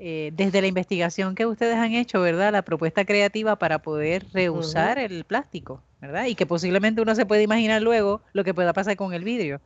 eh, 0.00 0.30
desde 0.34 0.60
la 0.60 0.68
investigación 0.68 1.34
que 1.34 1.44
ustedes 1.44 1.74
han 1.74 1.92
hecho, 1.92 2.20
¿verdad? 2.20 2.52
La 2.52 2.62
propuesta 2.62 3.04
creativa 3.04 3.56
para 3.56 3.80
poder 3.80 4.24
reusar 4.32 4.98
el 4.98 5.24
plástico, 5.24 5.82
¿verdad? 6.00 6.26
Y 6.26 6.36
que 6.36 6.46
posiblemente 6.46 7.00
uno 7.00 7.14
se 7.16 7.26
puede 7.26 7.42
imaginar 7.42 7.82
luego 7.82 8.20
lo 8.32 8.44
que 8.44 8.54
pueda 8.54 8.72
pasar 8.72 8.96
con 8.96 9.12
el 9.12 9.24
vidrio. 9.24 9.60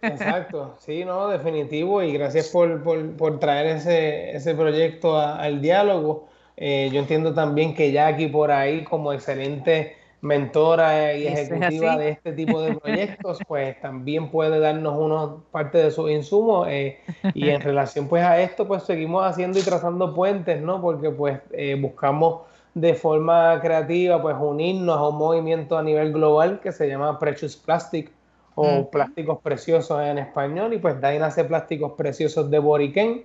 Exacto, 0.00 0.76
sí, 0.84 1.04
no, 1.04 1.28
definitivo, 1.28 2.02
y 2.02 2.12
gracias 2.12 2.48
por, 2.48 3.40
traer 3.40 3.76
ese, 3.76 4.36
ese 4.36 4.54
proyecto 4.54 5.18
al 5.18 5.60
diálogo. 5.60 6.28
Eh, 6.56 6.88
yo 6.92 7.00
entiendo 7.00 7.34
también 7.34 7.74
que 7.74 7.90
Jackie 7.90 8.28
por 8.28 8.52
ahí 8.52 8.84
como 8.84 9.12
excelente 9.12 9.96
mentora 10.24 11.14
y 11.14 11.26
ejecutiva 11.26 11.98
de 11.98 12.08
este 12.08 12.32
tipo 12.32 12.62
de 12.62 12.74
proyectos, 12.80 13.38
pues 13.46 13.78
también 13.82 14.30
puede 14.30 14.58
darnos 14.58 14.98
una 14.98 15.36
parte 15.50 15.76
de 15.78 15.90
sus 15.90 16.10
insumos 16.10 16.66
eh, 16.70 16.98
y 17.34 17.50
en 17.50 17.60
relación 17.60 18.08
pues 18.08 18.24
a 18.24 18.40
esto 18.40 18.66
pues 18.66 18.84
seguimos 18.84 19.22
haciendo 19.24 19.58
y 19.58 19.62
trazando 19.62 20.14
puentes, 20.14 20.62
¿no? 20.62 20.80
Porque 20.80 21.10
pues 21.10 21.40
eh, 21.52 21.76
buscamos 21.78 22.40
de 22.72 22.94
forma 22.94 23.60
creativa 23.60 24.20
pues 24.22 24.34
unirnos 24.40 24.96
a 24.96 25.08
un 25.08 25.16
movimiento 25.16 25.76
a 25.76 25.82
nivel 25.82 26.12
global 26.12 26.58
que 26.60 26.72
se 26.72 26.88
llama 26.88 27.18
Precious 27.18 27.56
Plastic 27.56 28.10
o 28.54 28.90
Plásticos 28.90 29.40
Preciosos 29.42 30.00
en 30.00 30.16
español 30.16 30.72
y 30.72 30.78
pues 30.78 30.98
de 31.02 31.06
ahí 31.06 31.18
nace 31.18 31.44
Plásticos 31.44 31.92
Preciosos 31.92 32.50
de 32.50 32.58
Boriquén 32.58 33.24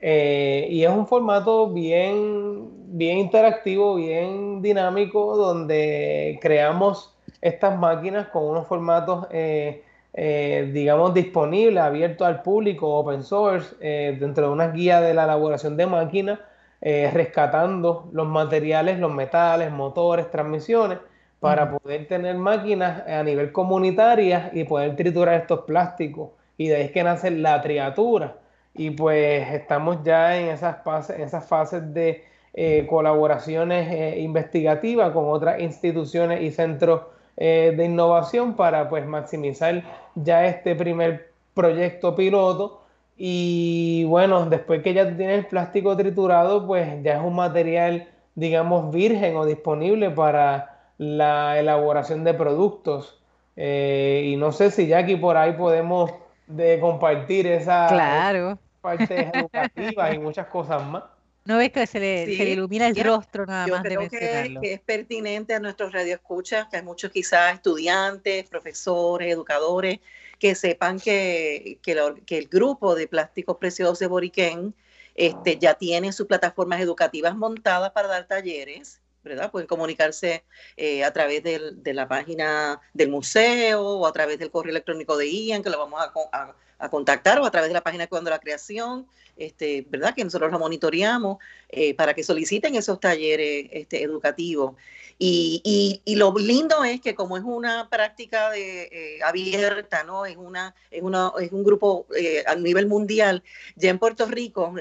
Eh, 0.00 0.66
y 0.70 0.84
es 0.84 0.90
un 0.90 1.06
formato 1.06 1.68
bien, 1.70 2.68
bien 2.96 3.18
interactivo, 3.18 3.96
bien 3.96 4.60
dinámico, 4.62 5.36
donde 5.36 6.38
creamos 6.42 7.14
estas 7.40 7.78
máquinas 7.78 8.28
con 8.28 8.44
unos 8.44 8.66
formatos, 8.66 9.26
eh, 9.30 9.82
eh, 10.12 10.70
digamos, 10.72 11.14
disponibles, 11.14 11.82
abiertos 11.82 12.26
al 12.26 12.42
público, 12.42 12.94
open 12.98 13.22
source, 13.22 13.76
dentro 14.18 14.48
de 14.48 14.52
una 14.52 14.68
guía 14.68 15.00
de 15.00 15.14
la 15.14 15.24
elaboración 15.24 15.76
de 15.76 15.86
máquinas, 15.86 16.40
rescatando 16.80 18.08
los 18.12 18.26
materiales, 18.26 18.98
los 18.98 19.12
metales, 19.12 19.72
motores, 19.72 20.30
transmisiones, 20.30 20.98
para 21.40 21.70
poder 21.70 22.06
tener 22.08 22.36
máquinas 22.36 23.06
a 23.08 23.22
nivel 23.22 23.52
comunitaria 23.52 24.50
y 24.54 24.64
poder 24.64 24.96
triturar 24.96 25.40
estos 25.40 25.60
plásticos. 25.60 26.30
Y 26.56 26.68
de 26.68 26.76
ahí 26.76 26.82
es 26.84 26.92
que 26.92 27.02
nace 27.02 27.30
la 27.30 27.60
triatura 27.60 28.36
y 28.78 28.90
pues 28.90 29.48
estamos 29.52 30.02
ya 30.04 30.38
en 30.38 30.48
esas 30.48 30.82
fases, 30.82 31.18
esas 31.18 31.46
fases 31.46 31.92
de 31.94 32.24
eh, 32.54 32.86
colaboraciones 32.88 33.92
eh, 33.92 34.20
investigativas 34.20 35.12
con 35.12 35.28
otras 35.28 35.60
instituciones 35.60 36.42
y 36.42 36.50
centros 36.50 37.02
eh, 37.36 37.74
de 37.76 37.84
innovación 37.84 38.54
para 38.54 38.88
pues 38.88 39.06
maximizar 39.06 39.82
ya 40.14 40.46
este 40.46 40.74
primer 40.74 41.32
proyecto 41.54 42.14
piloto 42.14 42.82
y 43.16 44.04
bueno, 44.04 44.44
después 44.46 44.82
que 44.82 44.92
ya 44.92 45.04
tienes 45.16 45.38
el 45.38 45.46
plástico 45.46 45.96
triturado, 45.96 46.66
pues 46.66 47.02
ya 47.02 47.14
es 47.14 47.22
un 47.22 47.34
material, 47.34 48.08
digamos, 48.34 48.92
virgen 48.92 49.36
o 49.36 49.46
disponible 49.46 50.10
para 50.10 50.80
la 50.98 51.58
elaboración 51.58 52.24
de 52.24 52.34
productos. 52.34 53.18
y 53.56 54.34
no 54.38 54.52
sé 54.52 54.70
si 54.70 54.86
ya 54.86 54.98
aquí 54.98 55.16
por 55.16 55.38
ahí 55.38 55.54
podemos 55.54 56.10
de 56.46 56.78
compartir 56.78 57.46
esa, 57.46 57.86
claro 57.88 58.58
partes 58.86 59.30
educativas 59.34 60.14
y 60.14 60.18
muchas 60.18 60.46
cosas 60.46 60.86
más. 60.86 61.02
No 61.44 61.58
ves 61.58 61.70
que 61.72 61.86
se 61.86 62.00
le, 62.00 62.24
ilumina 62.24 62.88
el 62.88 62.96
rostro 63.04 63.46
nada 63.46 63.66
más 63.68 63.82
creo 63.82 64.08
que, 64.08 64.58
es 64.62 64.80
pertinente 64.80 65.54
a 65.54 65.60
nuestros 65.60 65.92
radioescuchas, 65.92 66.66
que 66.68 66.78
hay 66.78 66.82
muchos 66.82 67.10
quizás 67.10 67.54
estudiantes, 67.54 68.48
profesores, 68.48 69.32
educadores, 69.32 70.00
que 70.38 70.54
sepan 70.54 70.98
que, 70.98 71.78
que, 71.82 72.38
el 72.38 72.48
grupo 72.48 72.94
de 72.94 73.06
plásticos 73.06 73.56
preciosos 73.58 73.98
de 74.00 74.06
Boriquén 74.08 74.74
este, 75.14 75.58
ya 75.58 75.74
tiene 75.74 76.12
sus 76.12 76.26
plataformas 76.26 76.80
educativas 76.80 77.36
montadas 77.36 77.92
para 77.92 78.08
dar 78.08 78.26
talleres. 78.26 79.00
¿Verdad? 79.26 79.50
Pueden 79.50 79.66
comunicarse 79.66 80.44
eh, 80.76 81.04
a 81.04 81.12
través 81.12 81.42
de 81.42 81.94
la 81.94 82.08
página 82.08 82.80
del 82.94 83.10
museo 83.10 83.82
o 83.82 84.06
a 84.06 84.12
través 84.12 84.38
del 84.38 84.50
correo 84.50 84.70
electrónico 84.70 85.16
de 85.16 85.28
IAN, 85.28 85.62
que 85.62 85.70
lo 85.70 85.78
vamos 85.78 86.00
a, 86.32 86.54
contactar 86.90 87.38
o 87.40 87.46
a 87.46 87.50
través 87.50 87.70
de 87.70 87.74
la 87.74 87.82
página 87.82 88.06
Cuando 88.06 88.28
la 88.28 88.38
Creación, 88.38 89.06
este, 89.36 89.86
¿verdad? 89.88 90.14
Que 90.14 90.24
nosotros 90.24 90.52
lo 90.52 90.58
monitoreamos 90.58 91.38
eh, 91.70 91.94
para 91.94 92.12
que 92.14 92.22
soliciten 92.22 92.74
esos 92.74 93.00
talleres 93.00 93.68
este, 93.72 94.02
educativos. 94.02 94.74
Y, 95.18 96.02
lo 96.16 96.34
lindo 96.34 96.84
es 96.84 97.00
que 97.00 97.14
como 97.14 97.36
es 97.36 97.44
una 97.44 97.88
práctica 97.88 98.56
eh, 98.56 99.18
abierta, 99.24 100.04
¿no? 100.04 100.26
Es, 100.26 100.36
una, 100.36 100.74
es, 100.90 101.02
una, 101.02 101.32
es 101.40 101.52
un 101.52 101.64
grupo 101.64 102.06
eh, 102.16 102.44
a 102.46 102.54
nivel 102.54 102.86
mundial, 102.86 103.42
ya 103.76 103.90
en 103.90 103.98
Puerto 103.98 104.26
Rico 104.26 104.74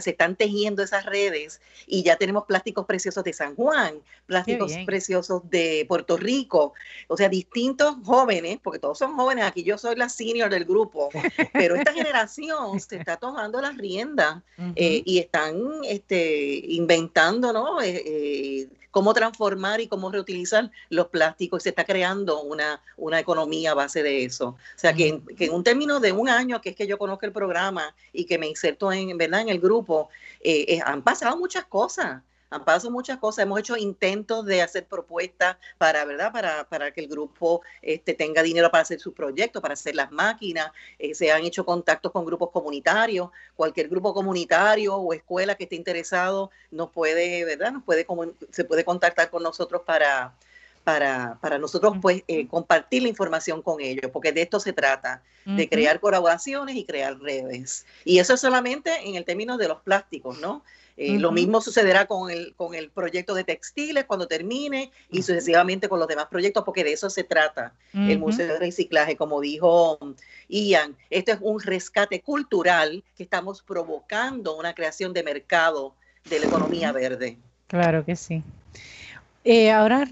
se 0.00 0.10
están 0.10 0.36
tejiendo 0.36 0.82
esas 0.82 1.04
redes 1.06 1.60
y 1.86 2.02
ya 2.02 2.16
tenemos 2.16 2.44
plásticos 2.44 2.86
preciosos 2.86 3.24
de 3.24 3.32
San 3.32 3.54
Juan, 3.54 3.87
plásticos 4.26 4.72
preciosos 4.84 5.42
de 5.50 5.86
Puerto 5.88 6.16
Rico, 6.16 6.74
o 7.06 7.16
sea, 7.16 7.28
distintos 7.28 7.96
jóvenes, 8.04 8.58
porque 8.62 8.78
todos 8.78 8.98
son 8.98 9.16
jóvenes, 9.16 9.44
aquí 9.44 9.62
yo 9.62 9.78
soy 9.78 9.96
la 9.96 10.08
senior 10.08 10.50
del 10.50 10.66
grupo, 10.66 11.08
pero 11.54 11.76
esta 11.76 11.92
generación 11.92 12.78
se 12.78 12.96
está 12.96 13.16
tomando 13.16 13.60
las 13.60 13.76
riendas 13.76 14.42
eh, 14.76 15.02
y 15.04 15.18
están 15.18 15.56
este, 15.84 16.62
inventando, 16.68 17.52
¿no? 17.52 17.78
cómo 18.90 19.14
transformar 19.14 19.80
y 19.80 19.88
cómo 19.88 20.10
reutilizar 20.10 20.70
los 20.88 21.08
plásticos. 21.08 21.62
Se 21.62 21.68
está 21.68 21.84
creando 21.84 22.42
una, 22.42 22.82
una 22.96 23.20
economía 23.20 23.72
a 23.72 23.74
base 23.74 24.02
de 24.02 24.24
eso. 24.24 24.48
O 24.48 24.58
sea, 24.74 24.92
que 24.92 25.20
en, 25.38 25.52
un 25.52 25.62
término 25.62 26.00
de 26.00 26.12
un 26.12 26.28
año, 26.28 26.60
que 26.60 26.70
es 26.70 26.76
que 26.76 26.86
yo 26.86 26.98
conozco 26.98 27.26
el 27.26 27.32
programa 27.32 27.94
y 28.12 28.24
que 28.24 28.38
me 28.38 28.48
inserto 28.48 28.90
en, 28.92 29.16
¿verdad? 29.16 29.42
en 29.42 29.50
el 29.50 29.60
grupo, 29.60 30.08
eh, 30.40 30.64
eh, 30.68 30.80
han 30.84 31.02
pasado 31.02 31.36
muchas 31.36 31.64
cosas 31.66 32.22
han 32.50 32.64
pasado 32.64 32.90
muchas 32.90 33.18
cosas, 33.18 33.42
hemos 33.44 33.60
hecho 33.60 33.76
intentos 33.76 34.44
de 34.46 34.62
hacer 34.62 34.86
propuestas 34.86 35.56
para, 35.76 36.04
¿verdad? 36.04 36.32
Para, 36.32 36.64
para 36.64 36.90
que 36.92 37.02
el 37.02 37.08
grupo 37.08 37.62
este, 37.82 38.14
tenga 38.14 38.42
dinero 38.42 38.70
para 38.70 38.82
hacer 38.82 39.00
sus 39.00 39.14
proyectos, 39.14 39.60
para 39.60 39.74
hacer 39.74 39.94
las 39.94 40.10
máquinas, 40.10 40.70
eh, 40.98 41.14
se 41.14 41.30
han 41.30 41.44
hecho 41.44 41.64
contactos 41.64 42.12
con 42.12 42.24
grupos 42.24 42.50
comunitarios, 42.50 43.30
cualquier 43.54 43.88
grupo 43.88 44.14
comunitario 44.14 44.96
o 44.96 45.12
escuela 45.12 45.54
que 45.54 45.64
esté 45.64 45.76
interesado 45.76 46.50
nos 46.70 46.90
puede, 46.90 47.44
¿verdad? 47.44 47.72
Nos 47.72 47.84
puede, 47.84 48.06
se 48.50 48.64
puede 48.64 48.84
contactar 48.84 49.30
con 49.30 49.42
nosotros 49.42 49.82
para, 49.84 50.34
para, 50.84 51.38
para, 51.40 51.58
nosotros 51.58 51.96
pues 52.00 52.22
eh, 52.28 52.48
compartir 52.48 53.02
la 53.02 53.08
información 53.08 53.60
con 53.60 53.80
ellos, 53.80 54.10
porque 54.10 54.32
de 54.32 54.42
esto 54.42 54.58
se 54.60 54.72
trata, 54.72 55.22
de 55.44 55.66
crear 55.66 55.98
colaboraciones 55.98 56.76
y 56.76 56.84
crear 56.84 57.18
redes. 57.18 57.86
Y 58.04 58.18
eso 58.18 58.34
es 58.34 58.40
solamente 58.40 58.90
en 59.04 59.14
el 59.14 59.24
término 59.24 59.56
de 59.56 59.66
los 59.66 59.80
plásticos, 59.80 60.38
¿no? 60.40 60.62
Eh, 61.00 61.16
lo 61.20 61.30
mismo 61.30 61.60
sucederá 61.60 62.06
con 62.06 62.28
el, 62.28 62.56
con 62.56 62.74
el 62.74 62.90
proyecto 62.90 63.32
de 63.32 63.44
textiles 63.44 64.04
cuando 64.04 64.26
termine 64.26 64.90
y 65.08 65.22
sucesivamente 65.22 65.88
con 65.88 66.00
los 66.00 66.08
demás 66.08 66.26
proyectos, 66.26 66.64
porque 66.64 66.82
de 66.82 66.92
eso 66.92 67.08
se 67.08 67.22
trata 67.22 67.72
el 67.94 68.18
Museo 68.18 68.48
de 68.48 68.58
Reciclaje, 68.58 69.16
como 69.16 69.40
dijo 69.40 69.96
Ian. 70.48 70.96
Esto 71.08 71.30
es 71.30 71.38
un 71.40 71.60
rescate 71.60 72.20
cultural 72.20 73.04
que 73.16 73.22
estamos 73.22 73.62
provocando 73.62 74.58
una 74.58 74.74
creación 74.74 75.12
de 75.12 75.22
mercado 75.22 75.94
de 76.28 76.40
la 76.40 76.46
economía 76.46 76.90
verde. 76.90 77.38
Claro 77.68 78.04
que 78.04 78.16
sí. 78.16 78.42
Eh, 79.44 79.70
ahora, 79.70 80.08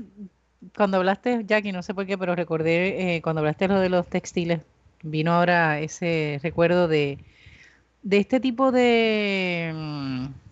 cuando 0.77 0.99
hablaste, 0.99 1.43
Jackie, 1.45 1.73
no 1.73 1.83
sé 1.83 1.95
por 1.95 2.07
qué, 2.07 2.17
pero 2.17 2.37
recordé 2.37 3.17
eh, 3.17 3.23
cuando 3.23 3.41
hablaste 3.41 3.67
lo 3.67 3.81
de 3.81 3.89
los 3.89 4.07
textiles, 4.07 4.61
vino 5.03 5.33
ahora 5.33 5.81
ese 5.81 6.39
recuerdo 6.45 6.87
de, 6.87 7.19
de 8.05 8.19
este 8.19 8.39
tipo 8.39 8.71
de 8.71 9.73
mm, 9.75 10.46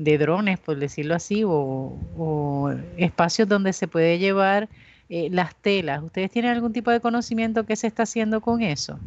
de 0.00 0.16
drones, 0.16 0.58
por 0.58 0.78
decirlo 0.78 1.14
así, 1.14 1.42
o, 1.46 2.74
espacios 2.96 3.46
donde 3.46 3.72
se 3.72 3.86
puede 3.86 4.18
llevar 4.18 4.68
eh, 5.10 5.28
las 5.30 5.54
telas. 5.54 6.02
¿Ustedes 6.02 6.30
tienen 6.30 6.52
algún 6.52 6.72
tipo 6.72 6.90
de 6.90 7.00
conocimiento 7.00 7.64
que 7.64 7.76
se 7.76 7.86
está 7.86 8.04
haciendo 8.04 8.40
con 8.40 8.62
eso? 8.62 8.98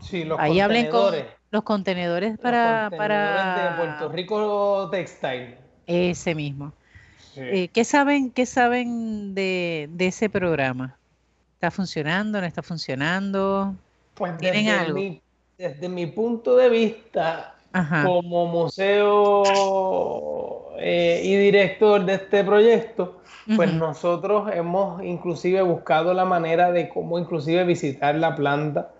Sí, 0.00 0.24
los 0.24 0.38
Ahí 0.38 0.60
hablen 0.60 0.90
con 0.90 1.14
los 1.50 1.62
contenedores 1.62 2.38
para... 2.38 2.90
para... 2.94 3.70
de 3.70 3.76
Puerto 3.76 4.08
Rico 4.10 4.88
Textile. 4.90 5.56
Ese 5.86 6.34
mismo. 6.34 6.72
Eh, 7.36 7.68
¿qué, 7.72 7.84
saben, 7.84 8.30
¿Qué 8.30 8.44
saben 8.44 9.34
de, 9.34 9.88
ese 9.98 10.28
programa? 10.28 10.98
¿Está 11.54 11.70
funcionando? 11.70 12.40
¿No 12.40 12.46
está 12.46 12.62
funcionando? 12.62 13.74
Pues 14.14 14.36
¿Tienen 14.38 14.68
algo? 14.68 15.00
desde 15.56 15.88
mi 15.88 16.06
punto 16.06 16.56
de 16.56 16.68
vista, 16.68 17.55
como 18.04 18.46
museo 18.46 19.42
eh, 20.78 21.20
y 21.24 21.36
director 21.36 22.04
de 22.04 22.14
este 22.14 22.44
proyecto, 22.44 23.20
pues 23.54 23.72
nosotros 23.72 24.50
hemos 24.52 25.02
inclusive 25.02 25.62
buscado 25.62 26.12
la 26.14 26.24
manera 26.24 26.72
de 26.72 26.88
cómo 26.88 27.18
inclusive 27.18 27.64
visitar 27.64 28.14
la 28.16 28.34
planta 28.34 28.90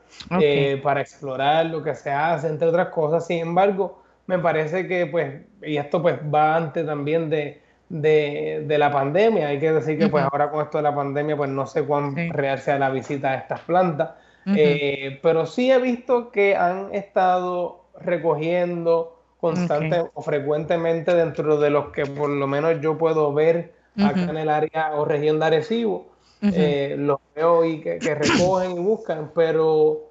eh, 0.40 0.80
para 0.82 1.00
explorar 1.00 1.66
lo 1.66 1.82
que 1.82 1.94
se 1.94 2.10
hace, 2.10 2.48
entre 2.48 2.68
otras 2.68 2.88
cosas. 2.88 3.26
Sin 3.26 3.38
embargo, 3.38 4.02
me 4.26 4.38
parece 4.38 4.86
que 4.86 5.06
pues, 5.06 5.42
y 5.62 5.76
esto 5.76 6.00
pues 6.02 6.18
va 6.32 6.56
antes 6.56 6.86
también 6.86 7.30
de, 7.30 7.60
la 7.88 8.90
pandemia, 8.90 9.48
hay 9.48 9.58
que 9.58 9.72
decir 9.72 9.98
que 9.98 10.08
pues 10.08 10.24
ahora 10.24 10.50
con 10.50 10.62
esto 10.62 10.78
de 10.78 10.82
la 10.82 10.94
pandemia 10.94 11.36
pues 11.36 11.50
no 11.50 11.66
sé 11.66 11.82
cuán 11.84 12.14
real 12.30 12.58
sea 12.58 12.78
la 12.78 12.90
visita 12.90 13.32
a 13.32 13.34
estas 13.36 13.60
plantas, 13.60 14.10
eh, 14.46 15.18
pero 15.22 15.44
sí 15.46 15.70
he 15.70 15.78
visto 15.78 16.30
que 16.30 16.56
han 16.56 16.94
estado 16.94 17.85
recogiendo 18.00 19.18
constante 19.40 20.04
o 20.14 20.22
frecuentemente 20.22 21.14
dentro 21.14 21.58
de 21.58 21.70
los 21.70 21.92
que 21.92 22.06
por 22.06 22.30
lo 22.30 22.46
menos 22.46 22.80
yo 22.80 22.96
puedo 22.98 23.32
ver 23.32 23.74
acá 23.96 24.22
en 24.22 24.36
el 24.36 24.48
área 24.48 24.94
o 24.94 25.04
región 25.04 25.38
de 25.38 25.46
Arecibo. 25.46 26.08
Eh, 26.42 26.96
los 26.98 27.18
veo 27.34 27.64
y 27.64 27.80
que, 27.80 27.98
recogen 27.98 28.72
y 28.72 28.78
buscan, 28.78 29.32
pero 29.34 30.10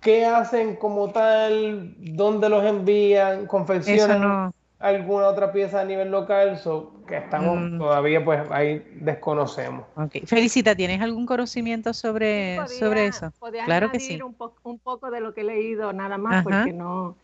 ¿qué 0.00 0.24
hacen 0.24 0.76
como 0.76 1.10
tal? 1.10 1.94
¿Dónde 1.98 2.48
los 2.48 2.64
envían? 2.64 3.46
¿Confeccionan 3.46 4.52
alguna 4.80 5.28
otra 5.28 5.52
pieza 5.52 5.80
a 5.80 5.84
nivel 5.84 6.10
local? 6.10 6.60
que 7.06 7.16
estamos 7.16 7.58
mm. 7.58 7.78
todavía, 7.78 8.24
pues 8.24 8.40
ahí 8.50 8.82
desconocemos. 9.00 9.84
Felicita, 10.24 10.74
¿tienes 10.74 11.00
algún 11.00 11.26
conocimiento 11.26 11.92
sobre, 11.92 12.66
sobre 12.66 13.06
eso? 13.06 13.32
Claro 13.64 13.90
que 13.90 14.00
sí. 14.00 14.20
Un, 14.20 14.34
un, 14.62 14.78
poco 14.78 15.10
de 15.10 15.20
lo 15.20 15.34
que 15.34 15.42
he 15.42 15.44
leído, 15.44 15.92
nada 15.92 16.18
más, 16.18 16.42
porque 16.42 16.72
no. 16.72 17.16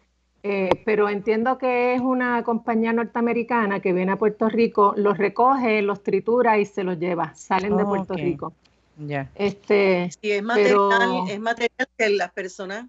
Eh, 0.43 0.71
pero 0.85 1.09
entiendo 1.09 1.59
que 1.59 1.95
es 1.95 2.01
una 2.01 2.45
compañía 2.45 2.93
norteamericana 2.93 3.81
que 3.81 3.93
viene 3.93 4.13
a 4.13 4.17
Puerto 4.17 4.49
Rico, 4.49 4.95
los 4.97 5.19
recoge, 5.19 5.83
los 5.83 6.05
tritura 6.05 6.59
y 6.59 6.67
se 6.67 6.85
los 6.85 6.99
lleva, 7.01 7.35
salen 7.35 7.77
de 7.77 7.85
Puerto 7.85 8.15
Rico. 8.15 8.53
Ya. 8.99 9.29
Este, 9.35 10.09
sí, 10.21 10.31
es 10.31 10.43
material, 10.43 11.29
es 11.29 11.41
material 11.41 11.89
que 11.99 12.09
las 12.11 12.33
personas 12.33 12.87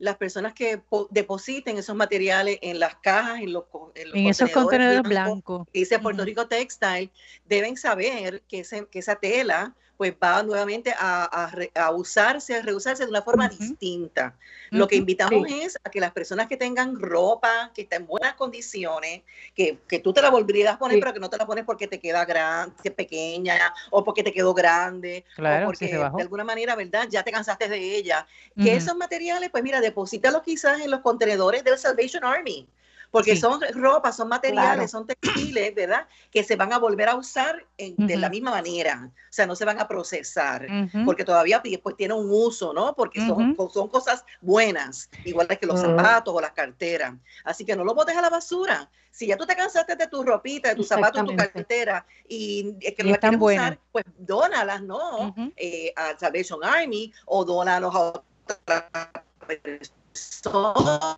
las 0.00 0.16
personas 0.16 0.54
que 0.54 0.82
depositen 1.10 1.76
esos 1.76 1.94
materiales 1.94 2.58
en 2.62 2.80
las 2.80 2.96
cajas, 2.96 3.40
en 3.40 3.52
los, 3.52 3.64
en 3.94 4.26
esos 4.26 4.50
contenedores 4.50 5.02
blancos, 5.02 5.68
dice 5.72 5.98
Puerto 5.98 6.24
Rico 6.24 6.48
Textile, 6.48 7.12
deben 7.44 7.76
saber 7.76 8.42
que, 8.48 8.64
que 8.90 8.98
esa 8.98 9.16
tela 9.16 9.76
pues 10.00 10.14
va 10.14 10.42
nuevamente 10.42 10.94
a, 10.98 11.50
a, 11.74 11.90
usarse, 11.90 12.56
a 12.56 12.62
reusarse 12.62 13.04
de 13.04 13.10
una 13.10 13.20
forma 13.20 13.50
distinta. 13.50 14.34
Lo 14.70 14.88
que 14.88 14.96
invitamos 14.96 15.46
es 15.50 15.76
a 15.84 15.90
que 15.90 16.00
las 16.00 16.12
personas 16.12 16.46
que 16.48 16.56
tengan 16.56 16.98
ropa, 16.98 17.70
que 17.74 17.82
está 17.82 17.96
en 17.96 18.06
buenas 18.06 18.32
condiciones, 18.32 19.20
que, 19.54 19.76
que 19.86 19.98
tú 19.98 20.14
te 20.14 20.22
la 20.22 20.30
volverías 20.30 20.72
a 20.72 20.78
poner, 20.78 21.00
pero 21.00 21.12
que 21.12 21.20
no 21.20 21.28
te 21.28 21.36
la 21.36 21.46
pones 21.46 21.66
porque 21.66 21.86
te 21.86 22.00
queda 22.00 22.24
grande, 22.24 22.90
pequeña, 22.90 23.74
o 23.90 24.02
porque 24.02 24.22
te 24.22 24.32
quedó 24.32 24.54
grande, 24.54 25.26
o 25.36 25.66
porque 25.66 25.88
de 25.88 26.22
alguna 26.22 26.44
manera, 26.44 26.74
¿verdad? 26.76 27.06
Ya 27.10 27.22
te 27.22 27.30
cansaste 27.30 27.68
de 27.68 27.96
ella. 27.96 28.26
Que 28.56 28.76
esos 28.76 28.96
materiales, 28.96 29.50
pues 29.50 29.62
mira, 29.62 29.82
deposítalos 29.82 30.40
quizás 30.40 30.80
en 30.80 30.90
los 30.90 31.00
contenedores 31.00 31.62
del 31.62 31.76
Salvation 31.76 32.24
Army 32.24 32.66
porque 33.10 33.36
son 33.36 33.60
ropas, 33.74 34.16
son 34.16 34.28
materiales, 34.28 34.90
son 34.90 35.06
textiles, 35.06 35.74
¿verdad? 35.74 36.06
Que 36.30 36.44
se 36.44 36.56
van 36.56 36.72
a 36.72 36.78
volver 36.78 37.08
a 37.08 37.16
usar 37.16 37.66
de 37.76 38.16
la 38.16 38.28
misma 38.28 38.52
manera, 38.52 39.10
o 39.12 39.32
sea, 39.32 39.46
no 39.46 39.56
se 39.56 39.64
van 39.64 39.80
a 39.80 39.88
procesar, 39.88 40.66
porque 41.04 41.24
todavía 41.24 41.62
pues 41.82 41.96
tienen 41.96 42.16
un 42.16 42.30
uso, 42.30 42.72
¿no? 42.72 42.94
Porque 42.94 43.26
son, 43.26 43.56
son 43.72 43.88
cosas 43.88 44.24
buenas, 44.40 45.10
igual 45.24 45.48
que 45.48 45.66
los 45.66 45.80
zapatos 45.80 46.34
o 46.34 46.40
las 46.40 46.52
carteras. 46.52 47.14
Así 47.44 47.64
que 47.64 47.76
no 47.76 47.84
lo 47.84 47.94
botes 47.94 48.16
a 48.16 48.22
la 48.22 48.30
basura. 48.30 48.90
Si 49.10 49.26
ya 49.26 49.36
tú 49.36 49.44
te 49.44 49.56
cansaste 49.56 49.96
de 49.96 50.06
tu 50.06 50.22
ropita, 50.22 50.68
de 50.68 50.76
tus 50.76 50.86
zapatos, 50.86 51.24
tu 51.24 51.34
cartera, 51.34 52.06
y 52.28 52.76
es 52.80 52.94
que 52.94 53.02
no 53.02 53.10
las 53.10 53.18
quieres 53.18 53.40
usar, 53.40 53.78
pues 53.90 54.04
dónalas, 54.18 54.82
¿no? 54.82 55.34
Eh, 55.56 55.92
a 55.96 56.16
Salvation 56.18 56.62
Army 56.62 57.12
o 57.26 57.44
dónalos 57.44 57.94
a 57.94 57.98
otra 57.98 58.88
persona 60.20 61.16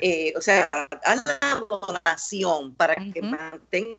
eh, 0.00 0.32
o 0.36 0.40
sea, 0.40 0.68
a 0.72 1.14
la 1.14 1.66
donación 1.68 2.74
para 2.74 2.96
que 2.96 3.22
mantenga. 3.22 3.96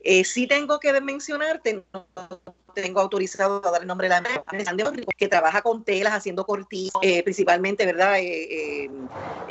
Eh, 0.00 0.24
sí 0.24 0.46
tengo 0.46 0.80
que 0.80 0.98
mencionarte, 1.00 1.84
no 1.92 2.08
tengo 2.74 3.00
autorizado 3.00 3.62
a 3.64 3.70
dar 3.70 3.82
el 3.82 3.86
nombre 3.86 4.06
de 4.06 4.10
la 4.10 4.18
empresa, 4.18 4.74
que 5.16 5.28
trabaja 5.28 5.62
con 5.62 5.84
telas, 5.84 6.14
haciendo 6.14 6.44
cortinas, 6.44 6.92
eh, 7.02 7.22
principalmente, 7.22 7.86
¿verdad? 7.86 8.16
Eh, 8.18 8.90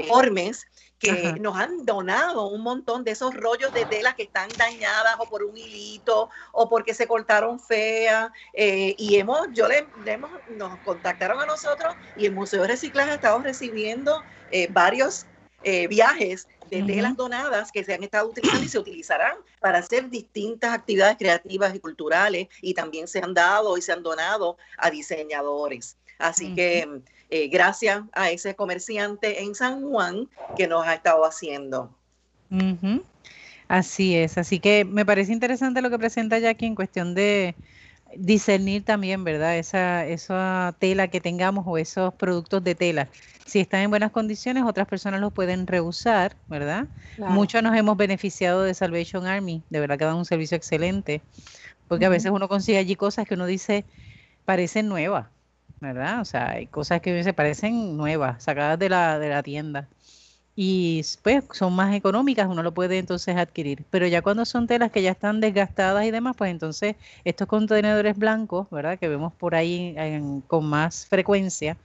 formes 0.08 0.66
que 1.00 1.34
nos 1.40 1.58
han 1.58 1.86
donado 1.86 2.48
un 2.48 2.62
montón 2.62 3.04
de 3.04 3.12
esos 3.12 3.34
rollos 3.34 3.74
de 3.74 3.86
telas 3.86 4.16
que 4.16 4.24
están 4.24 4.48
dañadas 4.58 5.16
o 5.20 5.30
por 5.30 5.44
un 5.44 5.58
hilito 5.58 6.30
o 6.54 6.70
porque 6.70 6.94
se 6.94 7.08
cortaron 7.08 7.60
feas. 7.60 8.32
y 8.54 9.16
hemos, 9.18 9.48
yo 9.52 9.68
le, 9.68 9.90
hemos, 10.06 10.32
nos 10.48 10.80
contactaron 10.80 11.42
a 11.42 11.46
nosotros 11.46 11.96
y 12.16 12.26
el 12.26 12.34
Museo 12.34 12.62
de 12.62 12.70
Reciclaje 12.70 13.12
ha 13.12 13.16
estado 13.16 13.40
recibiendo 13.40 14.24
eh, 14.50 14.68
varios 14.70 15.26
eh, 15.64 15.88
viajes 15.88 16.48
de 16.70 16.84
telas 16.84 17.16
donadas 17.16 17.72
que 17.72 17.84
se 17.84 17.94
han 17.94 18.04
estado 18.04 18.30
utilizando 18.30 18.66
y 18.66 18.70
se 18.70 18.80
utilizarán 18.80 19.38
para 19.60 19.80
hacer 19.80 20.10
distintas 20.10 20.74
actividades 20.74 21.18
creativas 21.18 21.74
y 21.74 21.80
culturales 21.80 22.48
y 22.62 22.74
también 22.74 23.08
se 23.08 23.20
han 23.20 23.34
dado 23.34 23.78
y 23.78 23.82
se 23.82 23.94
han 23.94 24.04
donado 24.04 24.58
a 24.78 24.90
diseñadores. 24.90 25.98
Así 26.24 26.56
que 26.56 26.88
eh, 27.30 27.50
gracias 27.50 28.02
a 28.14 28.32
ese 28.32 28.56
comerciante 28.56 29.44
en 29.44 29.56
San 29.56 29.82
Juan 29.82 30.30
que 30.56 30.68
nos 30.68 30.88
ha 30.88 30.94
estado 30.94 31.26
haciendo. 31.26 31.94
Así 33.68 34.16
es, 34.16 34.38
así 34.38 34.60
que 34.60 34.86
me 34.86 35.06
parece 35.06 35.34
interesante 35.34 35.82
lo 35.82 35.90
que 35.90 36.00
presenta 36.00 36.40
Jackie 36.40 36.68
en 36.68 36.76
cuestión 36.76 37.14
de 37.14 37.56
discernir 38.16 38.86
también, 38.86 39.26
¿verdad? 39.26 39.58
Esa, 39.58 40.06
esa 40.06 40.74
tela 40.80 41.10
que 41.10 41.20
tengamos 41.20 41.66
o 41.68 41.78
esos 41.78 42.14
productos 42.14 42.64
de 42.64 42.76
tela. 42.76 43.10
Si 43.46 43.60
están 43.60 43.82
en 43.82 43.90
buenas 43.90 44.12
condiciones, 44.12 44.64
otras 44.64 44.88
personas 44.88 45.20
los 45.20 45.34
pueden 45.34 45.68
reusar, 45.68 46.38
¿verdad? 46.48 46.88
Muchos 47.18 47.62
nos 47.64 47.76
hemos 47.76 47.98
beneficiado 47.98 48.64
de 48.64 48.74
Salvation 48.74 49.26
Army, 49.26 49.62
de 49.70 49.80
verdad 49.82 49.98
que 49.98 50.06
dan 50.06 50.16
un 50.16 50.26
servicio 50.26 50.56
excelente, 50.56 51.22
porque 51.90 52.06
a 52.06 52.10
veces 52.10 52.32
uno 52.32 52.48
consigue 52.48 52.78
allí 52.78 52.96
cosas 52.96 53.28
que 53.28 53.34
uno 53.34 53.46
dice 53.46 53.84
parecen 54.46 54.88
nuevas, 54.88 55.28
¿verdad? 55.92 56.22
O 56.22 56.26
sea, 56.26 56.52
hay 56.52 56.68
cosas 56.68 57.02
que 57.02 57.24
se 57.24 57.34
parecen 57.34 57.98
nuevas, 57.98 58.44
sacadas 58.44 58.80
de 58.80 58.90
la, 58.90 59.20
de 59.20 59.30
la 59.30 59.44
tienda. 59.44 59.88
Y 60.56 61.02
pues 61.24 61.44
son 61.52 61.74
más 61.74 61.96
económicas, 61.96 62.48
uno 62.48 62.62
lo 62.62 62.74
puede 62.74 63.00
entonces 63.00 63.36
adquirir. 63.36 63.84
Pero 63.90 64.06
ya 64.06 64.22
cuando 64.22 64.46
son 64.46 64.68
telas 64.68 64.92
que 64.92 65.02
ya 65.02 65.12
están 65.12 65.40
desgastadas 65.40 66.06
y 66.06 66.12
demás, 66.12 66.36
pues 66.38 66.52
entonces 66.52 66.96
estos 67.24 67.48
contenedores 67.48 68.16
blancos, 68.16 68.70
¿verdad? 68.70 69.00
Que 69.00 69.08
vemos 69.08 69.34
por 69.34 69.56
ahí 69.56 69.96
con 70.46 70.66
más 70.66 71.08
frecuencia, 71.08 71.76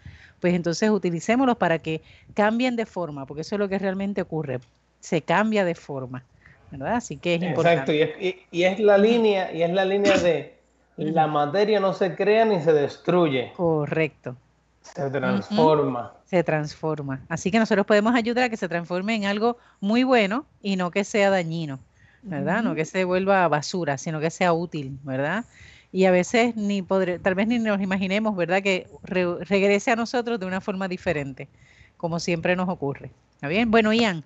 pues 0.41 0.55
entonces 0.55 0.91
utilicémoslos 0.91 1.57
para 1.57 1.79
que 1.79 2.03
cambien 2.35 2.77
de 2.77 2.85
forma, 2.85 3.25
porque 3.25 3.41
eso 3.41 3.55
es 3.55 3.59
lo 3.59 3.69
que 3.69 3.79
realmente 3.79 4.21
ocurre, 4.21 4.61
se 5.01 5.23
cambia 5.23 5.65
de 5.65 5.75
forma, 5.75 6.23
¿verdad? 6.71 6.97
Así 6.97 7.17
que 7.17 7.37
es 7.37 7.43
importante. 7.43 8.03
Exacto, 8.03 8.47
y 8.51 8.65
es, 8.65 8.79
la 8.81 8.99
línea, 8.99 9.51
y 9.51 9.63
es 9.63 9.71
la 9.71 9.87
línea 9.87 10.19
de 10.19 10.58
la 10.99 11.27
materia 11.27 11.81
no 11.81 11.93
se 11.93 12.15
crea 12.15 12.45
ni 12.45 12.61
se 12.61 12.73
destruye. 12.73 13.53
Correcto. 13.57 14.37
Se 14.83 15.11
transforma. 15.11 16.13
Se 16.27 16.43
transforma. 16.43 17.21
Así 17.29 17.51
que 17.51 17.59
nosotros 17.59 17.87
podemos 17.87 18.15
ayudar 18.15 18.45
a 18.45 18.49
que 18.49 18.57
se 18.57 18.69
transforme 18.69 19.15
en 19.15 19.25
algo 19.25 19.57
muy 19.81 20.03
bueno 20.05 20.45
y 20.63 20.77
no 20.77 20.91
que 20.91 21.05
sea 21.05 21.31
dañino, 21.31 21.79
¿verdad? 22.23 22.63
No 22.63 22.75
que 22.75 22.85
se 22.85 23.05
vuelva 23.05 23.47
basura, 23.49 23.99
sino 23.99 24.21
que 24.21 24.31
sea 24.31 24.53
útil, 24.53 24.99
¿verdad? 25.05 25.45
y 25.93 26.05
a 26.05 26.11
veces 26.11 26.55
ni 26.57 26.83
podré, 26.83 27.19
tal 27.19 27.35
vez 27.35 27.47
ni 27.47 27.59
nos 27.59 27.81
imaginemos, 27.81 28.37
¿verdad?, 28.37 28.63
que 28.63 28.87
regrese 29.03 29.91
a 29.91 29.97
nosotros 29.97 30.39
de 30.39 30.47
una 30.47 30.61
forma 30.61 30.89
diferente, 30.89 31.49
como 31.97 32.21
siempre 32.21 32.57
nos 32.57 32.69
ocurre. 32.69 33.11
¿Está 33.39 33.47
bien? 33.47 33.71
Bueno, 33.71 33.93
Ian, 33.93 34.25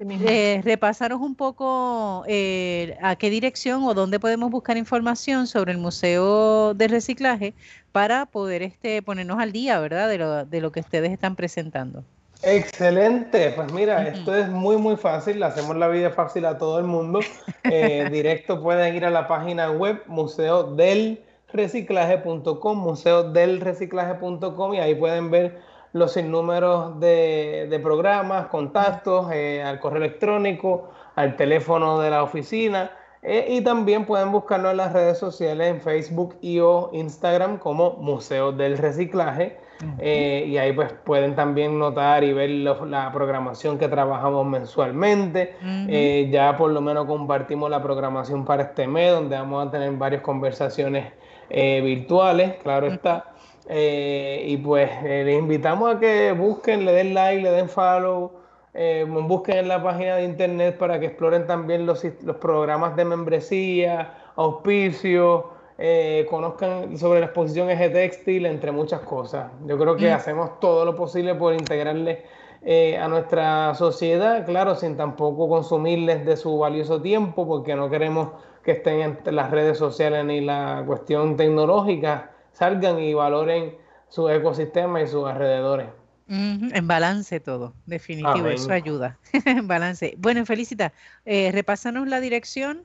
eh, 0.00 0.60
repasaros 0.64 1.20
un 1.20 1.36
poco 1.36 2.24
eh, 2.26 2.98
a 3.00 3.14
qué 3.14 3.30
dirección 3.30 3.84
o 3.84 3.94
dónde 3.94 4.18
podemos 4.18 4.50
buscar 4.50 4.76
información 4.76 5.46
sobre 5.46 5.70
el 5.70 5.78
Museo 5.78 6.74
de 6.74 6.88
Reciclaje 6.88 7.54
para 7.92 8.26
poder 8.26 8.64
este, 8.64 9.00
ponernos 9.00 9.38
al 9.38 9.52
día, 9.52 9.78
¿verdad?, 9.78 10.08
de 10.08 10.18
lo, 10.18 10.44
de 10.44 10.60
lo 10.60 10.72
que 10.72 10.80
ustedes 10.80 11.12
están 11.12 11.36
presentando. 11.36 12.02
Excelente, 12.42 13.52
pues 13.54 13.72
mira, 13.72 14.08
esto 14.08 14.34
es 14.34 14.48
muy 14.48 14.76
muy 14.76 14.96
fácil, 14.96 15.38
le 15.38 15.46
hacemos 15.46 15.76
la 15.76 15.86
vida 15.86 16.10
fácil 16.10 16.44
a 16.44 16.58
todo 16.58 16.80
el 16.80 16.86
mundo. 16.86 17.20
Eh, 17.70 18.08
directo 18.10 18.62
pueden 18.62 18.96
ir 18.96 19.04
a 19.04 19.10
la 19.10 19.28
página 19.28 19.70
web 19.70 20.02
museodelreciclaje.com, 20.06 22.78
museodelreciclaje.com 22.78 24.74
y 24.74 24.80
ahí 24.80 24.94
pueden 24.94 25.30
ver 25.30 25.60
los 25.92 26.12
sinnúmeros 26.12 26.98
de, 27.00 27.66
de 27.70 27.78
programas, 27.78 28.46
contactos, 28.46 29.30
eh, 29.32 29.62
al 29.62 29.80
correo 29.80 30.04
electrónico, 30.04 30.90
al 31.16 31.36
teléfono 31.36 32.00
de 32.00 32.10
la 32.10 32.22
oficina 32.22 32.90
eh, 33.22 33.46
y 33.48 33.60
también 33.62 34.04
pueden 34.04 34.30
buscarlo 34.30 34.70
en 34.70 34.76
las 34.76 34.92
redes 34.92 35.18
sociales 35.18 35.68
en 35.68 35.80
Facebook 35.80 36.36
y 36.40 36.60
o 36.60 36.90
Instagram 36.92 37.58
como 37.58 37.94
Museo 37.94 38.52
del 38.52 38.78
Reciclaje. 38.78 39.58
Eh, 40.00 40.44
y 40.48 40.58
ahí 40.58 40.72
pues 40.72 40.92
pueden 41.04 41.36
también 41.36 41.78
notar 41.78 42.24
y 42.24 42.32
ver 42.32 42.50
la 42.50 43.12
programación 43.12 43.78
que 43.78 43.86
trabajamos 43.86 44.44
mensualmente. 44.44 45.54
Eh, 45.88 46.28
ya 46.32 46.56
por 46.56 46.72
lo 46.72 46.80
menos 46.80 47.06
compartimos 47.06 47.70
la 47.70 47.80
programación 47.80 48.44
para 48.44 48.64
este 48.64 48.88
mes, 48.88 49.12
donde 49.12 49.36
vamos 49.36 49.66
a 49.66 49.70
tener 49.70 49.92
varias 49.92 50.22
conversaciones 50.22 51.12
virtuales, 51.48 52.54
claro 52.62 52.88
está. 52.88 53.32
Y 53.70 54.56
pues 54.58 54.90
les 55.02 55.38
invitamos 55.38 55.94
a 55.94 56.00
que 56.00 56.32
busquen, 56.32 56.84
le 56.84 56.92
den 56.92 57.14
like, 57.14 57.42
le 57.42 57.50
den 57.50 57.68
follow. 57.68 58.32
Eh, 58.74 59.04
busquen 59.08 59.58
en 59.58 59.68
la 59.68 59.82
página 59.82 60.16
de 60.16 60.24
internet 60.24 60.78
para 60.78 61.00
que 61.00 61.06
exploren 61.06 61.46
también 61.46 61.84
los, 61.84 62.04
los 62.22 62.36
programas 62.36 62.94
de 62.94 63.04
membresía, 63.04 64.14
auspicio, 64.36 65.50
eh, 65.78 66.26
conozcan 66.28 66.96
sobre 66.96 67.20
la 67.20 67.26
exposición 67.26 67.70
eje 67.70 67.88
textil, 67.90 68.46
entre 68.46 68.70
muchas 68.70 69.00
cosas. 69.00 69.50
Yo 69.66 69.78
creo 69.78 69.96
que 69.96 70.10
mm. 70.10 70.14
hacemos 70.14 70.60
todo 70.60 70.84
lo 70.84 70.94
posible 70.94 71.34
por 71.34 71.54
integrarles 71.54 72.18
eh, 72.62 72.96
a 72.98 73.08
nuestra 73.08 73.74
sociedad, 73.74 74.44
claro, 74.44 74.74
sin 74.74 74.96
tampoco 74.96 75.48
consumirles 75.48 76.24
de 76.26 76.36
su 76.36 76.58
valioso 76.58 77.00
tiempo, 77.00 77.46
porque 77.46 77.74
no 77.74 77.88
queremos 77.90 78.28
que 78.62 78.72
estén 78.72 79.00
entre 79.00 79.32
las 79.32 79.50
redes 79.50 79.78
sociales 79.78 80.24
ni 80.24 80.40
la 80.40 80.82
cuestión 80.86 81.36
tecnológica, 81.36 82.32
salgan 82.58 82.98
y 82.98 83.14
valoren 83.14 83.76
su 84.08 84.28
ecosistema 84.28 85.00
y 85.00 85.06
sus 85.06 85.28
alrededores. 85.28 85.86
En 86.28 86.86
balance 86.86 87.40
todo, 87.40 87.72
definitivo, 87.86 88.48
eso 88.48 88.70
ayuda. 88.70 89.16
en 89.46 89.66
balance. 89.66 90.14
Bueno, 90.18 90.44
Felicita, 90.44 90.92
eh, 91.24 91.50
repásanos 91.52 92.06
la 92.06 92.20
dirección 92.20 92.84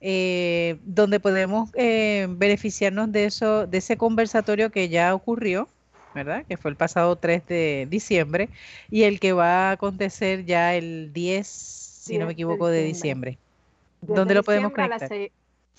eh, 0.00 0.76
donde 0.84 1.18
podemos 1.18 1.70
eh, 1.74 2.28
beneficiarnos 2.28 3.10
de 3.10 3.24
eso, 3.24 3.66
de 3.66 3.78
ese 3.78 3.96
conversatorio 3.96 4.70
que 4.70 4.88
ya 4.88 5.12
ocurrió, 5.12 5.68
¿verdad? 6.14 6.44
Que 6.46 6.56
fue 6.56 6.70
el 6.70 6.76
pasado 6.76 7.16
3 7.16 7.46
de 7.48 7.88
diciembre 7.90 8.48
y 8.90 9.02
el 9.04 9.18
que 9.18 9.32
va 9.32 9.70
a 9.70 9.72
acontecer 9.72 10.44
ya 10.44 10.76
el 10.76 11.12
10, 11.12 11.48
si 11.48 12.18
no 12.18 12.26
me 12.26 12.32
equivoco, 12.34 12.68
de 12.68 12.84
diciembre. 12.84 13.38
¿Dónde 14.02 14.34
lo 14.34 14.44
podemos 14.44 14.72
conectar? 14.72 15.10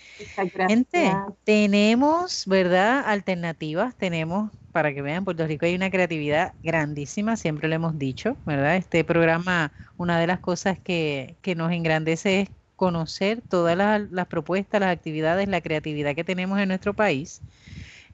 gente, 0.67 1.11
tenemos, 1.43 2.45
¿verdad? 2.47 3.03
Alternativas, 3.05 3.95
tenemos, 3.95 4.49
para 4.71 4.95
que 4.95 5.03
vean, 5.03 5.25
Puerto 5.25 5.45
Rico 5.45 5.67
hay 5.67 5.75
una 5.75 5.91
creatividad 5.91 6.53
grandísima, 6.63 7.37
siempre 7.37 7.69
lo 7.69 7.75
hemos 7.75 7.99
dicho, 7.99 8.35
¿verdad? 8.47 8.75
Este 8.75 9.03
programa, 9.03 9.71
una 9.97 10.19
de 10.19 10.25
las 10.25 10.39
cosas 10.39 10.79
que, 10.79 11.35
que 11.43 11.53
nos 11.53 11.71
engrandece 11.71 12.41
es 12.41 12.49
conocer 12.75 13.41
todas 13.47 13.77
las, 13.77 14.27
propuestas, 14.27 14.81
las 14.81 14.91
actividades, 14.91 15.47
la 15.47 15.61
creatividad 15.61 16.15
que 16.15 16.23
tenemos 16.23 16.59
en 16.59 16.67
nuestro 16.67 16.93
país, 16.93 17.41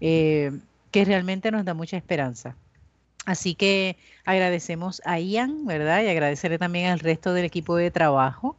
eh, 0.02 0.52
que 0.92 1.06
realmente 1.06 1.52
nos 1.52 1.66
da 1.66 1.74
mucha 1.74 1.98
esperanza. 1.98 2.56
Así 3.30 3.56
que 3.56 3.98
agradecemos 4.26 5.02
a 5.06 5.20
Ian, 5.20 5.66
¿verdad? 5.66 6.02
Y 6.04 6.08
agradecerle 6.08 6.58
también 6.58 6.88
al 6.92 7.00
resto 7.00 7.34
del 7.34 7.46
equipo 7.46 7.76
de 7.76 7.92
trabajo 7.92 8.58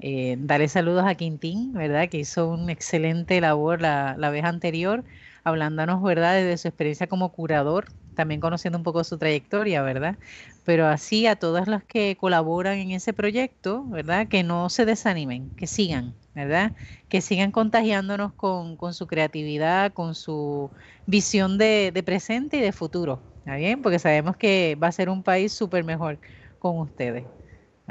eh, 0.00 0.36
darle 0.38 0.68
saludos 0.68 1.04
a 1.06 1.14
Quintín, 1.14 1.72
¿verdad? 1.72 2.08
Que 2.08 2.18
hizo 2.18 2.48
una 2.48 2.72
excelente 2.72 3.40
labor 3.40 3.82
la, 3.82 4.14
vez 4.30 4.44
anterior, 4.44 5.04
hablándonos, 5.44 6.02
¿verdad? 6.02 6.34
De 6.34 6.56
su 6.58 6.68
experiencia 6.68 7.06
como 7.06 7.32
curador, 7.32 7.86
también 8.14 8.40
conociendo 8.40 8.78
un 8.78 8.84
poco 8.84 9.04
su 9.04 9.18
trayectoria, 9.18 9.82
¿verdad? 9.82 10.18
Pero 10.64 10.86
así 10.86 11.26
a 11.26 11.36
todas 11.36 11.68
las 11.68 11.84
que 11.84 12.16
colaboran 12.16 12.78
en 12.78 12.92
ese 12.92 13.12
proyecto, 13.12 13.84
¿verdad? 13.88 14.28
Que 14.28 14.42
no 14.42 14.70
se 14.70 14.86
desanimen, 14.86 15.50
que 15.56 15.66
sigan, 15.66 16.16
¿verdad? 16.34 16.72
Que 17.08 17.20
sigan 17.20 17.52
contagiándonos 17.52 18.32
con, 18.34 18.76
su 18.94 19.06
creatividad, 19.06 19.92
con 19.92 20.14
su 20.14 20.70
visión 21.06 21.58
de 21.58 22.02
presente 22.04 22.58
y 22.58 22.60
de 22.60 22.72
futuro, 22.72 23.22
¿está 23.40 23.56
bien? 23.56 23.82
Porque 23.82 23.98
sabemos 23.98 24.36
que 24.36 24.76
va 24.82 24.86
a 24.86 24.92
ser 24.92 25.08
un 25.08 25.22
país 25.22 25.52
súper 25.52 25.84
mejor 25.84 26.18
con 26.58 26.78
ustedes 26.78 27.24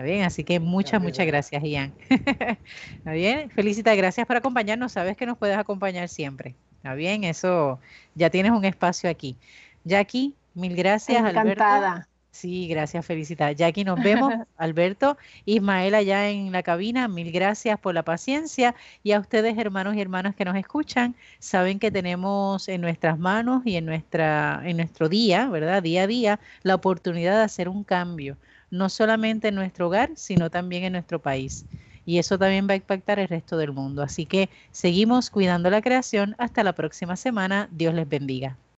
bien, 0.01 0.23
así 0.23 0.43
que 0.43 0.59
muchas, 0.59 1.01
muchas 1.01 1.25
gracias, 1.25 1.63
Ian. 1.63 1.93
¿Está 2.09 3.11
bien? 3.11 3.49
Felicita, 3.51 3.93
gracias 3.95 4.25
por 4.25 4.37
acompañarnos. 4.37 4.91
Sabes 4.91 5.17
que 5.17 5.25
nos 5.25 5.37
puedes 5.37 5.57
acompañar 5.57 6.09
siempre. 6.09 6.55
¿Está 6.77 6.93
bien? 6.93 7.23
Eso, 7.23 7.79
ya 8.15 8.29
tienes 8.29 8.51
un 8.51 8.65
espacio 8.65 9.09
aquí. 9.09 9.37
Jackie, 9.83 10.35
mil 10.53 10.75
gracias. 10.75 11.19
Encantada. 11.19 12.09
Sí, 12.32 12.67
gracias, 12.67 13.05
felicita. 13.05 13.51
Jackie, 13.51 13.84
nos 13.84 14.01
vemos. 14.01 14.32
Alberto, 14.57 15.17
Ismael 15.45 15.95
allá 15.95 16.30
en 16.30 16.51
la 16.51 16.63
cabina, 16.63 17.07
mil 17.07 17.32
gracias 17.32 17.80
por 17.80 17.93
la 17.95 18.03
paciencia. 18.03 18.75
Y 19.03 19.11
a 19.13 19.19
ustedes, 19.19 19.57
hermanos 19.57 19.95
y 19.95 20.01
hermanas 20.01 20.36
que 20.36 20.45
nos 20.45 20.55
escuchan, 20.55 21.15
saben 21.39 21.80
que 21.80 21.91
tenemos 21.91 22.69
en 22.69 22.82
nuestras 22.82 23.17
manos 23.19 23.63
y 23.65 23.75
en, 23.77 23.86
nuestra, 23.86 24.61
en 24.63 24.77
nuestro 24.77 25.09
día, 25.09 25.47
¿verdad? 25.49 25.82
Día 25.84 26.03
a 26.03 26.07
día, 26.07 26.39
la 26.61 26.75
oportunidad 26.75 27.38
de 27.38 27.43
hacer 27.43 27.67
un 27.67 27.84
cambio 27.84 28.38
no 28.71 28.89
solamente 28.89 29.47
en 29.49 29.55
nuestro 29.55 29.88
hogar, 29.88 30.11
sino 30.15 30.49
también 30.51 30.84
en 30.84 30.93
nuestro 30.93 31.21
país. 31.21 31.65
Y 32.05 32.19
eso 32.19 32.38
también 32.38 32.67
va 32.69 32.73
a 32.73 32.77
impactar 32.77 33.19
el 33.19 33.27
resto 33.27 33.57
del 33.57 33.71
mundo. 33.73 34.03
Así 34.03 34.25
que 34.27 34.49
seguimos 34.71 35.30
cuidando 35.32 35.69
la 35.69 35.82
creación. 35.82 36.36
Hasta 36.38 36.63
la 36.63 36.73
próxima 36.73 37.15
semana. 37.15 37.67
Dios 37.71 37.93
les 37.93 38.07
bendiga. 38.07 38.59